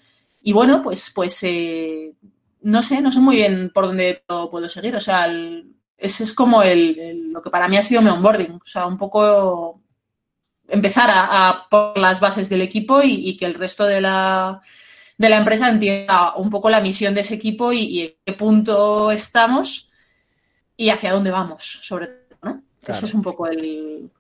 Y 0.42 0.52
bueno, 0.52 0.82
pues, 0.82 1.10
pues 1.14 1.42
eh, 1.42 2.12
no 2.62 2.82
sé, 2.82 3.00
no 3.00 3.12
sé 3.12 3.20
muy 3.20 3.36
bien 3.36 3.70
por 3.72 3.86
dónde 3.86 4.22
puedo, 4.26 4.68
seguir. 4.68 4.96
O 4.96 5.00
sea, 5.00 5.28
ese 6.00 6.24
es 6.24 6.32
como 6.32 6.62
el, 6.62 7.30
lo 7.30 7.42
que 7.42 7.50
para 7.50 7.68
mí 7.68 7.76
ha 7.76 7.82
sido 7.82 8.02
mi 8.02 8.08
onboarding. 8.08 8.52
O 8.52 8.66
sea, 8.66 8.86
un 8.86 8.96
poco 8.96 9.82
empezar 10.66 11.10
a, 11.12 11.66
por 11.70 11.98
las 11.98 12.20
bases 12.20 12.48
del 12.48 12.62
equipo 12.62 13.02
y, 13.02 13.36
que 13.36 13.46
el 13.46 13.54
resto 13.54 13.84
de 13.84 14.00
la, 14.00 14.62
de 15.18 15.28
la 15.28 15.36
empresa 15.36 15.68
entienda 15.68 16.34
un 16.36 16.48
poco 16.48 16.70
la 16.70 16.80
misión 16.80 17.14
de 17.14 17.20
ese 17.20 17.34
equipo 17.34 17.72
y, 17.72 18.00
en 18.00 18.14
qué 18.24 18.32
punto 18.32 19.10
estamos 19.10 19.88
y 20.76 20.88
hacia 20.88 21.12
dónde 21.12 21.30
vamos, 21.30 21.80
sobre 21.82 22.06
todo, 22.06 22.38
¿no? 22.42 22.62
Ese 22.86 23.04
es 23.04 23.12
un 23.12 23.20
poco 23.20 23.46
el, 23.46 24.10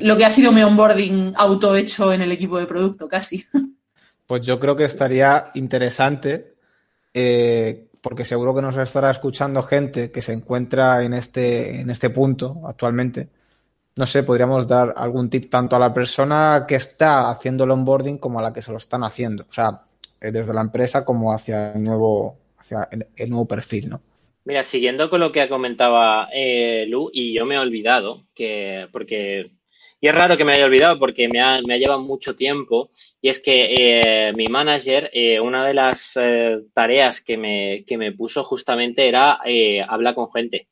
lo 0.00 0.16
que 0.16 0.24
ha 0.24 0.30
sido 0.30 0.52
mi 0.52 0.62
onboarding 0.62 1.32
auto 1.36 1.74
hecho 1.74 2.12
en 2.12 2.22
el 2.22 2.32
equipo 2.32 2.58
de 2.58 2.66
producto, 2.66 3.08
casi. 3.08 3.44
Pues 4.24 4.42
yo 4.46 4.58
creo 4.58 4.74
que 4.76 4.84
estaría 4.84 5.50
interesante 5.54 6.54
eh, 7.12 7.88
porque 8.02 8.24
seguro 8.24 8.54
que 8.54 8.60
nos 8.60 8.76
estará 8.76 9.10
escuchando 9.10 9.62
gente 9.62 10.10
que 10.10 10.20
se 10.20 10.32
encuentra 10.32 11.04
en 11.04 11.14
este, 11.14 11.80
en 11.80 11.88
este 11.88 12.10
punto 12.10 12.60
actualmente. 12.66 13.28
No 13.94 14.06
sé, 14.06 14.24
podríamos 14.24 14.66
dar 14.66 14.92
algún 14.96 15.30
tip 15.30 15.48
tanto 15.48 15.76
a 15.76 15.78
la 15.78 15.94
persona 15.94 16.64
que 16.66 16.74
está 16.74 17.30
haciendo 17.30 17.64
el 17.64 17.70
onboarding 17.70 18.18
como 18.18 18.40
a 18.40 18.42
la 18.42 18.52
que 18.52 18.62
se 18.62 18.72
lo 18.72 18.78
están 18.78 19.04
haciendo. 19.04 19.44
O 19.48 19.52
sea, 19.52 19.82
eh, 20.20 20.32
desde 20.32 20.52
la 20.52 20.62
empresa 20.62 21.04
como 21.04 21.32
hacia 21.32 21.72
el 21.72 21.84
nuevo, 21.84 22.38
hacia 22.58 22.88
el, 22.90 23.30
nuevo 23.30 23.46
perfil, 23.46 23.90
¿no? 23.90 24.00
Mira, 24.44 24.64
siguiendo 24.64 25.08
con 25.08 25.20
lo 25.20 25.30
que 25.30 25.48
comentaba 25.48 26.28
eh, 26.34 26.86
Lu, 26.88 27.10
y 27.12 27.32
yo 27.32 27.46
me 27.46 27.54
he 27.54 27.58
olvidado, 27.58 28.24
que 28.34 28.88
porque 28.90 29.52
y 30.02 30.08
es 30.08 30.14
raro 30.16 30.36
que 30.36 30.44
me 30.44 30.54
haya 30.54 30.64
olvidado 30.64 30.98
porque 30.98 31.28
me 31.28 31.40
ha, 31.40 31.60
llevado 31.60 32.00
mucho 32.00 32.34
tiempo. 32.34 32.90
Y 33.20 33.28
es 33.28 33.38
que 33.38 33.68
eh, 33.70 34.32
mi 34.32 34.48
manager, 34.48 35.08
eh, 35.12 35.38
una 35.38 35.64
de 35.64 35.74
las 35.74 36.16
eh, 36.16 36.58
tareas 36.74 37.20
que 37.20 37.36
me, 37.36 37.84
que 37.86 37.96
me 37.96 38.10
puso 38.10 38.42
justamente 38.42 39.06
era 39.06 39.38
hablar 39.86 40.16
con 40.16 40.28
gente, 40.32 40.66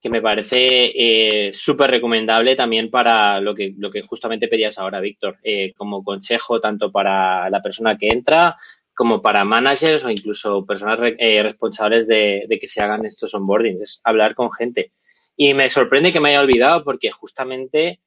que 0.00 0.08
me 0.08 0.22
parece 0.22 1.50
súper 1.52 1.90
recomendable 1.90 2.54
también 2.54 2.88
para 2.88 3.40
lo 3.40 3.52
que, 3.52 3.74
lo 3.76 3.90
que 3.90 4.02
justamente 4.02 4.46
pedías 4.46 4.78
ahora, 4.78 5.00
Víctor, 5.00 5.38
como 5.76 6.04
consejo 6.04 6.60
tanto 6.60 6.92
para 6.92 7.50
la 7.50 7.60
persona 7.60 7.98
que 7.98 8.10
entra 8.10 8.56
como 8.94 9.20
para 9.20 9.44
managers 9.44 10.04
o 10.04 10.10
incluso 10.10 10.64
personas 10.64 11.00
responsables 11.00 12.06
de, 12.06 12.44
de 12.48 12.58
que 12.60 12.68
se 12.68 12.80
hagan 12.80 13.04
estos 13.06 13.34
onboardings, 13.34 13.80
es 13.80 14.00
hablar 14.04 14.36
con 14.36 14.52
gente. 14.52 14.92
Y 15.36 15.52
me 15.52 15.68
sorprende 15.68 16.12
que 16.12 16.20
me 16.20 16.28
haya 16.28 16.42
olvidado 16.42 16.84
porque 16.84 17.10
justamente 17.10 17.98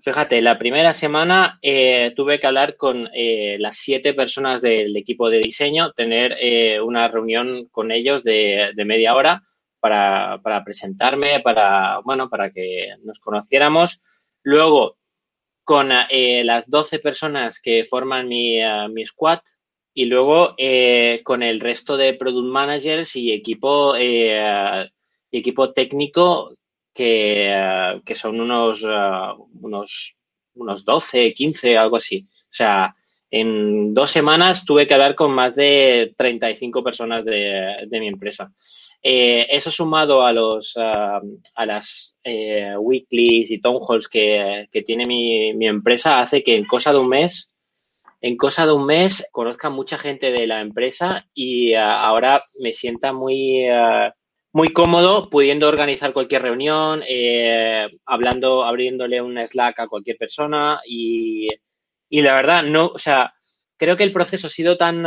Fíjate, 0.00 0.40
la 0.42 0.58
primera 0.58 0.92
semana 0.92 1.58
eh, 1.60 2.12
tuve 2.14 2.38
que 2.38 2.46
hablar 2.46 2.76
con 2.76 3.08
eh, 3.12 3.56
las 3.58 3.78
siete 3.78 4.14
personas 4.14 4.62
del 4.62 4.96
equipo 4.96 5.28
de 5.28 5.40
diseño, 5.40 5.92
tener 5.92 6.36
eh, 6.40 6.80
una 6.80 7.08
reunión 7.08 7.66
con 7.72 7.90
ellos 7.90 8.22
de, 8.22 8.72
media 8.76 9.16
hora 9.16 9.42
para, 9.80 10.40
presentarme, 10.64 11.40
para, 11.40 11.98
bueno, 12.04 12.28
para 12.28 12.52
que 12.52 12.94
nos 13.02 13.18
conociéramos. 13.18 14.00
Luego, 14.42 14.98
con 15.64 15.88
las 15.88 16.70
doce 16.70 17.00
personas 17.00 17.60
que 17.60 17.84
forman 17.84 18.28
mi, 18.28 18.60
mi 18.90 19.04
squad 19.04 19.40
y 19.92 20.04
luego 20.06 20.54
con 21.24 21.42
el 21.42 21.60
resto 21.60 21.96
de 21.96 22.14
product 22.14 22.46
managers 22.46 23.16
y 23.16 23.32
equipo 23.32 23.94
equipo 25.30 25.72
técnico 25.72 26.54
que, 26.98 28.00
que 28.04 28.14
son 28.16 28.40
unos, 28.40 28.82
unos, 28.82 30.16
unos 30.56 30.84
12, 30.84 31.32
15, 31.32 31.78
algo 31.78 31.96
así. 31.96 32.26
O 32.42 32.52
sea, 32.52 32.92
en 33.30 33.94
dos 33.94 34.10
semanas 34.10 34.64
tuve 34.64 34.88
que 34.88 34.94
hablar 34.94 35.14
con 35.14 35.30
más 35.30 35.54
de 35.54 36.12
35 36.16 36.82
personas 36.82 37.24
de, 37.24 37.86
de 37.86 38.00
mi 38.00 38.08
empresa. 38.08 38.52
Eh, 39.00 39.46
eso 39.48 39.70
sumado 39.70 40.26
a 40.26 40.32
los 40.32 40.76
a 40.76 41.66
las 41.66 42.16
eh, 42.24 42.74
weeklies 42.76 43.52
y 43.52 43.60
town 43.60 43.78
halls 43.88 44.08
que, 44.08 44.66
que 44.72 44.82
tiene 44.82 45.06
mi, 45.06 45.54
mi, 45.54 45.68
empresa 45.68 46.18
hace 46.18 46.42
que 46.42 46.56
en 46.56 46.64
cosa 46.64 46.92
de 46.92 46.98
un 46.98 47.08
mes 47.08 47.52
en 48.20 48.36
cosa 48.36 48.66
de 48.66 48.72
un 48.72 48.86
mes 48.86 49.24
conozca 49.30 49.70
mucha 49.70 49.98
gente 49.98 50.32
de 50.32 50.48
la 50.48 50.60
empresa 50.60 51.28
y 51.32 51.74
ahora 51.74 52.42
me 52.58 52.72
sienta 52.72 53.12
muy 53.12 53.68
muy 54.58 54.72
cómodo 54.72 55.30
pudiendo 55.30 55.68
organizar 55.68 56.12
cualquier 56.12 56.42
reunión 56.42 57.04
eh, 57.08 57.86
hablando 58.04 58.64
abriéndole 58.64 59.22
un 59.22 59.38
Slack 59.38 59.78
a 59.78 59.86
cualquier 59.86 60.16
persona 60.16 60.80
y, 60.84 61.48
y 62.08 62.22
la 62.22 62.34
verdad 62.34 62.64
no 62.64 62.86
o 62.86 62.98
sea 62.98 63.32
creo 63.76 63.96
que 63.96 64.02
el 64.02 64.12
proceso 64.12 64.48
ha 64.48 64.50
sido 64.50 64.76
tan 64.76 65.04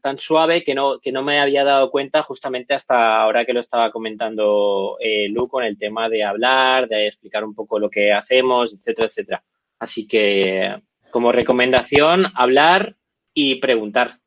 tan 0.00 0.18
suave 0.18 0.64
que 0.64 0.74
no, 0.74 0.98
que 0.98 1.12
no 1.12 1.22
me 1.22 1.40
había 1.40 1.62
dado 1.62 1.90
cuenta 1.90 2.22
justamente 2.22 2.72
hasta 2.72 3.20
ahora 3.20 3.44
que 3.44 3.52
lo 3.52 3.60
estaba 3.60 3.90
comentando 3.90 4.96
eh, 4.98 5.28
Lu 5.28 5.46
con 5.46 5.62
el 5.62 5.76
tema 5.76 6.08
de 6.08 6.24
hablar, 6.24 6.88
de 6.88 7.06
explicar 7.06 7.44
un 7.44 7.54
poco 7.54 7.78
lo 7.78 7.90
que 7.90 8.14
hacemos, 8.14 8.72
etcétera, 8.72 9.08
etcétera. 9.08 9.44
Así 9.78 10.06
que 10.06 10.74
como 11.10 11.32
recomendación, 11.32 12.32
hablar 12.34 12.96
y 13.34 13.56
preguntar. 13.56 14.20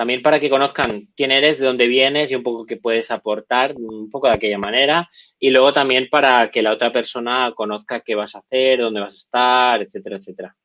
También 0.00 0.22
para 0.22 0.40
que 0.40 0.48
conozcan 0.48 1.08
quién 1.14 1.30
eres, 1.30 1.58
de 1.58 1.66
dónde 1.66 1.86
vienes 1.86 2.30
y 2.30 2.34
un 2.34 2.42
poco 2.42 2.64
qué 2.64 2.78
puedes 2.78 3.10
aportar, 3.10 3.74
un 3.76 4.08
poco 4.08 4.28
de 4.28 4.32
aquella 4.32 4.56
manera. 4.56 5.10
Y 5.38 5.50
luego 5.50 5.74
también 5.74 6.08
para 6.10 6.50
que 6.50 6.62
la 6.62 6.72
otra 6.72 6.90
persona 6.90 7.52
conozca 7.54 8.00
qué 8.00 8.14
vas 8.14 8.34
a 8.34 8.38
hacer, 8.38 8.78
dónde 8.78 9.00
vas 9.00 9.12
a 9.12 9.18
estar, 9.18 9.82
etcétera, 9.82 10.16
etcétera. 10.16 10.56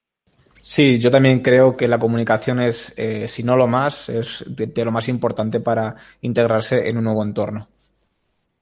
Sí, 0.54 1.00
yo 1.00 1.12
también 1.12 1.42
creo 1.42 1.76
que 1.76 1.90
la 1.90 2.00
comunicación 2.00 2.62
es, 2.62 2.94
eh, 2.98 3.28
si 3.28 3.44
no 3.44 3.58
lo 3.58 3.68
más, 3.68 4.08
es 4.08 4.46
de, 4.48 4.68
de, 4.68 4.86
lo 4.86 4.94
más 4.94 5.10
importante 5.10 5.60
para 5.60 5.98
integrarse 6.22 6.88
en 6.88 6.98
un 6.98 7.04
nuevo 7.04 7.22
entorno. 7.22 7.68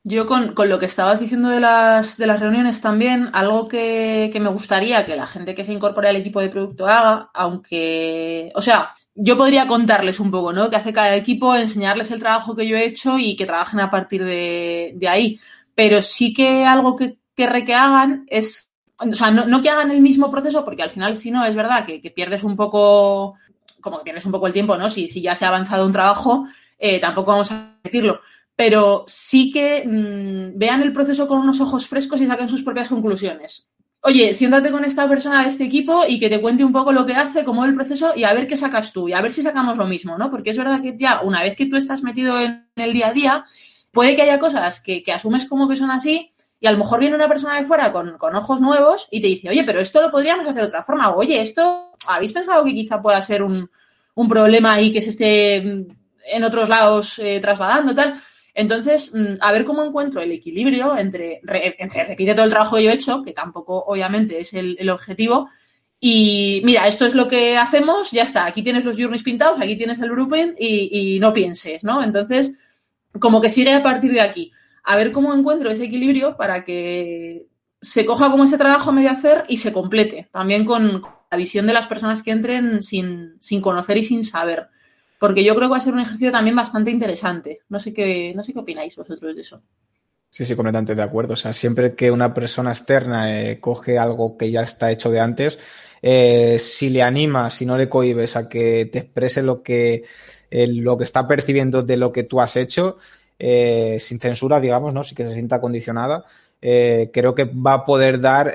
Yo 0.04 0.26
con, 0.26 0.56
con, 0.56 0.70
lo 0.70 0.80
que 0.80 0.88
estabas 0.88 1.20
diciendo 1.20 1.50
de 1.50 1.60
las, 1.60 2.18
de 2.18 2.26
las 2.26 2.40
reuniones 2.40 2.82
también, 2.82 3.30
algo 3.34 3.68
que, 3.68 4.32
que, 4.34 4.40
me 4.40 4.50
gustaría 4.50 5.06
que 5.06 5.16
la 5.16 5.28
gente 5.28 5.54
que 5.54 5.64
se 5.64 5.72
incorpore 5.72 6.10
al 6.10 6.16
equipo 6.16 6.42
de 6.42 6.50
producto 6.50 6.88
haga, 6.88 7.30
aunque, 7.32 8.52
o 8.56 8.62
sea, 8.64 8.96
yo 9.16 9.38
podría 9.38 9.68
contarles 9.68 10.20
un 10.20 10.32
poco, 10.32 10.54
¿no? 10.54 10.70
Que 10.70 10.76
hace 10.76 10.94
cada 10.94 11.16
equipo, 11.16 11.56
enseñarles 11.56 12.12
el 12.12 12.20
trabajo 12.20 12.56
que 12.56 12.68
yo 12.68 12.78
he 12.78 12.86
hecho 12.86 13.20
y 13.20 13.36
que 13.36 13.46
trabajen 13.46 13.80
a 13.80 13.92
partir 13.92 14.24
de, 14.24 15.08
ahí. 15.08 15.40
Pero 15.76 16.02
sí 16.02 16.34
que 16.34 16.66
algo 16.66 16.96
que 16.96 17.18
querré 17.36 17.66
que 17.66 17.74
hagan 17.76 18.26
es 18.30 18.72
o 18.98 19.14
sea, 19.14 19.32
no, 19.32 19.46
no, 19.46 19.62
que 19.62 19.70
hagan 19.70 19.92
el 19.92 20.02
mismo 20.02 20.30
proceso, 20.30 20.64
porque 20.64 20.84
al 20.84 20.92
final, 20.92 21.16
si 21.16 21.32
no, 21.32 21.44
es 21.44 21.56
verdad 21.56 21.86
que, 21.86 22.00
pierdes 22.12 22.44
un 22.44 22.56
poco, 22.56 23.36
como 23.82 23.98
que 23.98 24.04
pierdes 24.06 24.26
un 24.26 24.32
poco 24.32 24.48
el 24.48 24.54
tiempo, 24.54 24.78
¿no? 24.78 24.88
Si, 24.88 25.08
si 25.08 25.22
ya 25.22 25.36
se 25.36 25.46
ha 25.46 25.50
avanzado 25.50 25.86
un 25.86 25.92
trabajo, 25.92 26.46
eh, 26.78 27.00
tampoco 27.00 27.32
vamos 27.32 27.52
a 27.52 27.76
repetirlo. 27.84 28.22
Pero 28.56 29.04
sí 29.08 29.52
que 29.52 29.84
mmm, 29.86 30.58
vean 30.58 30.84
el 30.84 30.94
proceso 30.94 31.28
con 31.28 31.40
unos 31.40 31.60
ojos 31.60 31.88
frescos 31.88 32.22
y 32.22 32.28
saquen 32.28 32.48
sus 32.48 32.64
propias 32.64 32.90
conclusiones. 32.90 33.68
Oye, 34.06 34.34
siéntate 34.34 34.70
con 34.70 34.84
esta 34.84 35.08
persona 35.08 35.44
de 35.44 35.50
este 35.50 35.64
equipo 35.64 36.04
y 36.06 36.20
que 36.20 36.30
te 36.30 36.42
cuente 36.42 36.66
un 36.66 36.74
poco 36.74 36.92
lo 36.92 37.06
que 37.06 37.16
hace, 37.16 37.46
cómo 37.46 37.64
es 37.64 37.70
el 37.70 37.76
proceso 37.76 38.12
y 38.14 38.26
a 38.26 38.34
ver 38.34 38.48
qué 38.48 38.58
sacas 38.58 38.92
tú 38.92 39.08
y 39.08 39.14
a 39.14 39.22
ver 39.22 39.32
si 39.32 39.42
sacamos 39.42 39.78
lo 39.78 39.88
mismo, 39.88 40.18
¿no? 40.18 40.30
Porque 40.30 40.50
es 40.50 40.58
verdad 40.58 40.82
que 40.82 40.98
ya 41.00 41.22
una 41.22 41.42
vez 41.42 41.56
que 41.56 41.68
tú 41.68 41.78
estás 41.78 42.04
metido 42.04 42.38
en 42.38 42.68
el 42.76 42.92
día 42.92 43.08
a 43.08 43.14
día, 43.14 43.46
puede 43.92 44.18
que 44.18 44.24
haya 44.24 44.40
cosas 44.40 44.82
que, 44.82 45.04
que 45.04 45.14
asumes 45.14 45.46
como 45.46 45.70
que 45.70 45.78
son 45.78 45.90
así, 45.90 46.34
y 46.60 46.68
a 46.68 46.74
lo 46.74 46.80
mejor 46.80 47.00
viene 47.00 47.16
una 47.16 47.30
persona 47.30 47.58
de 47.58 47.66
fuera 47.66 47.94
con, 47.94 48.18
con, 48.18 48.36
ojos 48.36 48.60
nuevos 48.60 49.08
y 49.10 49.22
te 49.22 49.28
dice, 49.28 49.50
oye, 49.50 49.64
pero 49.64 49.80
esto 49.80 50.02
lo 50.02 50.12
podríamos 50.12 50.46
hacer 50.48 50.64
de 50.64 50.68
otra 50.68 50.84
forma. 50.84 51.16
oye, 51.16 51.42
esto, 51.42 51.92
¿habéis 52.06 52.34
pensado 52.34 52.66
que 52.66 52.74
quizá 52.74 53.02
pueda 53.02 53.22
ser 53.22 53.42
un, 53.42 53.70
un 54.16 54.28
problema 54.28 54.74
ahí 54.74 54.92
que 54.92 55.02
se 55.02 55.12
esté 55.12 55.56
en 55.56 56.44
otros 56.44 56.68
lados 56.68 57.20
eh, 57.20 57.40
trasladando, 57.40 57.96
tal? 57.96 58.22
Entonces, 58.54 59.14
mm, 59.14 59.36
a 59.42 59.52
ver 59.52 59.66
cómo 59.66 59.84
encuentro 59.84 60.22
el 60.22 60.32
equilibrio 60.32 60.98
entre, 60.98 61.42
repite 61.44 62.34
todo 62.34 62.46
el 62.46 62.52
trabajo 62.52 62.76
que 62.76 62.84
yo 62.84 62.92
he 62.92 62.94
hecho, 62.94 63.24
que 63.24 63.34
tampoco 63.34 63.84
obviamente 63.86 64.40
es 64.40 64.54
el, 64.54 64.90
objetivo, 64.90 65.50
y 66.00 66.62
mira, 66.66 66.88
esto 66.88 67.06
es 67.06 67.16
lo 67.16 67.28
que 67.28 67.58
hacemos, 67.58 68.12
ya 68.12 68.24
está, 68.24 68.46
aquí 68.46 68.62
tienes 68.62 68.84
los 68.86 68.98
journeys 68.98 69.24
pintados, 69.24 69.60
aquí 69.62 69.78
tienes 69.78 70.00
el 70.00 70.12
y, 70.60 71.16
y 71.16 71.20
no 71.20 71.32
pienses, 71.34 71.84
¿no? 71.84 72.04
Entonces, 72.04 72.56
como 73.20 73.42
que 73.42 73.50
sigue 73.50 73.74
a 73.74 73.84
partir 73.84 74.12
de 74.12 74.22
aquí 74.22 74.52
a 74.84 74.98
ver 74.98 75.12
cómo 75.12 75.34
encuentro 75.34 75.72
ese 75.72 75.86
equilibrio 75.86 76.36
para 76.36 76.64
que 76.66 77.48
se 77.82 78.06
coja 78.06 78.30
como 78.32 78.44
ese 78.44 78.58
trabajo 78.58 78.92
medio 78.92 79.10
hacer 79.10 79.44
y 79.48 79.58
se 79.58 79.74
complete, 79.74 80.28
también 80.32 80.66
con 80.66 81.04
la 81.32 81.38
visión 81.38 81.66
de 81.66 81.74
las 81.74 81.88
personas 81.88 82.22
que 82.22 82.32
entren 82.32 82.82
sin, 82.82 83.38
sin 83.40 83.62
conocer 83.62 83.98
y 83.98 84.04
sin 84.04 84.24
saber. 84.24 84.68
Porque 85.24 85.46
yo 85.46 85.56
creo 85.56 85.70
que 85.70 85.72
va 85.72 85.78
a 85.78 85.80
ser 85.80 85.94
un 85.94 86.02
ejercicio 86.02 86.34
también 86.34 86.54
bastante 86.54 86.92
interesante. 86.92 87.62
No 87.70 87.80
sé 87.80 87.94
qué, 87.94 88.34
no 88.36 88.44
sé 88.44 88.52
qué 88.52 88.60
opináis 88.60 88.94
vosotros 88.98 89.34
de 89.34 89.40
eso. 89.40 89.62
Sí, 90.30 90.44
sí, 90.44 90.54
completamente 90.54 90.96
de 90.96 91.02
acuerdo. 91.02 91.32
O 91.32 91.38
sea, 91.38 91.54
siempre 91.54 91.96
que 91.96 92.12
una 92.12 92.34
persona 92.34 92.72
externa 92.72 93.42
eh, 93.42 93.62
coge 93.62 93.98
algo 93.98 94.36
que 94.38 94.52
ya 94.52 94.64
está 94.64 94.92
hecho 94.92 95.10
de 95.12 95.22
antes, 95.22 95.58
eh, 96.02 96.60
si 96.60 96.90
le 96.90 97.04
animas, 97.04 97.54
si 97.54 97.66
no 97.66 97.78
le 97.78 97.88
cohibes 97.88 98.36
a 98.36 98.50
que 98.50 98.90
te 98.92 99.00
exprese 99.00 99.42
lo 99.44 99.64
que, 99.64 100.04
eh, 100.52 100.68
lo 100.68 100.98
que 100.98 101.06
está 101.06 101.26
percibiendo 101.26 101.84
de 101.84 101.96
lo 101.96 102.12
que 102.12 102.24
tú 102.24 102.42
has 102.42 102.58
hecho, 102.58 102.98
sin 103.40 104.20
censura, 104.20 104.60
digamos, 104.60 104.94
¿no? 104.94 105.06
Sí 105.06 105.16
que 105.16 105.24
se 105.24 105.32
sienta 105.32 105.62
condicionada, 105.62 106.26
creo 106.60 107.34
que 107.34 107.46
va 107.46 107.74
a 107.76 107.86
poder 107.86 108.20
dar 108.20 108.54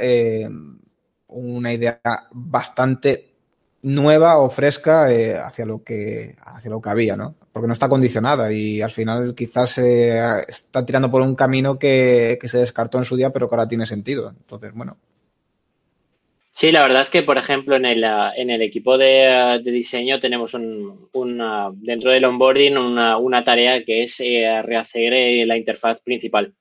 una 1.29 1.73
idea 1.73 2.01
bastante 2.31 3.28
nueva 3.89 4.39
o 4.39 4.51
fresca 4.51 5.13
eh, 5.13 5.37
hacia 5.37 5.67
lo 5.67 5.83
que 5.83 6.35
hacia 6.45 6.71
lo 6.71 6.81
que 6.81 6.91
había, 6.91 7.17
¿no? 7.17 7.35
Porque 7.53 7.67
no 7.67 7.73
está 7.73 7.89
condicionada 7.89 8.53
y 8.53 8.83
al 8.83 8.91
final 8.91 9.35
quizás 9.35 9.79
está 9.79 10.85
tirando 10.87 11.11
por 11.11 11.23
un 11.23 11.35
camino 11.35 11.79
que, 11.79 12.39
que 12.41 12.49
se 12.49 12.59
descartó 12.59 12.99
en 12.99 13.05
su 13.05 13.17
día, 13.17 13.31
pero 13.31 13.49
que 13.49 13.55
ahora 13.55 13.69
tiene 13.69 13.87
sentido. 13.87 14.31
Entonces, 14.31 14.73
bueno, 14.75 14.97
Sí, 16.59 16.73
la 16.73 16.83
verdad 16.83 17.03
es 17.03 17.11
que, 17.11 17.23
por 17.23 17.39
ejemplo, 17.39 17.77
en 17.77 17.85
el, 17.85 18.03
en 18.03 18.51
el 18.51 18.63
equipo 18.63 18.99
de, 18.99 19.61
diseño 19.65 20.19
tenemos 20.19 20.55
un, 20.55 21.09
dentro 21.77 22.11
del 22.11 22.25
onboarding 22.25 22.77
una, 22.77 23.17
una 23.17 23.45
tarea 23.45 23.85
que 23.85 24.03
es 24.03 24.19
eh, 24.19 24.61
rehacer 24.63 25.13
eh, 25.13 25.47
la 25.47 25.57
interfaz 25.57 26.03
principal. 26.03 26.53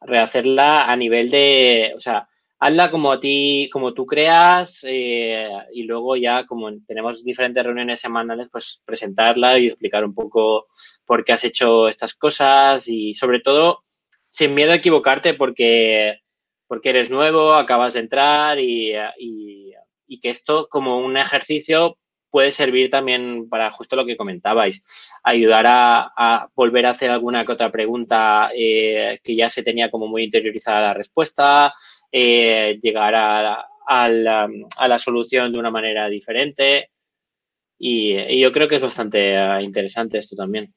Rehacerla 0.00 0.90
a 0.90 0.96
nivel 0.96 1.30
de, 1.30 1.92
o 1.96 2.00
sea, 2.00 2.27
hazla 2.60 2.90
como 2.90 3.12
a 3.12 3.20
ti, 3.20 3.68
como 3.72 3.94
tú 3.94 4.06
creas 4.06 4.80
eh, 4.82 5.48
y 5.72 5.84
luego 5.84 6.16
ya 6.16 6.44
como 6.46 6.70
tenemos 6.86 7.22
diferentes 7.22 7.64
reuniones 7.64 8.00
semanales, 8.00 8.48
pues 8.50 8.82
presentarla 8.84 9.58
y 9.58 9.68
explicar 9.68 10.04
un 10.04 10.14
poco 10.14 10.66
por 11.04 11.24
qué 11.24 11.32
has 11.32 11.44
hecho 11.44 11.88
estas 11.88 12.14
cosas 12.14 12.88
y 12.88 13.14
sobre 13.14 13.40
todo 13.40 13.84
sin 14.30 14.54
miedo 14.54 14.72
a 14.72 14.76
equivocarte 14.76 15.34
porque 15.34 16.20
porque 16.66 16.90
eres 16.90 17.08
nuevo, 17.08 17.54
acabas 17.54 17.94
de 17.94 18.00
entrar 18.00 18.58
y, 18.58 18.92
y, 19.18 19.72
y, 20.06 20.20
que 20.20 20.28
esto 20.28 20.68
como 20.70 20.98
un 20.98 21.16
ejercicio 21.16 21.96
puede 22.30 22.52
servir 22.52 22.90
también 22.90 23.48
para 23.48 23.70
justo 23.70 23.96
lo 23.96 24.04
que 24.04 24.18
comentabais, 24.18 24.82
ayudar 25.22 25.66
a, 25.66 26.12
a 26.14 26.48
volver 26.54 26.84
a 26.84 26.90
hacer 26.90 27.10
alguna 27.10 27.46
que 27.46 27.52
otra 27.52 27.70
pregunta 27.72 28.50
eh, 28.54 29.18
que 29.24 29.34
ya 29.34 29.48
se 29.48 29.62
tenía 29.62 29.90
como 29.90 30.08
muy 30.08 30.24
interiorizada 30.24 30.82
la 30.82 30.94
respuesta, 30.94 31.72
eh, 32.10 32.78
llegar 32.82 33.14
a, 33.14 33.66
a, 33.86 34.08
la, 34.08 34.48
a, 34.78 34.88
la, 34.88 34.98
solución 34.98 35.52
de 35.52 35.58
una 35.58 35.70
manera 35.70 36.08
diferente 36.08 36.90
y, 37.78 38.40
yo 38.40 38.52
creo 38.52 38.68
que 38.68 38.76
es 38.76 38.82
bastante 38.82 39.36
uh, 39.38 39.60
interesante 39.60 40.18
esto 40.18 40.34
también. 40.34 40.74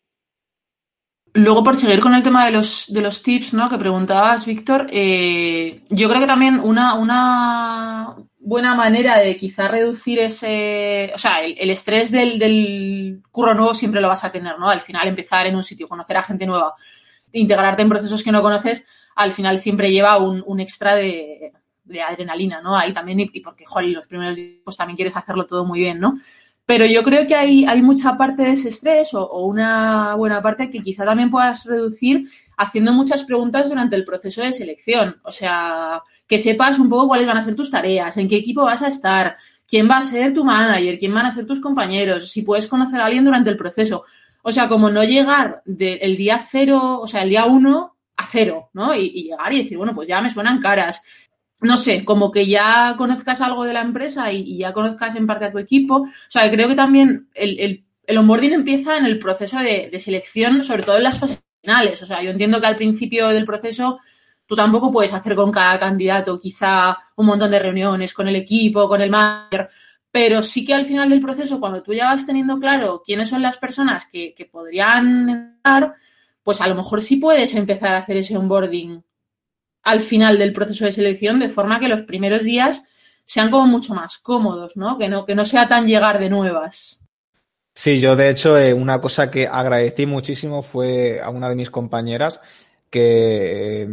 Luego, 1.34 1.64
por 1.64 1.78
seguir 1.78 2.02
con 2.02 2.14
el 2.14 2.24
tema 2.24 2.46
de 2.46 2.52
los, 2.52 2.92
de 2.92 3.02
los 3.02 3.24
tips, 3.24 3.54
¿no? 3.54 3.70
Que 3.70 3.78
preguntabas, 3.78 4.46
Víctor, 4.46 4.88
eh, 4.92 5.82
yo 5.90 6.10
creo 6.10 6.20
que 6.20 6.28
también 6.28 6.60
una, 6.60 6.96
una 6.96 8.16
buena 8.38 8.76
manera 8.76 9.18
de 9.18 9.38
quizá 9.38 9.70
reducir 9.70 10.20
ese, 10.20 11.12
o 11.16 11.18
sea, 11.18 11.42
el, 11.42 11.56
el 11.58 11.70
estrés 11.70 12.12
del, 12.12 12.38
del, 12.38 13.22
curro 13.32 13.54
nuevo 13.54 13.74
siempre 13.74 14.02
lo 14.02 14.10
vas 14.10 14.26
a 14.26 14.32
tener, 14.32 14.60
¿no? 14.60 14.70
Al 14.70 14.82
final 14.82 15.08
empezar 15.08 15.48
en 15.48 15.56
un 15.56 15.64
sitio, 15.64 15.88
conocer 15.88 16.18
a 16.18 16.24
gente 16.24 16.46
nueva, 16.46 16.74
integrarte 17.32 17.82
en 17.84 17.90
procesos 17.90 18.24
que 18.24 18.32
no 18.34 18.42
conoces, 18.42 18.86
al 19.16 19.32
final 19.32 19.60
siempre 19.60 19.92
lleva 19.92 20.18
un, 20.18 20.44
un 20.46 20.60
extra 20.60 20.96
de, 20.96 21.52
de, 21.84 22.02
adrenalina, 22.02 22.62
¿no? 22.62 22.76
Ahí 22.76 22.94
también, 22.94 23.20
y, 23.20 23.42
porque, 23.42 23.66
joder, 23.66 23.90
los 23.90 24.08
primeros 24.08 24.38
pues 24.64 24.78
también 24.78 24.96
quieres 24.96 25.16
hacerlo 25.16 25.46
todo 25.46 25.66
muy 25.66 25.80
bien, 25.80 26.00
¿no? 26.00 26.16
Pero 26.66 26.86
yo 26.86 27.04
creo 27.04 27.28
que 27.28 27.36
hay, 27.36 27.66
hay 27.66 27.82
mucha 27.82 28.18
parte 28.18 28.44
de 28.44 28.52
ese 28.52 28.70
estrés 28.70 29.14
o, 29.14 29.46
una 29.46 30.16
buena 30.16 30.42
parte 30.42 30.70
que 30.70 30.82
quizá 30.82 31.04
también 31.04 31.30
puedas 31.30 31.66
reducir 31.66 32.30
haciendo 32.58 32.94
muchas 32.94 33.24
preguntas 33.24 33.68
durante 33.68 33.96
el 33.96 34.06
proceso 34.06 34.42
de 34.42 34.54
selección. 34.54 35.18
O 35.24 35.32
sea, 35.32 36.02
que 36.28 36.40
sepas 36.40 36.80
un 36.80 36.90
poco 36.90 37.10
cuáles 37.10 37.28
van 37.28 37.38
a 37.38 37.42
ser 37.42 37.56
tus 37.56 37.70
tareas, 37.70 38.16
en 38.18 38.30
qué 38.30 38.38
equipo 38.38 38.64
vas 38.64 38.84
a 38.84 38.88
estar, 38.88 39.38
quién 39.68 39.90
va 39.90 39.98
a 39.98 40.04
ser 40.04 40.34
tu 40.34 40.46
manager, 40.46 40.98
quién 40.98 41.14
van 41.14 41.26
a 41.26 41.32
ser 41.32 41.46
tus 41.46 41.60
compañeros, 41.60 42.32
si 42.32 42.44
puedes 42.44 42.68
conocer 42.68 43.02
a 43.02 43.06
alguien 43.06 43.26
durante 43.26 43.50
el 43.50 43.58
proceso. 43.58 44.06
O 44.44 44.52
sea, 44.52 44.68
como 44.68 44.90
no 44.90 45.04
llegar 45.04 45.62
del 45.66 46.16
día 46.16 46.40
cero, 46.40 47.00
o 47.02 47.08
sea, 47.08 47.24
el 47.24 47.30
día 47.30 47.46
uno 47.46 47.91
cero, 48.30 48.70
¿no? 48.74 48.96
Y, 48.96 49.10
llegar 49.10 49.54
y 49.54 49.60
decir, 49.60 49.78
bueno, 49.78 49.94
pues 49.96 50.08
ya 50.08 50.22
me 50.22 50.30
suenan 50.30 50.62
caras. 50.62 51.02
No 51.62 51.78
sé, 51.78 52.04
como 52.06 52.32
que 52.32 52.48
ya 52.48 52.96
conozcas 52.98 53.42
algo 53.42 53.64
de 53.64 53.74
la 53.74 53.82
empresa 53.82 54.32
y, 54.32 54.58
ya 54.58 54.74
conozcas 54.74 55.16
en 55.16 55.28
parte 55.28 55.46
a 55.46 55.52
tu 55.52 55.60
equipo. 55.60 55.96
O 55.98 56.08
sea, 56.30 56.50
creo 56.50 56.68
que 56.68 56.76
también 56.76 57.30
el, 57.34 57.60
el, 57.60 57.86
el 58.06 58.18
onboarding 58.18 58.54
empieza 58.54 58.98
en 58.98 59.06
el 59.06 59.20
proceso 59.20 59.60
de, 59.60 59.90
de, 59.92 60.00
selección, 60.00 60.64
sobre 60.64 60.84
todo 60.84 60.98
en 60.98 61.04
las 61.04 61.20
fases 61.20 61.44
finales. 61.62 62.02
O 62.02 62.06
sea, 62.06 62.22
yo 62.24 62.32
entiendo 62.32 62.60
que 62.60 62.68
al 62.68 62.78
principio 62.78 63.30
del 63.30 63.46
proceso 63.46 64.00
tú 64.46 64.56
tampoco 64.56 64.92
puedes 64.92 65.14
hacer 65.14 65.36
con 65.36 65.52
cada 65.52 65.80
candidato 65.80 66.40
quizá 66.40 66.98
un 67.16 67.26
montón 67.26 67.52
de 67.52 67.60
reuniones 67.60 68.14
con 68.14 68.28
el 68.28 68.36
equipo, 68.36 68.90
con 68.90 69.02
el 69.02 69.10
manager, 69.10 69.70
pero 70.12 70.42
sí 70.42 70.66
que 70.66 70.74
al 70.74 70.86
final 70.86 71.10
del 71.10 71.22
proceso, 71.22 71.60
cuando 71.60 71.82
tú 71.82 71.94
ya 71.94 72.08
vas 72.08 72.26
teniendo 72.26 72.60
claro 72.60 73.02
quiénes 73.06 73.30
son 73.30 73.42
las 73.42 73.56
personas 73.56 74.08
que, 74.12 74.34
que 74.34 74.46
podrían 74.46 75.30
entrar, 75.30 75.96
pues 76.44 76.62
a 76.62 76.68
lo 76.68 76.76
mejor 76.76 77.02
sí 77.02 77.18
puedes 77.18 77.54
empezar 77.56 77.94
a 77.94 78.00
hacer 78.00 78.18
ese 78.18 78.38
onboarding 78.38 79.04
al 79.84 80.02
final 80.02 80.38
del 80.38 80.54
proceso 80.54 80.86
de 80.86 80.92
selección, 80.92 81.40
de 81.40 81.50
forma 81.50 81.80
que 81.80 81.88
los 81.88 82.02
primeros 82.02 82.44
días 82.44 82.84
sean 83.26 83.50
como 83.50 83.68
mucho 83.68 83.94
más 83.94 84.18
cómodos, 84.18 84.76
¿no? 84.76 84.98
Que 84.98 85.10
no, 85.10 85.26
que 85.26 85.36
no 85.36 85.46
sea 85.46 85.68
tan 85.68 85.88
llegar 85.88 86.20
de 86.20 86.30
nuevas. 86.30 87.02
Sí, 87.74 88.00
yo 88.00 88.16
de 88.16 88.30
hecho 88.30 88.58
eh, 88.58 88.74
una 88.74 89.00
cosa 89.00 89.32
que 89.32 89.48
agradecí 89.48 90.06
muchísimo 90.06 90.62
fue 90.62 91.22
a 91.22 91.30
una 91.30 91.50
de 91.50 91.56
mis 91.56 91.72
compañeras 91.72 92.42
que 92.90 93.84
eh, 93.84 93.90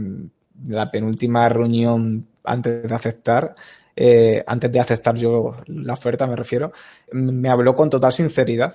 la 0.66 0.90
penúltima 0.90 1.48
reunión 1.48 2.26
antes 2.42 2.88
de 2.88 2.94
aceptar, 2.94 3.54
eh, 3.94 4.42
antes 4.46 4.72
de 4.72 4.80
aceptar 4.80 5.14
yo 5.14 5.56
la 5.66 5.92
oferta 5.92 6.26
me 6.26 6.36
refiero, 6.36 6.72
me 7.12 7.48
habló 7.48 7.76
con 7.76 7.88
total 7.88 8.12
sinceridad 8.12 8.74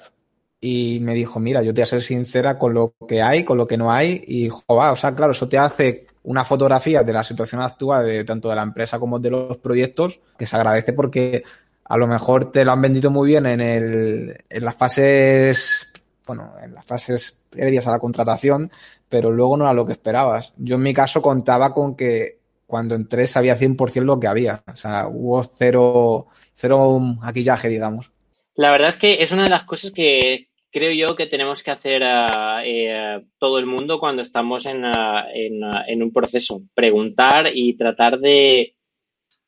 y 0.66 1.02
me 1.02 1.14
dijo, 1.14 1.42
mira, 1.42 1.62
yo 1.62 1.74
te 1.74 1.82
voy 1.82 1.84
a 1.84 1.88
ser 1.88 2.02
sincera 2.02 2.58
con 2.58 2.74
lo 2.74 2.96
que 3.06 3.22
hay, 3.22 3.44
con 3.44 3.58
lo 3.58 3.68
que 3.68 3.76
no 3.76 3.92
hay 3.92 4.24
y, 4.26 4.48
joder, 4.48 4.92
o 4.92 4.96
sea, 4.96 5.14
claro, 5.14 5.34
eso 5.34 5.50
te 5.50 5.58
hace 5.58 6.08
una 6.24 6.46
fotografía 6.46 7.04
de 7.04 7.12
la 7.12 7.26
situación 7.26 7.62
actual 7.62 8.06
de 8.06 8.24
tanto 8.24 8.48
de 8.48 8.56
la 8.56 8.64
empresa 8.64 8.98
como 8.98 9.20
de 9.20 9.30
los 9.30 9.58
proyectos 9.58 10.22
que 10.38 10.46
se 10.46 10.56
agradece 10.56 10.94
porque 10.94 11.44
a 11.84 11.98
lo 11.98 12.08
mejor 12.08 12.50
te 12.50 12.64
lo 12.64 12.72
han 12.72 12.80
vendido 12.80 13.12
muy 13.12 13.28
bien 13.28 13.46
en, 13.46 13.60
el, 13.60 14.38
en 14.50 14.64
las 14.64 14.74
fases, 14.78 15.92
bueno, 16.26 16.54
en 16.64 16.74
las 16.76 16.86
fases 16.86 17.42
previas 17.50 17.86
a 17.88 17.92
la 17.92 18.00
contratación, 18.00 18.72
pero 19.10 19.32
luego 19.32 19.58
no 19.58 19.66
era 19.66 19.74
lo 19.74 19.86
que 19.86 19.92
esperabas. 19.92 20.54
Yo 20.56 20.78
en 20.78 20.84
mi 20.84 20.94
caso 20.94 21.22
contaba 21.22 21.74
con 21.74 21.94
que 21.98 22.40
cuando 22.66 22.96
entré 22.96 23.28
sabía 23.28 23.60
100% 23.60 24.04
lo 24.04 24.18
que 24.18 24.28
había. 24.28 24.64
O 24.72 24.78
sea, 24.78 25.10
hubo 25.10 25.44
cero, 25.44 26.28
cero 26.54 27.00
maquillaje, 27.00 27.68
digamos. 27.68 28.12
La 28.56 28.72
verdad 28.72 28.90
es 28.90 28.98
que 28.98 29.22
es 29.22 29.34
una 29.34 29.44
de 29.44 29.50
las 29.50 29.66
cosas 29.66 29.92
que 29.92 30.53
creo 30.74 30.92
yo 30.92 31.16
que 31.16 31.28
tenemos 31.28 31.62
que 31.62 31.72
hacer 31.72 32.02
uh, 32.02 32.60
eh, 32.66 33.24
todo 33.38 33.60
el 33.60 33.68
mundo 33.68 34.00
cuando 34.00 34.24
estamos 34.24 34.66
en, 34.66 34.84
en, 34.84 36.04
un 36.04 36.12
proceso. 36.12 36.64
Preguntar 36.74 37.52
y 37.54 37.78
tratar 37.78 38.20
de, 38.20 38.76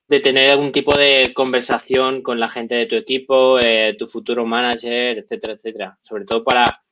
de, 0.07 0.19
tener 0.19 0.51
algún 0.51 0.71
tipo 0.71 0.95
de 0.95 1.33
conversación 1.33 2.21
con 2.21 2.39
la 2.39 2.47
gente 2.47 2.75
de 2.75 2.85
tu 2.85 2.95
equipo, 2.95 3.59
eh, 3.59 3.95
tu 3.97 4.05
futuro 4.05 4.45
manager, 4.45 5.17
etcétera, 5.17 5.53
etcétera. 5.53 5.97
Sobre 6.03 6.25
todo 6.25 6.43
para 6.43 6.83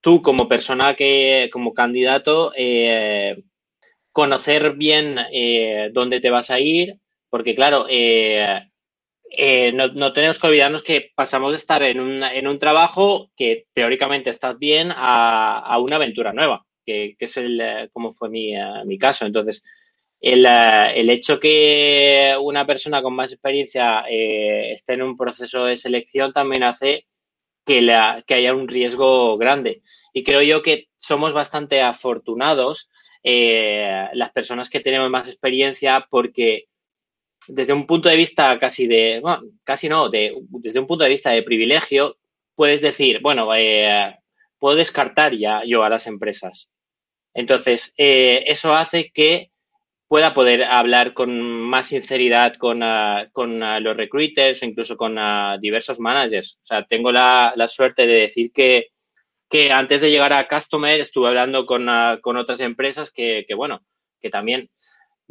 tú 0.00 0.22
como 0.22 0.48
persona 0.48 0.94
que, 0.94 1.50
como 1.52 1.74
candidato, 1.74 2.52
eh, 2.56 3.44
conocer 4.10 4.72
bien 4.74 5.16
dónde 5.92 6.20
te 6.20 6.30
vas 6.30 6.50
a 6.50 6.60
ir, 6.60 6.98
porque 7.30 7.54
claro, 7.54 7.86
eh, 9.34 9.72
no, 9.72 10.12
tenemos 10.12 10.38
que 10.38 10.46
olvidarnos 10.46 10.82
que 10.82 11.10
pasamos 11.14 11.52
de 11.52 11.56
estar 11.56 11.82
en 11.82 12.00
un, 12.00 12.22
en 12.22 12.46
un 12.46 12.58
trabajo 12.58 13.30
que 13.36 13.66
teóricamente 13.72 14.30
estás 14.30 14.58
bien 14.58 14.92
a, 14.94 15.58
a 15.58 15.78
una 15.78 15.96
aventura 15.96 16.32
nueva, 16.32 16.66
que, 16.84 17.16
es 17.18 17.36
el, 17.38 17.60
eh, 17.60 17.88
como 17.92 18.12
fue 18.12 18.28
mi, 18.28 18.54
uh, 18.56 18.84
mi 18.84 18.98
caso. 18.98 19.24
Entonces, 19.24 19.62
el, 20.20 20.44
uh, 20.44 20.90
el, 20.94 21.08
hecho 21.10 21.40
que 21.40 22.34
una 22.40 22.66
persona 22.66 23.02
con 23.02 23.14
más 23.14 23.32
experiencia 23.32 24.04
eh, 24.08 24.74
esté 24.74 24.94
en 24.94 25.02
un 25.02 25.16
proceso 25.16 25.64
de 25.64 25.76
selección 25.76 26.32
también 26.32 26.62
hace 26.62 27.06
que, 27.64 27.80
la, 27.80 28.22
que 28.26 28.34
haya 28.34 28.54
un 28.54 28.68
riesgo 28.68 29.38
grande. 29.38 29.82
Y 30.12 30.24
creo 30.24 30.42
yo 30.42 30.62
que 30.62 30.88
somos 30.98 31.32
bastante 31.32 31.80
afortunados 31.80 32.90
eh, 33.22 34.08
las 34.14 34.32
personas 34.32 34.68
que 34.68 34.80
tenemos 34.80 35.08
más 35.10 35.28
experiencia 35.28 36.06
porque 36.10 36.66
desde 37.48 37.72
un 37.72 37.86
punto 37.86 38.08
de 38.08 38.16
vista 38.16 38.58
casi 38.58 38.86
de, 38.86 39.20
bueno, 39.20 39.42
casi 39.64 39.88
no, 39.88 40.08
de, 40.08 40.34
desde 40.48 40.80
un 40.80 40.86
punto 40.86 41.04
de 41.04 41.10
vista 41.10 41.30
de 41.30 41.42
privilegio, 41.42 42.16
puedes 42.54 42.80
decir, 42.80 43.20
bueno, 43.22 43.54
eh, 43.54 44.18
puedo 44.58 44.76
descartar 44.76 45.34
ya 45.34 45.62
yo 45.64 45.82
a 45.82 45.88
las 45.88 46.06
empresas. 46.06 46.68
Entonces, 47.34 47.92
eh, 47.96 48.44
eso 48.46 48.74
hace 48.74 49.10
que 49.10 49.52
pueda 50.12 50.34
poder 50.34 50.62
hablar 50.64 51.14
con 51.14 51.40
más 51.40 51.86
sinceridad 51.86 52.56
con, 52.56 52.82
uh, 52.82 53.30
con 53.32 53.62
uh, 53.62 53.80
los 53.80 53.96
recruiters 53.96 54.62
o 54.62 54.66
incluso 54.66 54.94
con 54.94 55.16
uh, 55.16 55.58
diversos 55.58 55.98
managers. 55.98 56.58
O 56.60 56.66
sea, 56.66 56.82
tengo 56.84 57.10
la, 57.10 57.54
la 57.56 57.66
suerte 57.66 58.06
de 58.06 58.12
decir 58.12 58.52
que, 58.52 58.88
que, 59.48 59.72
antes 59.72 60.02
de 60.02 60.10
llegar 60.10 60.34
a 60.34 60.46
Customer 60.48 61.00
estuve 61.00 61.28
hablando 61.28 61.64
con, 61.64 61.88
con 62.20 62.36
otras 62.36 62.60
empresas 62.60 63.10
que, 63.10 63.46
que, 63.48 63.54
bueno, 63.54 63.80
que 64.20 64.28
también 64.28 64.68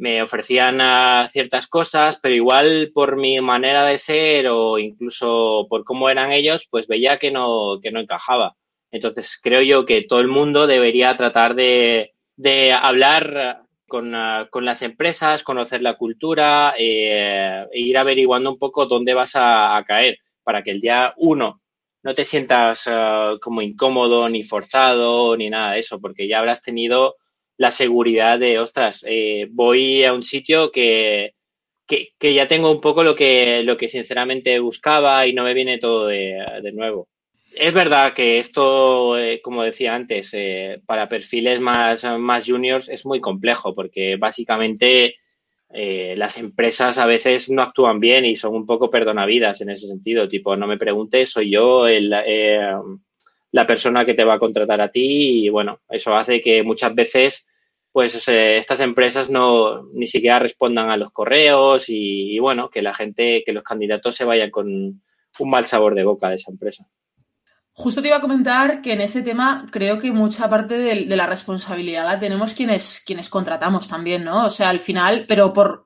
me 0.02 0.20
ofrecían 0.20 0.80
uh, 0.80 1.28
ciertas 1.28 1.68
cosas, 1.68 2.18
pero 2.20 2.34
igual 2.34 2.90
por 2.92 3.16
mi 3.16 3.40
manera 3.40 3.84
de 3.84 3.98
ser 3.98 4.48
o 4.48 4.76
incluso 4.76 5.68
por 5.70 5.84
cómo 5.84 6.10
eran 6.10 6.32
ellos, 6.32 6.66
pues 6.68 6.88
veía 6.88 7.20
que 7.20 7.30
no, 7.30 7.78
que 7.80 7.92
no 7.92 8.00
encajaba. 8.00 8.56
Entonces 8.90 9.38
creo 9.40 9.62
yo 9.62 9.86
que 9.86 10.02
todo 10.02 10.18
el 10.18 10.26
mundo 10.26 10.66
debería 10.66 11.16
tratar 11.16 11.54
de, 11.54 12.14
de 12.34 12.72
hablar 12.72 13.62
con, 13.86 14.12
uh, 14.12 14.48
con, 14.50 14.64
las 14.64 14.82
empresas, 14.82 15.44
conocer 15.44 15.82
la 15.82 15.96
cultura 15.96 16.74
eh, 16.76 17.64
e 17.70 17.80
ir 17.80 17.96
averiguando 17.96 18.50
un 18.50 18.58
poco 18.58 18.86
dónde 18.86 19.14
vas 19.14 19.36
a, 19.36 19.76
a, 19.76 19.84
caer 19.84 20.18
para 20.42 20.64
que 20.64 20.72
el 20.72 20.80
día 20.80 21.14
uno 21.16 21.62
no 22.02 22.14
te 22.16 22.24
sientas 22.24 22.88
uh, 22.88 23.38
como 23.40 23.62
incómodo 23.62 24.28
ni 24.28 24.42
forzado 24.42 25.36
ni 25.36 25.48
nada 25.48 25.74
de 25.74 25.78
eso, 25.78 26.00
porque 26.00 26.26
ya 26.26 26.40
habrás 26.40 26.60
tenido 26.60 27.18
la 27.56 27.70
seguridad 27.70 28.38
de, 28.38 28.58
ostras, 28.58 29.04
eh, 29.06 29.46
voy 29.50 30.04
a 30.04 30.12
un 30.12 30.24
sitio 30.24 30.70
que, 30.72 31.34
que, 31.86 32.08
que, 32.18 32.34
ya 32.34 32.48
tengo 32.48 32.70
un 32.70 32.80
poco 32.80 33.04
lo 33.04 33.14
que, 33.14 33.62
lo 33.62 33.76
que 33.76 33.88
sinceramente 33.88 34.58
buscaba 34.58 35.26
y 35.26 35.32
no 35.32 35.44
me 35.44 35.54
viene 35.54 35.78
todo 35.78 36.06
de, 36.06 36.72
nuevo. 36.72 37.08
Es 37.54 37.74
verdad 37.74 38.14
que 38.14 38.38
esto, 38.38 39.18
eh, 39.18 39.40
como 39.42 39.62
decía 39.62 39.94
antes, 39.94 40.30
eh, 40.32 40.80
para 40.86 41.08
perfiles 41.08 41.60
más, 41.60 42.04
más 42.18 42.46
juniors 42.46 42.88
es 42.88 43.04
muy 43.04 43.20
complejo 43.20 43.74
porque 43.74 44.16
básicamente 44.16 45.16
las 45.74 46.36
empresas 46.36 46.98
a 46.98 47.06
veces 47.06 47.48
no 47.48 47.62
actúan 47.62 47.98
bien 47.98 48.26
y 48.26 48.36
son 48.36 48.54
un 48.54 48.66
poco 48.66 48.90
perdonavidas 48.90 49.62
en 49.62 49.70
ese 49.70 49.86
sentido. 49.86 50.28
Tipo, 50.28 50.54
no 50.54 50.66
me 50.66 50.76
preguntes, 50.76 51.30
soy 51.30 51.50
yo 51.50 51.86
el, 51.86 52.12
la 53.52 53.66
persona 53.66 54.04
que 54.04 54.14
te 54.14 54.24
va 54.24 54.34
a 54.34 54.38
contratar 54.38 54.80
a 54.80 54.90
ti 54.90 55.44
y 55.44 55.48
bueno, 55.48 55.80
eso 55.88 56.16
hace 56.16 56.40
que 56.40 56.62
muchas 56.62 56.94
veces 56.94 57.46
pues 57.92 58.26
eh, 58.28 58.56
estas 58.56 58.80
empresas 58.80 59.28
no 59.28 59.84
ni 59.92 60.08
siquiera 60.08 60.38
respondan 60.38 60.90
a 60.90 60.96
los 60.96 61.12
correos 61.12 61.84
y, 61.88 62.38
bueno, 62.38 62.70
que 62.70 62.80
la 62.80 62.94
gente, 62.94 63.42
que 63.44 63.52
los 63.52 63.62
candidatos 63.62 64.16
se 64.16 64.24
vayan 64.24 64.50
con 64.50 64.66
un 64.66 65.50
mal 65.50 65.66
sabor 65.66 65.94
de 65.94 66.04
boca 66.04 66.30
de 66.30 66.36
esa 66.36 66.50
empresa. 66.50 66.86
Justo 67.74 68.00
te 68.00 68.08
iba 68.08 68.16
a 68.16 68.22
comentar 68.22 68.80
que 68.80 68.94
en 68.94 69.02
ese 69.02 69.22
tema 69.22 69.66
creo 69.70 69.98
que 69.98 70.10
mucha 70.10 70.48
parte 70.48 70.78
de, 70.78 71.04
de 71.04 71.16
la 71.16 71.26
responsabilidad 71.26 72.04
la 72.04 72.18
tenemos 72.18 72.54
quienes, 72.54 73.02
quienes 73.04 73.28
contratamos 73.28 73.88
también, 73.88 74.24
¿no? 74.24 74.46
O 74.46 74.50
sea, 74.50 74.70
al 74.70 74.80
final, 74.80 75.26
pero 75.26 75.52
por, 75.52 75.84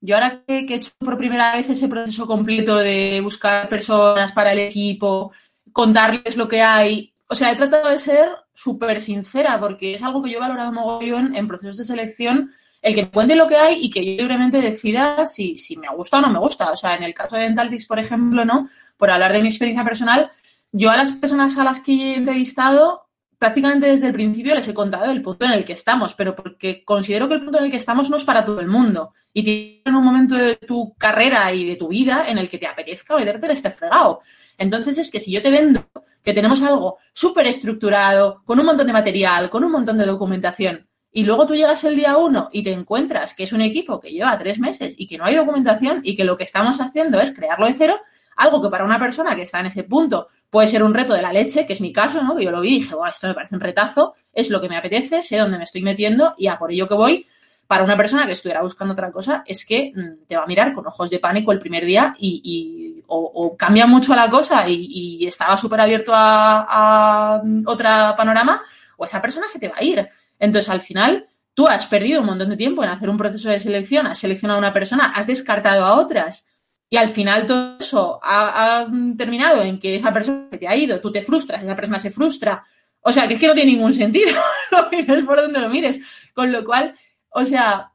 yo 0.00 0.16
ahora 0.16 0.42
que, 0.46 0.66
que, 0.66 0.74
he 0.74 0.76
hecho 0.76 0.90
por 0.98 1.16
primera 1.16 1.54
vez 1.54 1.70
ese 1.70 1.88
proceso 1.88 2.26
completo 2.26 2.76
de 2.76 3.20
buscar 3.20 3.68
personas 3.68 4.32
para 4.32 4.52
el 4.52 4.58
equipo, 4.60 5.32
contarles 5.72 6.36
lo 6.36 6.48
que 6.48 6.62
hay, 6.62 7.12
o 7.26 7.34
sea, 7.34 7.50
he 7.50 7.56
tratado 7.56 7.88
de 7.88 7.98
ser 7.98 8.28
súper 8.52 9.00
sincera 9.00 9.58
porque 9.58 9.94
es 9.94 10.02
algo 10.02 10.22
que 10.22 10.30
yo 10.30 10.36
he 10.36 10.40
valorado 10.40 10.72
mogollón 10.72 11.34
en 11.34 11.46
procesos 11.46 11.78
de 11.78 11.84
selección, 11.84 12.52
el 12.82 12.94
que 12.94 13.04
me 13.04 13.10
cuente 13.10 13.36
lo 13.36 13.48
que 13.48 13.56
hay 13.56 13.78
y 13.80 13.90
que 13.90 14.04
yo 14.04 14.22
libremente 14.22 14.60
decida 14.60 15.24
si, 15.24 15.56
si 15.56 15.76
me 15.76 15.88
gusta 15.88 16.18
o 16.18 16.20
no 16.20 16.30
me 16.30 16.38
gusta. 16.38 16.70
O 16.72 16.76
sea, 16.76 16.94
en 16.94 17.04
el 17.04 17.14
caso 17.14 17.36
de 17.36 17.44
Dentaltics, 17.44 17.86
por 17.86 17.98
ejemplo, 17.98 18.44
¿no? 18.44 18.68
Por 18.96 19.10
hablar 19.10 19.32
de 19.32 19.40
mi 19.40 19.48
experiencia 19.48 19.84
personal, 19.84 20.30
yo 20.72 20.90
a 20.90 20.96
las 20.96 21.12
personas 21.12 21.56
a 21.56 21.64
las 21.64 21.80
que 21.80 21.92
he 21.92 22.16
entrevistado, 22.16 23.06
prácticamente 23.42 23.88
desde 23.88 24.06
el 24.06 24.12
principio 24.12 24.54
les 24.54 24.68
he 24.68 24.72
contado 24.72 25.10
el 25.10 25.20
punto 25.20 25.44
en 25.44 25.50
el 25.50 25.64
que 25.64 25.72
estamos, 25.72 26.14
pero 26.14 26.36
porque 26.36 26.84
considero 26.84 27.26
que 27.26 27.34
el 27.34 27.40
punto 27.40 27.58
en 27.58 27.64
el 27.64 27.72
que 27.72 27.76
estamos 27.76 28.08
no 28.08 28.16
es 28.16 28.22
para 28.22 28.44
todo 28.44 28.60
el 28.60 28.68
mundo. 28.68 29.14
Y 29.32 29.42
tienes 29.42 29.82
en 29.84 29.96
un 29.96 30.04
momento 30.04 30.36
de 30.36 30.54
tu 30.54 30.94
carrera 30.94 31.52
y 31.52 31.66
de 31.66 31.74
tu 31.74 31.88
vida 31.88 32.26
en 32.28 32.38
el 32.38 32.48
que 32.48 32.58
te 32.58 32.68
apetezca 32.68 33.16
meterte 33.16 33.46
en 33.46 33.50
este 33.50 33.70
fregado. 33.70 34.20
Entonces 34.56 34.96
es 34.98 35.10
que 35.10 35.18
si 35.18 35.32
yo 35.32 35.42
te 35.42 35.50
vendo 35.50 35.90
que 36.22 36.32
tenemos 36.32 36.62
algo 36.62 36.98
súper 37.12 37.48
estructurado, 37.48 38.42
con 38.44 38.60
un 38.60 38.66
montón 38.66 38.86
de 38.86 38.92
material, 38.92 39.50
con 39.50 39.64
un 39.64 39.72
montón 39.72 39.98
de 39.98 40.06
documentación, 40.06 40.86
y 41.10 41.24
luego 41.24 41.44
tú 41.44 41.56
llegas 41.56 41.82
el 41.82 41.96
día 41.96 42.16
uno 42.18 42.48
y 42.52 42.62
te 42.62 42.72
encuentras 42.72 43.34
que 43.34 43.42
es 43.42 43.52
un 43.52 43.60
equipo 43.60 43.98
que 43.98 44.12
lleva 44.12 44.38
tres 44.38 44.60
meses 44.60 44.94
y 44.96 45.08
que 45.08 45.18
no 45.18 45.24
hay 45.24 45.34
documentación 45.34 45.98
y 46.04 46.14
que 46.14 46.22
lo 46.22 46.36
que 46.36 46.44
estamos 46.44 46.80
haciendo 46.80 47.20
es 47.20 47.32
crearlo 47.32 47.66
de 47.66 47.74
cero, 47.74 47.98
algo 48.36 48.62
que 48.62 48.68
para 48.68 48.84
una 48.84 49.00
persona 49.00 49.34
que 49.34 49.42
está 49.42 49.58
en 49.58 49.66
ese 49.66 49.82
punto 49.82 50.28
puede 50.52 50.68
ser 50.68 50.82
un 50.82 50.92
reto 50.92 51.14
de 51.14 51.22
la 51.22 51.32
leche, 51.32 51.64
que 51.64 51.72
es 51.72 51.80
mi 51.80 51.94
caso, 51.94 52.22
¿no? 52.22 52.36
Que 52.36 52.44
yo 52.44 52.50
lo 52.50 52.60
vi 52.60 52.76
y 52.76 52.80
dije, 52.80 52.94
wow, 52.94 53.06
esto 53.06 53.26
me 53.26 53.32
parece 53.32 53.54
un 53.54 53.62
retazo, 53.62 54.14
es 54.34 54.50
lo 54.50 54.60
que 54.60 54.68
me 54.68 54.76
apetece, 54.76 55.22
sé 55.22 55.38
dónde 55.38 55.56
me 55.56 55.64
estoy 55.64 55.80
metiendo 55.80 56.34
y 56.36 56.46
a 56.46 56.58
por 56.58 56.70
ello 56.70 56.86
que 56.86 56.92
voy. 56.92 57.26
Para 57.66 57.82
una 57.82 57.96
persona 57.96 58.26
que 58.26 58.32
estuviera 58.32 58.60
buscando 58.60 58.92
otra 58.92 59.10
cosa, 59.10 59.44
es 59.46 59.64
que 59.64 59.94
mm, 59.96 60.26
te 60.28 60.36
va 60.36 60.42
a 60.42 60.46
mirar 60.46 60.74
con 60.74 60.86
ojos 60.86 61.08
de 61.08 61.20
pánico 61.20 61.52
el 61.52 61.58
primer 61.58 61.86
día 61.86 62.14
y, 62.18 63.02
o, 63.06 63.56
cambia 63.56 63.86
mucho 63.86 64.14
la 64.14 64.28
cosa 64.28 64.68
y, 64.68 65.26
estaba 65.26 65.56
súper 65.56 65.80
abierto 65.80 66.12
a, 66.14 66.66
a 66.68 67.42
otro 67.64 67.88
panorama, 68.14 68.62
o 68.98 69.06
esa 69.06 69.22
persona 69.22 69.46
se 69.48 69.58
te 69.58 69.68
va 69.68 69.76
a 69.78 69.84
ir. 69.84 70.06
Entonces, 70.38 70.68
al 70.68 70.82
final, 70.82 71.28
tú 71.54 71.66
has 71.66 71.86
perdido 71.86 72.20
un 72.20 72.26
montón 72.26 72.50
de 72.50 72.58
tiempo 72.58 72.84
en 72.84 72.90
hacer 72.90 73.08
un 73.08 73.16
proceso 73.16 73.48
de 73.48 73.58
selección, 73.58 74.06
has 74.06 74.18
seleccionado 74.18 74.58
a 74.58 74.64
una 74.66 74.74
persona, 74.74 75.14
has 75.16 75.28
descartado 75.28 75.86
a 75.86 75.94
otras 75.94 76.46
y 76.92 76.98
al 76.98 77.08
final 77.08 77.46
todo 77.46 77.78
eso 77.80 78.20
ha, 78.22 78.86
terminado 79.16 79.62
en 79.62 79.80
que 79.80 79.96
esa 79.96 80.12
persona 80.12 80.50
te 80.50 80.68
ha 80.68 80.76
ido, 80.76 81.00
tú 81.00 81.10
te 81.10 81.22
frustras, 81.22 81.62
esa 81.62 81.74
persona 81.74 81.98
se 81.98 82.10
frustra. 82.10 82.66
O 83.00 83.10
sea, 83.10 83.26
que 83.26 83.32
es 83.32 83.40
que 83.40 83.46
no 83.46 83.54
tiene 83.54 83.72
ningún 83.72 83.94
sentido, 83.94 84.38
lo 84.70 84.90
mires 84.90 85.24
por 85.24 85.40
donde 85.40 85.58
lo 85.58 85.70
mires. 85.70 86.00
Con 86.34 86.52
lo 86.52 86.62
cual, 86.66 86.94
o 87.30 87.46
sea, 87.46 87.92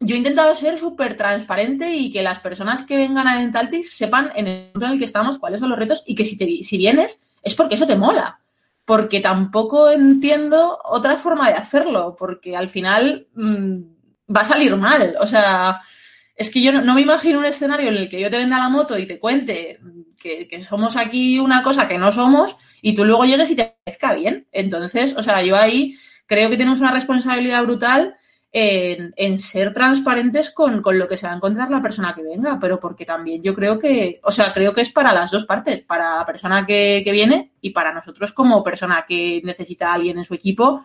yo 0.00 0.16
he 0.16 0.18
intentado 0.18 0.52
ser 0.56 0.80
súper 0.80 1.16
transparente 1.16 1.94
y 1.94 2.10
que 2.10 2.24
las 2.24 2.40
personas 2.40 2.82
que 2.82 2.96
vengan 2.96 3.28
a 3.28 3.38
Dentaltis 3.38 3.96
sepan 3.96 4.32
en 4.34 4.48
el 4.48 4.70
momento 4.74 4.86
en 4.86 4.92
el 4.94 4.98
que 4.98 5.04
estamos 5.04 5.38
cuáles 5.38 5.60
son 5.60 5.70
los 5.70 5.78
retos 5.78 6.02
y 6.04 6.16
que 6.16 6.24
si, 6.24 6.36
te, 6.36 6.64
si 6.64 6.76
vienes 6.76 7.38
es 7.40 7.54
porque 7.54 7.76
eso 7.76 7.86
te 7.86 7.94
mola. 7.94 8.40
Porque 8.84 9.20
tampoco 9.20 9.92
entiendo 9.92 10.80
otra 10.82 11.18
forma 11.18 11.50
de 11.50 11.54
hacerlo, 11.54 12.16
porque 12.18 12.56
al 12.56 12.68
final 12.68 13.28
mm, 13.32 13.76
va 14.36 14.40
a 14.40 14.44
salir 14.44 14.74
mal. 14.74 15.14
O 15.20 15.26
sea, 15.28 15.80
es 16.36 16.50
que 16.50 16.60
yo 16.60 16.72
no, 16.72 16.94
me 16.94 17.00
imagino 17.00 17.38
un 17.38 17.44
escenario 17.44 17.88
en 17.88 17.96
el 17.96 18.08
que 18.08 18.20
yo 18.20 18.30
te 18.30 18.38
venda 18.38 18.58
la 18.58 18.68
moto 18.68 18.98
y 18.98 19.06
te 19.06 19.18
cuente 19.18 19.78
que, 20.20 20.64
somos 20.68 20.96
aquí 20.96 21.38
una 21.38 21.62
cosa 21.62 21.86
que 21.86 21.98
no 21.98 22.10
somos 22.10 22.56
y 22.82 22.94
tú 22.94 23.04
luego 23.04 23.24
llegues 23.24 23.50
y 23.50 23.56
te 23.56 23.76
parezca 23.84 24.14
bien. 24.14 24.46
Entonces, 24.50 25.14
o 25.16 25.22
sea, 25.22 25.42
yo 25.42 25.56
ahí 25.56 25.96
creo 26.26 26.50
que 26.50 26.56
tenemos 26.56 26.80
una 26.80 26.92
responsabilidad 26.92 27.62
brutal 27.62 28.16
en, 28.50 29.38
ser 29.38 29.72
transparentes 29.74 30.50
con, 30.50 30.82
lo 30.84 31.08
que 31.08 31.16
se 31.16 31.26
va 31.26 31.32
a 31.32 31.36
encontrar 31.36 31.70
la 31.70 31.82
persona 31.82 32.14
que 32.14 32.22
venga, 32.22 32.58
pero 32.60 32.80
porque 32.80 33.04
también 33.04 33.42
yo 33.42 33.52
creo 33.54 33.78
que, 33.78 34.20
o 34.22 34.30
sea, 34.32 34.52
creo 34.52 34.72
que 34.72 34.80
es 34.80 34.90
para 34.90 35.12
las 35.12 35.30
dos 35.30 35.44
partes, 35.44 35.82
para 35.82 36.18
la 36.18 36.24
persona 36.24 36.64
que, 36.64 37.02
que 37.04 37.12
viene 37.12 37.52
y 37.60 37.70
para 37.70 37.92
nosotros 37.92 38.32
como 38.32 38.62
persona 38.62 39.04
que 39.06 39.40
necesita 39.44 39.90
a 39.90 39.94
alguien 39.94 40.18
en 40.18 40.24
su 40.24 40.34
equipo, 40.34 40.84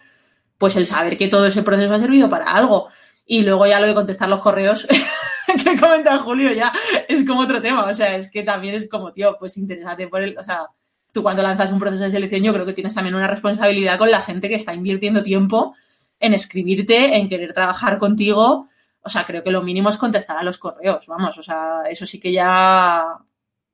pues 0.58 0.76
el 0.76 0.88
saber 0.88 1.18
que 1.18 1.28
todo 1.28 1.48
ese 1.48 1.64
proceso 1.64 1.94
ha 1.94 2.00
servido 2.00 2.30
para 2.30 2.52
algo. 2.52 2.90
Y 3.26 3.44
luego 3.44 3.68
ya 3.68 3.80
lo 3.80 3.86
de 3.86 3.94
contestar 3.94 4.28
los 4.28 4.40
correos 4.40 4.88
que 5.64 5.80
comenta 5.80 6.20
Julio 6.20 6.52
ya 6.52 6.74
es 7.08 7.26
como 7.26 7.42
otro 7.42 7.62
tema. 7.62 7.86
O 7.86 7.94
sea, 7.94 8.16
es 8.16 8.30
que 8.30 8.44
también 8.44 8.76
es 8.76 8.90
como, 8.90 9.12
tío, 9.14 9.38
pues 9.40 9.58
interesante 9.58 10.08
por 10.08 10.22
el, 10.22 10.38
o 10.38 10.44
sea, 10.44 10.68
tú 11.12 11.24
cuando 11.24 11.44
lanzas 11.44 11.72
un 11.72 11.80
proceso 11.80 12.04
de 12.04 12.12
selección, 12.12 12.44
yo 12.44 12.54
creo 12.54 12.66
que 12.66 12.74
tienes 12.74 12.94
también 12.94 13.16
una 13.16 13.28
responsabilidad 13.28 13.98
con 13.98 14.12
la 14.12 14.22
gente 14.22 14.50
que 14.50 14.56
está 14.56 14.74
invirtiendo 14.74 15.24
tiempo 15.24 15.76
en 16.20 16.34
escribirte, 16.34 17.18
en 17.18 17.30
querer 17.30 17.54
trabajar 17.54 17.98
contigo. 17.98 18.68
O 19.02 19.10
sea, 19.10 19.26
creo 19.26 19.44
que 19.44 19.52
lo 19.52 19.62
mínimo 19.62 19.90
es 19.90 19.98
contestar 19.98 20.38
a 20.38 20.44
los 20.44 20.58
correos, 20.58 21.08
vamos. 21.08 21.38
O 21.38 21.44
sea, 21.44 21.84
eso 21.90 22.06
sí 22.06 22.20
que 22.20 22.32
ya 22.32 23.18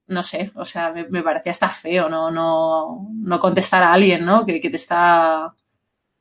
no 0.07 0.23
sé, 0.23 0.51
o 0.55 0.65
sea, 0.65 0.93
me, 0.93 1.23
parecía 1.23 1.51
hasta 1.51 1.69
feo, 1.69 2.07
no, 2.09 2.29
no, 2.29 3.07
no 3.11 3.39
contestar 3.39 3.81
a 3.83 3.93
alguien, 3.93 4.23
¿no? 4.23 4.45
Que, 4.45 4.61
que, 4.61 4.69
te 4.69 4.75
está, 4.75 5.53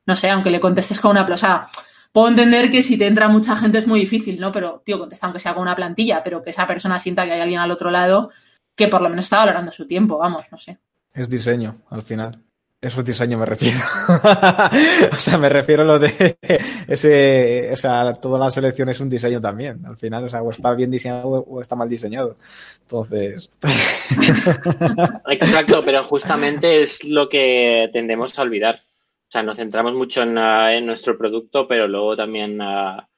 no 0.06 0.16
sé, 0.16 0.30
aunque 0.30 0.50
le 0.50 0.60
contestes 0.60 1.00
con 1.00 1.10
una, 1.10 1.22
o 1.22 1.36
sea, 1.36 1.68
puedo 2.14 2.28
entender 2.28 2.70
que 2.70 2.84
si 2.84 2.96
te 2.96 3.08
entra 3.08 3.28
mucha 3.28 3.56
gente 3.56 3.78
es 3.78 3.88
muy 3.88 3.98
difícil, 3.98 4.38
¿no? 4.38 4.52
Pero, 4.52 4.80
tío, 4.84 5.00
contesta 5.00 5.26
aunque 5.26 5.40
sea 5.40 5.52
con 5.52 5.62
una 5.62 5.74
plantilla, 5.74 6.22
pero 6.22 6.42
que 6.42 6.50
esa 6.50 6.64
persona 6.64 7.00
sienta 7.00 7.26
que 7.26 7.32
hay 7.32 7.40
alguien 7.40 7.58
al 7.58 7.72
otro 7.72 7.90
lado 7.90 8.30
que 8.76 8.86
por 8.86 9.02
lo 9.02 9.08
menos 9.08 9.24
está 9.24 9.38
valorando 9.38 9.72
su 9.72 9.84
tiempo, 9.84 10.16
vamos, 10.16 10.46
no 10.52 10.56
sé. 10.56 10.78
Es 11.12 11.28
diseño, 11.28 11.82
al 11.90 12.02
final. 12.02 12.40
Eso 12.80 13.00
es 13.00 13.06
diseño, 13.06 13.36
me 13.36 13.46
refiero. 13.46 13.78
o 15.12 15.16
sea, 15.16 15.38
me 15.38 15.48
refiero 15.48 15.82
a 15.82 15.86
lo 15.86 15.98
de 15.98 16.38
ese, 16.86 17.70
o 17.72 17.76
sea, 17.76 18.14
toda 18.14 18.38
la 18.38 18.50
selección 18.50 18.88
es 18.90 19.00
un 19.00 19.08
diseño 19.08 19.40
también. 19.40 19.84
Al 19.84 19.96
final, 19.96 20.22
o 20.22 20.28
sea, 20.28 20.40
o 20.40 20.52
está 20.52 20.72
bien 20.74 20.92
diseñado 20.92 21.28
o 21.28 21.60
está 21.60 21.74
mal 21.74 21.88
diseñado. 21.88 22.36
Entonces. 22.82 23.50
Exacto, 25.30 25.82
pero 25.84 26.04
justamente 26.04 26.80
es 26.80 27.02
lo 27.02 27.28
que 27.28 27.88
tendemos 27.92 28.38
a 28.38 28.42
olvidar. 28.42 28.82
O 29.28 29.30
sea, 29.30 29.42
nos 29.42 29.56
centramos 29.56 29.94
mucho 29.94 30.22
en, 30.22 30.38
ah, 30.38 30.80
nuestro 30.80 31.18
producto, 31.18 31.66
pero 31.66 31.88
luego 31.88 32.16
también 32.16 32.60
ah, 32.60 33.08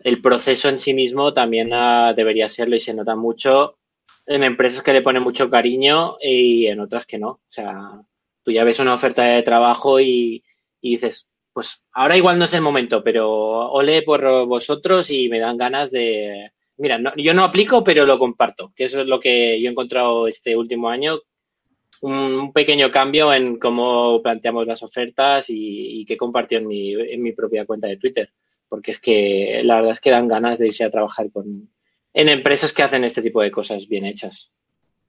el 0.00 0.20
proceso 0.20 0.68
en 0.68 0.78
sí 0.78 0.94
mismo 0.94 1.32
también 1.32 1.72
ah, 1.72 2.12
debería 2.14 2.48
serlo 2.48 2.76
y 2.76 2.80
se 2.80 2.94
nota 2.94 3.14
mucho 3.14 3.76
en 4.26 4.42
empresas 4.44 4.82
que 4.82 4.92
le 4.92 5.02
ponen 5.02 5.22
mucho 5.22 5.50
cariño 5.50 6.16
y 6.20 6.66
en 6.66 6.80
otras 6.80 7.06
que 7.06 7.18
no. 7.18 7.28
O 7.28 7.40
sea, 7.48 8.00
tú 8.42 8.50
ya 8.50 8.64
ves 8.64 8.78
una 8.78 8.94
oferta 8.94 9.24
de 9.24 9.42
trabajo 9.42 10.00
y, 10.00 10.42
dices, 10.80 11.26
pues 11.52 11.82
ahora 11.92 12.16
igual 12.16 12.38
no 12.38 12.46
es 12.46 12.54
el 12.54 12.62
momento, 12.62 13.02
pero 13.02 13.28
ole 13.70 14.02
por 14.02 14.46
vosotros 14.46 15.10
y 15.10 15.28
me 15.28 15.40
dan 15.40 15.56
ganas 15.56 15.90
de... 15.90 16.50
Mira, 16.78 17.00
yo 17.16 17.34
no 17.34 17.44
aplico, 17.44 17.84
pero 17.84 18.06
lo 18.06 18.18
comparto, 18.18 18.72
que 18.74 18.84
eso 18.84 19.00
es 19.00 19.06
lo 19.06 19.20
que 19.20 19.60
yo 19.60 19.68
he 19.68 19.72
encontrado 19.72 20.26
este 20.26 20.56
último 20.56 20.88
año, 20.88 21.20
un 22.02 22.52
pequeño 22.52 22.90
cambio 22.90 23.32
en 23.32 23.58
cómo 23.58 24.20
planteamos 24.22 24.66
las 24.66 24.82
ofertas 24.82 25.46
y, 25.48 26.04
que 26.06 26.16
compartió 26.16 26.58
en 26.58 26.66
mi, 26.66 26.92
en 26.92 27.22
mi 27.22 27.32
propia 27.32 27.64
cuenta 27.64 27.86
de 27.86 27.96
Twitter. 27.96 28.30
Porque 28.68 28.90
es 28.90 29.00
que 29.00 29.60
la 29.64 29.76
verdad 29.76 29.92
es 29.92 30.00
que 30.00 30.10
dan 30.10 30.28
ganas 30.28 30.58
de 30.58 30.66
irse 30.66 30.84
a 30.84 30.90
trabajar 30.90 31.30
con, 31.30 31.68
en 32.12 32.28
empresas 32.28 32.72
que 32.72 32.82
hacen 32.82 33.04
este 33.04 33.22
tipo 33.22 33.40
de 33.40 33.52
cosas 33.52 33.86
bien 33.86 34.04
hechas. 34.04 34.50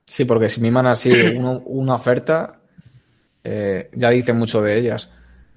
Sí, 0.05 0.25
porque 0.25 0.49
si 0.49 0.61
miman 0.61 0.85
así 0.85 1.11
una 1.65 1.95
oferta, 1.95 2.61
eh, 3.43 3.89
ya 3.93 4.09
dice 4.09 4.33
mucho 4.33 4.61
de 4.61 4.77
ellas. 4.77 5.09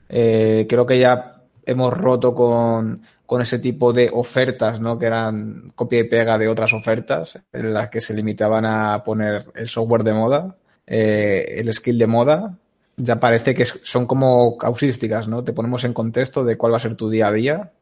Eh, 0.09 0.67
creo 0.69 0.87
que 0.87 0.99
ya 0.99 1.43
hemos 1.67 1.93
roto 1.93 2.35
con, 2.35 3.03
con, 3.27 3.43
ese 3.43 3.59
tipo 3.59 3.93
de 3.93 4.09
ofertas, 4.11 4.81
¿no? 4.81 4.99
Que 4.99 5.07
eran 5.07 5.69
copia 5.75 6.01
y 6.01 6.05
pega 6.05 6.39
de 6.39 6.49
otras 6.49 6.73
ofertas, 6.73 7.39
en 7.53 7.75
las 7.75 7.91
que 7.91 8.01
se 8.01 8.15
limitaban 8.15 8.65
a 8.65 9.03
poner 9.05 9.45
el 9.55 9.69
software 9.69 10.05
de 10.05 10.15
moda 10.15 10.57
eh, 10.87 11.55
el 11.59 11.73
skill 11.75 11.99
de 11.99 12.07
moda, 12.07 12.59
ya 12.97 13.21
parece 13.21 13.55
que 13.55 13.65
son 13.65 14.07
como 14.07 14.57
causísticas, 14.57 15.29
¿no? 15.29 15.45
Te 15.45 15.53
ponemos 15.53 15.85
en 15.85 15.93
contexto 15.93 16.45
de 16.45 16.57
cuál 16.57 16.73
va 16.73 16.77
a 16.79 16.81
ser 16.81 16.95
tu 16.95 17.11
día 17.11 17.29
a 17.29 17.33
día 17.33 17.73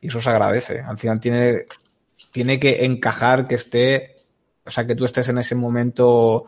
y 0.00 0.08
eso 0.08 0.20
se 0.20 0.30
agradece. 0.30 0.80
Al 0.80 0.98
final 0.98 1.20
tiene, 1.20 1.66
tiene 2.30 2.60
que 2.60 2.84
encajar 2.84 3.46
que 3.48 3.56
esté, 3.56 4.22
o 4.64 4.70
sea, 4.70 4.86
que 4.86 4.94
tú 4.94 5.04
estés 5.04 5.28
en 5.28 5.38
ese 5.38 5.54
momento 5.54 6.46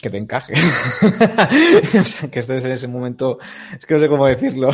que 0.00 0.10
te 0.10 0.18
encaje. 0.18 0.54
o 2.00 2.04
sea, 2.04 2.30
que 2.30 2.40
estés 2.40 2.64
en 2.64 2.72
ese 2.72 2.88
momento, 2.88 3.38
es 3.78 3.86
que 3.86 3.94
no 3.94 4.00
sé 4.00 4.08
cómo 4.08 4.26
decirlo, 4.26 4.70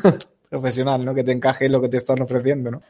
profesional, 0.50 1.04
¿no? 1.04 1.14
Que 1.14 1.24
te 1.24 1.32
encaje 1.32 1.68
lo 1.68 1.80
que 1.80 1.88
te 1.88 1.98
están 1.98 2.20
ofreciendo, 2.20 2.70
¿no? 2.70 2.82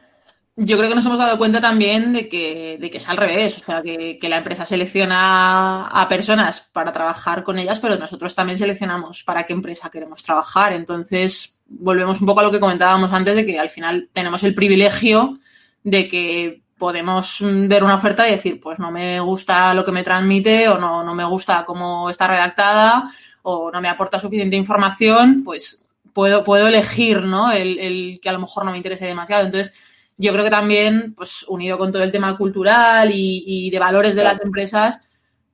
Yo 0.55 0.77
creo 0.77 0.87
que 0.87 0.95
nos 0.95 1.05
hemos 1.05 1.17
dado 1.17 1.37
cuenta 1.39 1.59
también 1.59 2.13
de 2.13 2.29
que, 2.29 2.77
de 2.79 2.91
que 2.91 2.97
es 2.97 3.09
al 3.09 3.17
revés, 3.17 3.57
o 3.57 3.65
sea, 3.65 3.81
que, 3.81 4.19
que, 4.19 4.29
la 4.29 4.37
empresa 4.37 4.67
selecciona 4.67 5.87
a 5.87 6.07
personas 6.07 6.61
para 6.61 6.91
trabajar 6.91 7.43
con 7.43 7.57
ellas, 7.57 7.79
pero 7.79 7.97
nosotros 7.97 8.35
también 8.35 8.59
seleccionamos 8.59 9.23
para 9.23 9.45
qué 9.45 9.53
empresa 9.53 9.89
queremos 9.89 10.21
trabajar. 10.21 10.73
Entonces, 10.73 11.59
volvemos 11.65 12.21
un 12.21 12.27
poco 12.27 12.41
a 12.41 12.43
lo 12.43 12.51
que 12.51 12.59
comentábamos 12.59 13.11
antes 13.13 13.35
de 13.35 13.45
que 13.47 13.59
al 13.59 13.69
final 13.69 14.09
tenemos 14.13 14.43
el 14.43 14.53
privilegio 14.53 15.39
de 15.83 16.07
que 16.07 16.61
podemos 16.77 17.39
ver 17.41 17.83
una 17.83 17.95
oferta 17.95 18.27
y 18.27 18.31
decir, 18.31 18.59
pues 18.59 18.77
no 18.77 18.91
me 18.91 19.19
gusta 19.21 19.73
lo 19.73 19.83
que 19.83 19.91
me 19.91 20.03
transmite 20.03 20.67
o 20.69 20.77
no, 20.77 21.03
no 21.03 21.15
me 21.15 21.25
gusta 21.25 21.65
cómo 21.65 22.09
está 22.09 22.27
redactada 22.27 23.05
o 23.41 23.71
no 23.71 23.81
me 23.81 23.89
aporta 23.89 24.19
suficiente 24.19 24.55
información, 24.55 25.43
pues 25.43 25.83
puedo, 26.13 26.43
puedo 26.43 26.67
elegir, 26.67 27.23
¿no? 27.23 27.51
El, 27.51 27.79
el 27.79 28.19
que 28.21 28.29
a 28.29 28.33
lo 28.33 28.39
mejor 28.39 28.65
no 28.65 28.71
me 28.71 28.77
interese 28.77 29.05
demasiado. 29.05 29.45
Entonces, 29.45 29.73
yo 30.17 30.31
creo 30.31 30.43
que 30.43 30.49
también, 30.49 31.13
pues 31.15 31.43
unido 31.47 31.77
con 31.77 31.91
todo 31.91 32.03
el 32.03 32.11
tema 32.11 32.37
cultural 32.37 33.09
y, 33.13 33.69
de 33.71 33.79
valores 33.79 34.15
de 34.15 34.23
las 34.23 34.39
empresas, 34.41 35.01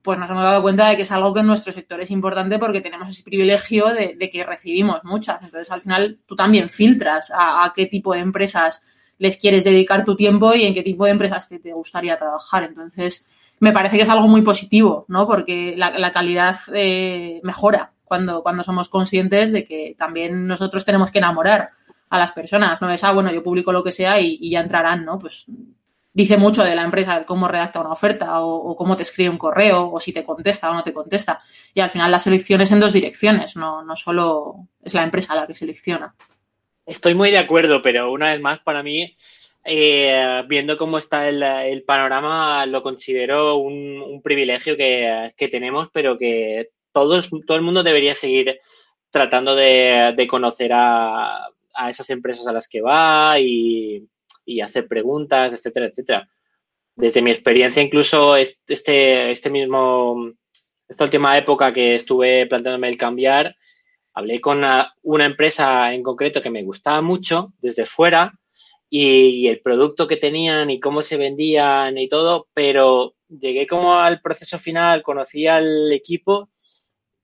pues 0.02 0.18
nos 0.18 0.30
hemos 0.30 0.42
dado 0.42 0.62
cuenta 0.62 0.88
de 0.88 0.96
que 0.96 1.02
es 1.02 1.12
algo 1.12 1.32
que 1.32 1.40
en 1.40 1.46
nuestro 1.46 1.72
sector 1.72 2.00
es 2.00 2.10
importante 2.10 2.58
porque 2.58 2.80
tenemos 2.80 3.08
ese 3.08 3.22
privilegio 3.22 3.86
de, 3.88 4.30
que 4.30 4.44
recibimos 4.44 5.04
muchas. 5.04 5.42
Entonces, 5.42 5.70
al 5.70 5.82
final, 5.82 6.18
tú 6.26 6.36
también 6.36 6.68
filtras 6.68 7.30
a, 7.34 7.72
qué 7.74 7.86
tipo 7.86 8.12
de 8.14 8.20
empresas 8.20 8.82
les 9.18 9.36
quieres 9.36 9.64
dedicar 9.64 10.04
tu 10.04 10.16
tiempo 10.16 10.54
y 10.54 10.64
en 10.64 10.74
qué 10.74 10.82
tipo 10.82 11.04
de 11.04 11.10
empresas 11.10 11.48
te, 11.48 11.72
gustaría 11.72 12.18
trabajar. 12.18 12.64
Entonces, 12.64 13.26
me 13.58 13.72
parece 13.72 13.96
que 13.96 14.04
es 14.04 14.08
algo 14.08 14.28
muy 14.28 14.42
positivo, 14.42 15.04
¿no? 15.08 15.26
Porque 15.26 15.74
la, 15.76 16.12
calidad 16.12 16.56
eh, 16.74 17.40
mejora 17.42 17.92
cuando, 18.04 18.42
cuando 18.42 18.62
somos 18.62 18.88
conscientes 18.88 19.52
de 19.52 19.66
que 19.66 19.94
también 19.98 20.46
nosotros 20.46 20.84
tenemos 20.84 21.10
que 21.10 21.18
enamorar 21.18 21.70
a 22.10 22.18
las 22.18 22.32
personas, 22.32 22.82
no 22.82 22.90
es, 22.90 23.02
ah, 23.04 23.12
bueno, 23.12 23.32
yo 23.32 23.42
publico 23.42 23.72
lo 23.72 23.84
que 23.84 23.92
sea 23.92 24.20
y, 24.20 24.50
ya 24.50 24.60
entrarán, 24.60 25.04
¿no? 25.04 25.18
Pues 25.18 25.46
dice 26.12 26.36
mucho 26.36 26.64
de 26.64 26.74
la 26.74 26.82
empresa 26.82 27.24
cómo 27.24 27.46
redacta 27.46 27.80
una 27.80 27.92
oferta 27.92 28.40
o, 28.42 28.74
cómo 28.74 28.96
te 28.96 29.04
escribe 29.04 29.30
un 29.30 29.38
correo 29.38 29.88
o 29.92 30.00
si 30.00 30.12
te 30.12 30.24
contesta 30.24 30.70
o 30.70 30.74
no 30.74 30.82
te 30.82 30.92
contesta. 30.92 31.40
Y 31.72 31.80
al 31.80 31.90
final 31.90 32.10
la 32.10 32.18
selección 32.18 32.60
es 32.60 32.72
en 32.72 32.80
dos 32.80 32.92
direcciones, 32.92 33.56
no, 33.56 33.84
no 33.84 33.94
solo 33.94 34.66
es 34.82 34.92
la 34.92 35.04
empresa 35.04 35.36
la 35.36 35.46
que 35.46 35.54
selecciona. 35.54 36.14
Estoy 36.84 37.14
muy 37.14 37.30
de 37.30 37.38
acuerdo, 37.38 37.80
pero 37.80 38.10
una 38.10 38.32
vez 38.32 38.40
más 38.40 38.58
para 38.58 38.82
mí, 38.82 39.16
eh, 39.64 40.42
viendo 40.48 40.76
cómo 40.76 40.98
está 40.98 41.28
el, 41.28 41.84
panorama, 41.84 42.66
lo 42.66 42.82
considero 42.82 43.54
un, 43.54 44.20
privilegio 44.24 44.76
que, 44.76 45.32
que 45.36 45.46
tenemos, 45.46 45.90
pero 45.92 46.18
que 46.18 46.70
todos, 46.90 47.30
todo 47.46 47.56
el 47.56 47.62
mundo 47.62 47.84
debería 47.84 48.16
seguir 48.16 48.58
tratando 49.10 49.54
de, 49.54 50.12
de 50.16 50.26
conocer 50.26 50.72
a, 50.72 51.50
a, 51.74 51.90
esas 51.90 52.10
empresas 52.10 52.46
a 52.46 52.52
las 52.52 52.68
que 52.68 52.80
va 52.80 53.38
y, 53.38 54.08
y, 54.44 54.60
hacer 54.60 54.86
preguntas, 54.88 55.52
etcétera, 55.52 55.86
etcétera. 55.86 56.28
Desde 56.96 57.22
mi 57.22 57.30
experiencia, 57.30 57.82
incluso 57.82 58.36
este, 58.36 59.30
este 59.30 59.50
mismo, 59.50 60.32
esta 60.88 61.04
última 61.04 61.36
época 61.38 61.72
que 61.72 61.94
estuve 61.94 62.46
planteándome 62.46 62.88
el 62.88 62.98
cambiar, 62.98 63.56
hablé 64.12 64.40
con 64.40 64.58
una, 65.02 65.24
empresa 65.24 65.94
en 65.94 66.02
concreto 66.02 66.42
que 66.42 66.50
me 66.50 66.62
gustaba 66.62 67.00
mucho 67.00 67.52
desde 67.60 67.86
fuera 67.86 68.38
y, 68.88 69.28
y, 69.28 69.48
el 69.48 69.60
producto 69.60 70.08
que 70.08 70.16
tenían 70.16 70.70
y 70.70 70.80
cómo 70.80 71.02
se 71.02 71.16
vendían 71.16 71.96
y 71.96 72.08
todo, 72.08 72.48
pero 72.52 73.14
llegué 73.28 73.66
como 73.66 73.94
al 73.94 74.20
proceso 74.20 74.58
final, 74.58 75.02
conocí 75.02 75.46
al 75.46 75.92
equipo 75.92 76.50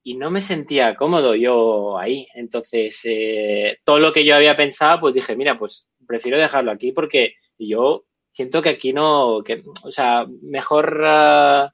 y 0.07 0.15
no 0.15 0.31
me 0.31 0.41
sentía 0.41 0.95
cómodo 0.95 1.35
yo 1.35 1.99
ahí. 1.99 2.29
Entonces, 2.33 3.01
eh, 3.07 3.79
todo 3.83 3.99
lo 3.99 4.13
que 4.13 4.25
yo 4.25 4.37
había 4.37 4.57
pensado, 4.57 5.01
pues 5.01 5.15
dije, 5.15 5.35
mira, 5.35 5.59
pues 5.59 5.89
prefiero 6.07 6.39
dejarlo 6.39 6.71
aquí 6.71 6.93
porque 6.93 7.35
yo 7.59 8.05
siento 8.31 8.63
que 8.63 8.69
aquí 8.69 8.93
no, 8.93 9.43
que, 9.45 9.65
o 9.83 9.91
sea, 9.91 10.25
mejor, 10.43 11.03
uh, 11.03 11.69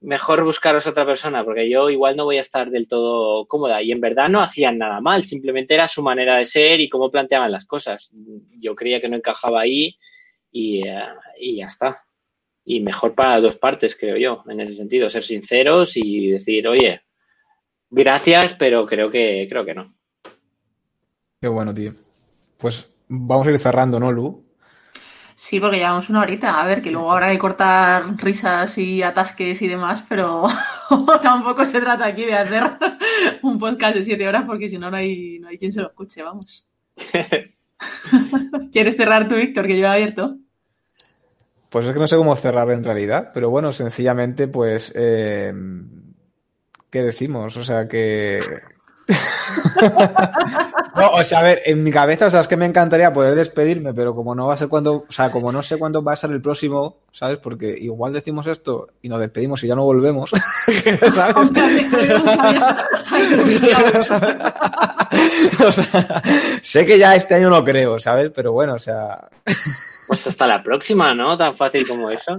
mejor 0.00 0.42
buscaros 0.42 0.88
otra 0.88 1.06
persona 1.06 1.44
porque 1.44 1.70
yo 1.70 1.90
igual 1.90 2.16
no 2.16 2.24
voy 2.24 2.38
a 2.38 2.40
estar 2.40 2.70
del 2.70 2.88
todo 2.88 3.46
cómoda. 3.46 3.82
Y 3.82 3.92
en 3.92 4.00
verdad 4.00 4.28
no 4.28 4.40
hacían 4.40 4.76
nada 4.76 5.00
mal, 5.00 5.22
simplemente 5.22 5.74
era 5.74 5.86
su 5.86 6.02
manera 6.02 6.38
de 6.38 6.44
ser 6.44 6.80
y 6.80 6.88
cómo 6.88 7.08
planteaban 7.08 7.52
las 7.52 7.66
cosas. 7.66 8.10
Yo 8.58 8.74
creía 8.74 9.00
que 9.00 9.08
no 9.08 9.16
encajaba 9.16 9.60
ahí 9.60 9.96
y, 10.50 10.82
uh, 10.88 11.14
y 11.38 11.58
ya 11.58 11.66
está. 11.66 12.02
Y 12.64 12.80
mejor 12.80 13.14
para 13.14 13.40
dos 13.40 13.56
partes, 13.58 13.94
creo 13.94 14.16
yo, 14.16 14.42
en 14.48 14.58
ese 14.58 14.74
sentido, 14.74 15.08
ser 15.08 15.22
sinceros 15.22 15.96
y 15.96 16.30
decir, 16.32 16.66
oye, 16.66 17.02
Gracias, 17.90 18.54
pero 18.54 18.86
creo 18.86 19.10
que, 19.10 19.46
creo 19.48 19.64
que 19.64 19.74
no. 19.74 19.94
Qué 21.40 21.48
bueno, 21.48 21.72
tío. 21.72 21.92
Pues 22.58 22.92
vamos 23.08 23.46
a 23.46 23.50
ir 23.50 23.58
cerrando, 23.58 23.98
¿no, 24.00 24.12
Lu? 24.12 24.44
Sí, 25.34 25.60
porque 25.60 25.76
llevamos 25.76 26.10
una 26.10 26.22
horita. 26.22 26.60
A 26.60 26.66
ver, 26.66 26.82
que 26.82 26.90
luego 26.90 27.12
habrá 27.12 27.30
que 27.30 27.38
cortar 27.38 28.16
risas 28.16 28.76
y 28.76 29.02
atasques 29.02 29.62
y 29.62 29.68
demás, 29.68 30.02
pero 30.08 30.48
tampoco 31.22 31.64
se 31.64 31.80
trata 31.80 32.06
aquí 32.06 32.24
de 32.24 32.34
hacer 32.34 32.64
un 33.42 33.58
podcast 33.58 33.96
de 33.96 34.04
siete 34.04 34.26
horas 34.26 34.42
porque 34.44 34.68
si 34.68 34.78
no, 34.78 34.90
no 34.90 34.96
hay, 34.96 35.38
no 35.38 35.48
hay 35.48 35.56
quien 35.56 35.72
se 35.72 35.80
lo 35.80 35.86
escuche, 35.86 36.24
vamos. 36.24 36.68
¿Quieres 38.72 38.96
cerrar 38.96 39.28
tú, 39.28 39.36
Víctor, 39.36 39.68
que 39.68 39.78
yo 39.78 39.86
he 39.86 39.88
abierto? 39.88 40.38
Pues 41.68 41.86
es 41.86 41.92
que 41.92 42.00
no 42.00 42.08
sé 42.08 42.16
cómo 42.16 42.34
cerrar 42.34 42.68
en 42.70 42.82
realidad, 42.82 43.30
pero 43.32 43.48
bueno, 43.48 43.72
sencillamente, 43.72 44.48
pues 44.48 44.92
eh, 44.96 45.52
¿qué 46.90 47.02
decimos? 47.02 47.56
O 47.56 47.64
sea 47.64 47.88
que. 47.88 48.42
no, 50.96 51.12
o 51.12 51.24
sea, 51.24 51.38
a 51.38 51.42
ver, 51.42 51.62
en 51.64 51.82
mi 51.82 51.90
cabeza, 51.90 52.26
o 52.26 52.30
sea, 52.30 52.40
es 52.40 52.48
que 52.48 52.58
me 52.58 52.66
encantaría 52.66 53.10
poder 53.12 53.34
despedirme, 53.34 53.94
pero 53.94 54.14
como 54.14 54.34
no 54.34 54.46
va 54.46 54.52
a 54.52 54.56
ser 54.56 54.68
cuando, 54.68 55.06
o 55.08 55.12
sea, 55.12 55.30
como 55.30 55.50
no 55.50 55.62
sé 55.62 55.78
cuándo 55.78 56.04
va 56.04 56.12
a 56.12 56.16
ser 56.16 56.30
el 56.30 56.42
próximo, 56.42 56.98
¿sabes? 57.10 57.38
Porque 57.38 57.74
igual 57.78 58.12
decimos 58.12 58.46
esto 58.46 58.88
y 59.00 59.08
nos 59.08 59.20
despedimos 59.20 59.64
y 59.64 59.68
ya 59.68 59.74
no 59.74 59.84
volvemos, 59.84 60.30
¿sabes? 61.14 61.36
o 65.64 65.72
sea, 65.72 66.22
sé 66.60 66.84
que 66.84 66.98
ya 66.98 67.14
este 67.14 67.36
año 67.36 67.48
no 67.48 67.64
creo, 67.64 67.98
¿sabes? 67.98 68.30
Pero 68.34 68.52
bueno, 68.52 68.74
o 68.74 68.78
sea. 68.78 69.26
Pues 70.06 70.26
hasta 70.26 70.46
la 70.46 70.62
próxima, 70.62 71.14
¿no? 71.14 71.38
Tan 71.38 71.56
fácil 71.56 71.88
como 71.88 72.10
eso. 72.10 72.36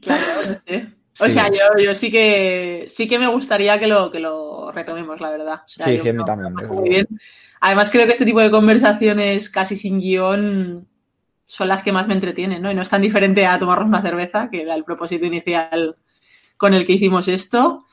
claro, 0.00 0.24
no 0.66 1.03
O 1.20 1.26
sea, 1.26 1.48
yo, 1.48 1.82
yo, 1.82 1.94
sí 1.94 2.10
que 2.10 2.86
sí 2.88 3.06
que 3.06 3.18
me 3.18 3.28
gustaría 3.28 3.78
que 3.78 3.86
lo, 3.86 4.10
que 4.10 4.18
lo 4.18 4.72
retomemos, 4.72 5.20
la 5.20 5.30
verdad. 5.30 5.60
O 5.64 5.68
sea, 5.68 5.86
sí, 5.86 5.98
sí, 5.98 6.08
a 6.08 6.12
mí 6.12 6.24
también. 6.24 6.52
Muy 6.54 6.88
bien. 6.88 7.08
Además, 7.60 7.90
creo 7.90 8.06
que 8.06 8.12
este 8.12 8.24
tipo 8.24 8.40
de 8.40 8.50
conversaciones 8.50 9.48
casi 9.48 9.76
sin 9.76 10.00
guion 10.00 10.88
son 11.46 11.68
las 11.68 11.82
que 11.82 11.92
más 11.92 12.08
me 12.08 12.14
entretienen, 12.14 12.60
¿no? 12.62 12.70
Y 12.70 12.74
no 12.74 12.82
es 12.82 12.90
tan 12.90 13.02
diferente 13.02 13.46
a 13.46 13.58
tomarnos 13.58 13.88
una 13.88 14.02
cerveza, 14.02 14.50
que 14.50 14.62
era 14.62 14.74
el 14.74 14.84
propósito 14.84 15.26
inicial 15.26 15.96
con 16.56 16.74
el 16.74 16.84
que 16.84 16.94
hicimos 16.94 17.28
esto. 17.28 17.86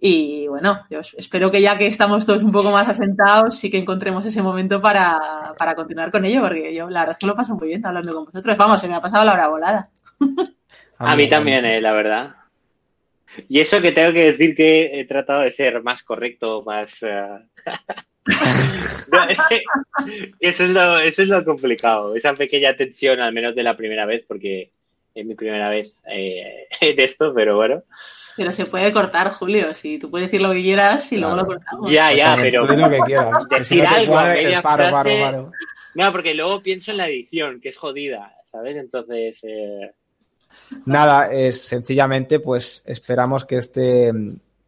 Y 0.00 0.46
bueno, 0.46 0.84
yo 0.90 1.00
espero 1.16 1.50
que 1.50 1.60
ya 1.60 1.76
que 1.76 1.86
estamos 1.86 2.24
todos 2.24 2.44
un 2.44 2.52
poco 2.52 2.70
más 2.70 2.88
asentados, 2.88 3.58
sí 3.58 3.70
que 3.70 3.78
encontremos 3.78 4.24
ese 4.26 4.42
momento 4.42 4.80
para, 4.80 5.18
para 5.58 5.74
continuar 5.74 6.12
con 6.12 6.24
ello, 6.24 6.42
porque 6.42 6.72
yo 6.72 6.88
la 6.88 7.00
verdad 7.00 7.14
es 7.14 7.18
que 7.18 7.26
lo 7.26 7.34
paso 7.34 7.56
muy 7.56 7.68
bien 7.68 7.84
hablando 7.84 8.14
con 8.14 8.26
vosotros. 8.26 8.56
Vamos, 8.56 8.80
se 8.80 8.88
me 8.88 8.94
ha 8.94 9.00
pasado 9.00 9.24
la 9.24 9.32
hora 9.32 9.48
volada. 9.48 9.88
A 10.98 11.16
mí 11.16 11.28
también, 11.28 11.64
eh, 11.64 11.80
la 11.80 11.92
verdad. 11.92 12.37
Y 13.48 13.60
eso 13.60 13.80
que 13.80 13.92
tengo 13.92 14.12
que 14.12 14.32
decir 14.32 14.54
que 14.54 15.00
he 15.00 15.04
tratado 15.04 15.42
de 15.42 15.50
ser 15.50 15.82
más 15.82 16.02
correcto, 16.02 16.62
más... 16.62 17.02
Uh... 17.02 17.38
eso, 20.40 20.64
es 20.64 20.70
lo, 20.70 20.98
eso 20.98 21.22
es 21.22 21.28
lo 21.28 21.44
complicado, 21.44 22.14
esa 22.14 22.34
pequeña 22.34 22.74
tensión, 22.74 23.20
al 23.20 23.32
menos 23.32 23.54
de 23.54 23.62
la 23.62 23.76
primera 23.76 24.06
vez, 24.06 24.24
porque 24.26 24.72
es 25.14 25.26
mi 25.26 25.34
primera 25.34 25.68
vez 25.68 26.02
eh, 26.10 26.66
en 26.80 27.00
esto, 27.00 27.32
pero 27.34 27.56
bueno. 27.56 27.82
Pero 28.36 28.52
se 28.52 28.66
puede 28.66 28.92
cortar, 28.92 29.32
Julio, 29.32 29.74
si 29.74 29.98
tú 29.98 30.10
puedes 30.10 30.28
decir 30.28 30.40
lo 30.40 30.52
que 30.52 30.62
quieras 30.62 31.10
y 31.12 31.16
claro. 31.16 31.34
luego 31.34 31.52
lo 31.52 31.56
cortamos. 31.56 31.90
Ya, 31.90 32.12
ya, 32.12 32.36
pero... 32.40 32.66
Tú 32.66 32.74
lo 32.74 32.90
que 32.90 33.00
quieras. 33.00 33.48
Decir 33.48 33.80
si 33.80 33.82
algo, 33.94 34.20
media 34.20 34.62
paro, 34.62 34.88
frase... 34.88 35.20
paro, 35.20 35.24
paro. 35.24 35.52
No, 35.94 36.12
porque 36.12 36.34
luego 36.34 36.62
pienso 36.62 36.92
en 36.92 36.98
la 36.98 37.08
edición, 37.08 37.60
que 37.60 37.70
es 37.70 37.76
jodida, 37.76 38.32
¿sabes? 38.44 38.76
Entonces... 38.76 39.42
Eh... 39.42 39.90
Nada, 40.86 41.32
es 41.32 41.62
sencillamente, 41.62 42.40
pues 42.40 42.82
esperamos 42.86 43.44
que 43.44 43.56
este, 43.56 44.12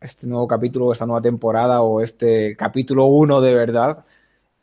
este 0.00 0.26
nuevo 0.26 0.46
capítulo, 0.46 0.92
esta 0.92 1.06
nueva 1.06 1.22
temporada 1.22 1.82
o 1.82 2.00
este 2.00 2.56
capítulo 2.56 3.06
1 3.06 3.40
de 3.40 3.54
verdad 3.54 4.04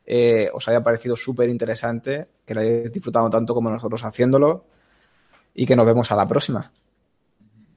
eh, 0.09 0.49
os 0.53 0.65
haya 0.69 0.81
parecido 0.81 1.17
súper 1.17 1.49
interesante, 1.49 2.27
que 2.45 2.53
lo 2.53 2.61
hayáis 2.61 2.91
disfrutado 2.93 3.29
tanto 3.29 3.53
como 3.53 3.69
nosotros 3.69 4.03
haciéndolo 4.05 4.65
y 5.53 5.65
que 5.65 5.75
nos 5.75 5.85
vemos 5.85 6.09
a 6.11 6.15
la 6.15 6.25
próxima. 6.25 6.71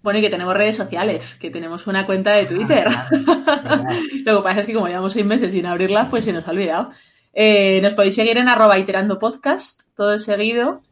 Bueno, 0.03 0.21
y 0.21 0.23
que 0.23 0.31
tenemos 0.31 0.55
redes 0.55 0.77
sociales, 0.77 1.37
que 1.41 1.51
tenemos 1.51 1.87
una 1.87 2.07
cuenta 2.07 2.31
de 2.33 2.47
Twitter. 2.47 2.87
Ah, 2.89 3.09
lo 4.25 4.37
que 4.37 4.43
pasa 4.43 4.61
es 4.61 4.67
que 4.67 4.75
como 4.75 4.87
llevamos 4.87 5.13
seis 5.13 5.27
meses 5.27 5.53
sin 5.53 5.67
abrirla, 5.67 6.09
pues 6.09 6.25
se 6.25 6.33
nos 6.33 6.47
ha 6.47 6.53
olvidado. 6.53 6.91
Eh, 7.35 7.81
nos 7.83 7.95
podéis 7.95 8.15
seguir 8.15 8.39
en 8.39 8.49
arroba 8.49 8.79
iterando 8.79 9.19
podcast, 9.19 9.83
todo 9.95 10.19
seguido. 10.19 10.83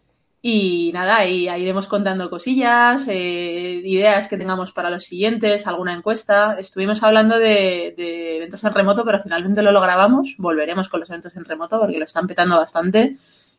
Y 0.41 0.93
nada, 0.95 1.17
ahí, 1.17 1.49
ahí 1.49 1.63
iremos 1.63 1.89
contando 1.89 2.31
cosillas, 2.31 3.07
eh, 3.09 3.83
ideas 3.85 4.29
que 4.29 4.37
tengamos 4.37 4.73
para 4.73 4.89
los 4.89 5.05
siguientes, 5.05 5.67
alguna 5.67 5.93
encuesta. 5.93 6.57
Estuvimos 6.59 7.03
hablando 7.03 7.39
de, 7.39 7.95
de, 7.97 8.37
eventos 8.37 8.63
en 8.63 8.73
remoto, 8.73 9.05
pero 9.05 9.21
finalmente 9.23 9.63
lo 9.63 9.81
grabamos. 9.81 10.37
Volveremos 10.39 10.89
con 10.89 11.01
los 11.01 11.11
eventos 11.11 11.35
en 11.37 11.45
remoto 11.45 11.81
porque 11.81 11.99
lo 11.99 12.05
están 12.05 12.29
petando 12.29 12.57
bastante. 12.57 13.17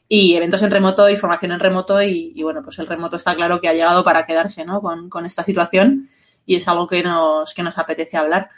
Y 0.07 0.36
eventos 0.36 0.63
en 0.63 0.71
remoto 0.71 1.09
y 1.09 1.17
formación 1.17 1.51
en 1.51 1.59
remoto. 1.59 2.01
Y, 2.01 2.32
y 2.34 2.43
bueno, 2.43 2.63
pues 2.63 2.80
el 2.80 2.88
remoto 2.88 3.17
está 3.17 3.36
claro 3.36 3.59
que 3.59 3.67
ha 3.67 3.73
llegado 3.73 4.03
para 4.03 4.25
quedarse 4.25 4.63
¿no? 4.63 4.82
con, 4.82 5.09
con 5.09 5.25
esta 5.25 5.43
situación 5.43 6.07
y 6.45 6.55
es 6.55 6.67
algo 6.67 6.88
que 6.88 7.03
nos, 7.03 7.53
que 7.53 7.61
nos 7.61 7.77
apetece 7.77 8.17
hablar. 8.17 8.49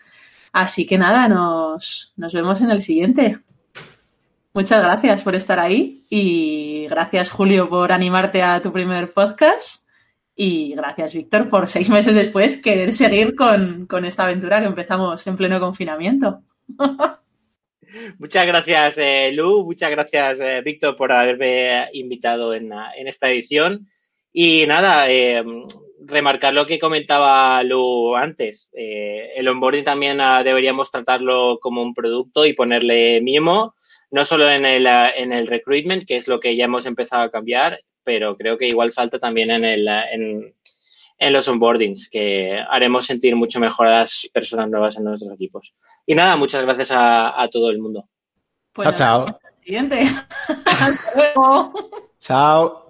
Así 0.53 0.85
que 0.85 0.97
nada, 0.97 1.27
nos, 1.27 2.13
nos 2.15 2.33
vemos 2.33 2.61
en 2.61 2.71
el 2.71 2.81
siguiente. 2.81 3.39
Muchas 4.53 4.83
gracias 4.83 5.21
por 5.21 5.33
estar 5.35 5.59
ahí 5.59 6.01
y 6.09 6.85
gracias 6.89 7.29
Julio 7.29 7.69
por 7.69 7.93
animarte 7.93 8.43
a 8.43 8.61
tu 8.61 8.73
primer 8.73 9.13
podcast. 9.13 9.85
Y 10.35 10.73
gracias 10.75 11.13
Víctor 11.13 11.49
por 11.49 11.67
seis 11.67 11.89
meses 11.89 12.15
después 12.15 12.61
querer 12.61 12.91
seguir 12.91 13.35
con, 13.35 13.85
con 13.85 14.03
esta 14.03 14.23
aventura 14.23 14.59
que 14.59 14.67
empezamos 14.67 15.25
en 15.25 15.37
pleno 15.37 15.59
confinamiento. 15.61 16.41
Muchas 18.19 18.45
gracias 18.45 18.97
eh, 18.97 19.31
Lu, 19.33 19.65
muchas 19.65 19.89
gracias 19.89 20.39
eh, 20.39 20.61
Víctor 20.63 20.95
por 20.95 21.11
haberme 21.11 21.87
invitado 21.93 22.53
en, 22.53 22.71
en, 22.73 23.07
esta 23.07 23.29
edición. 23.29 23.87
Y 24.33 24.65
nada, 24.65 25.09
eh, 25.09 25.43
remarcar 26.05 26.53
lo 26.53 26.65
que 26.65 26.79
comentaba 26.79 27.63
Lu 27.63 28.15
antes, 28.15 28.69
eh, 28.73 29.31
el 29.35 29.47
onboarding 29.47 29.83
también 29.83 30.19
uh, 30.19 30.43
deberíamos 30.43 30.91
tratarlo 30.91 31.59
como 31.61 31.81
un 31.81 31.93
producto 31.93 32.45
y 32.45 32.53
ponerle 32.53 33.21
mimo 33.21 33.75
no 34.11 34.25
solo 34.25 34.49
en 34.49 34.65
el, 34.65 34.85
en 34.85 35.33
el 35.33 35.47
recruitment, 35.47 36.05
que 36.05 36.17
es 36.17 36.27
lo 36.27 36.39
que 36.39 36.55
ya 36.55 36.65
hemos 36.65 36.85
empezado 36.85 37.23
a 37.23 37.31
cambiar, 37.31 37.81
pero 38.03 38.37
creo 38.37 38.57
que 38.57 38.67
igual 38.67 38.91
falta 38.91 39.19
también 39.19 39.51
en, 39.51 39.63
el, 39.63 39.87
en, 39.87 40.55
en 41.17 41.33
los 41.33 41.47
onboardings, 41.47 42.09
que 42.09 42.59
haremos 42.69 43.05
sentir 43.05 43.35
mucho 43.35 43.59
mejor 43.59 43.87
a 43.87 43.99
las 43.99 44.29
personas 44.33 44.69
nuevas 44.69 44.97
en 44.97 45.05
nuestros 45.05 45.31
equipos. 45.33 45.75
Y 46.05 46.15
nada, 46.15 46.35
muchas 46.35 46.61
gracias 46.63 46.91
a, 46.91 47.41
a 47.41 47.49
todo 47.49 47.69
el 47.69 47.79
mundo. 47.79 48.07
Pues 48.73 48.87
chao, 48.89 49.25
chao. 49.25 49.39
Siguiente. 49.63 50.01
Hasta 50.47 51.11
luego. 51.15 51.73
Chao. 52.19 52.89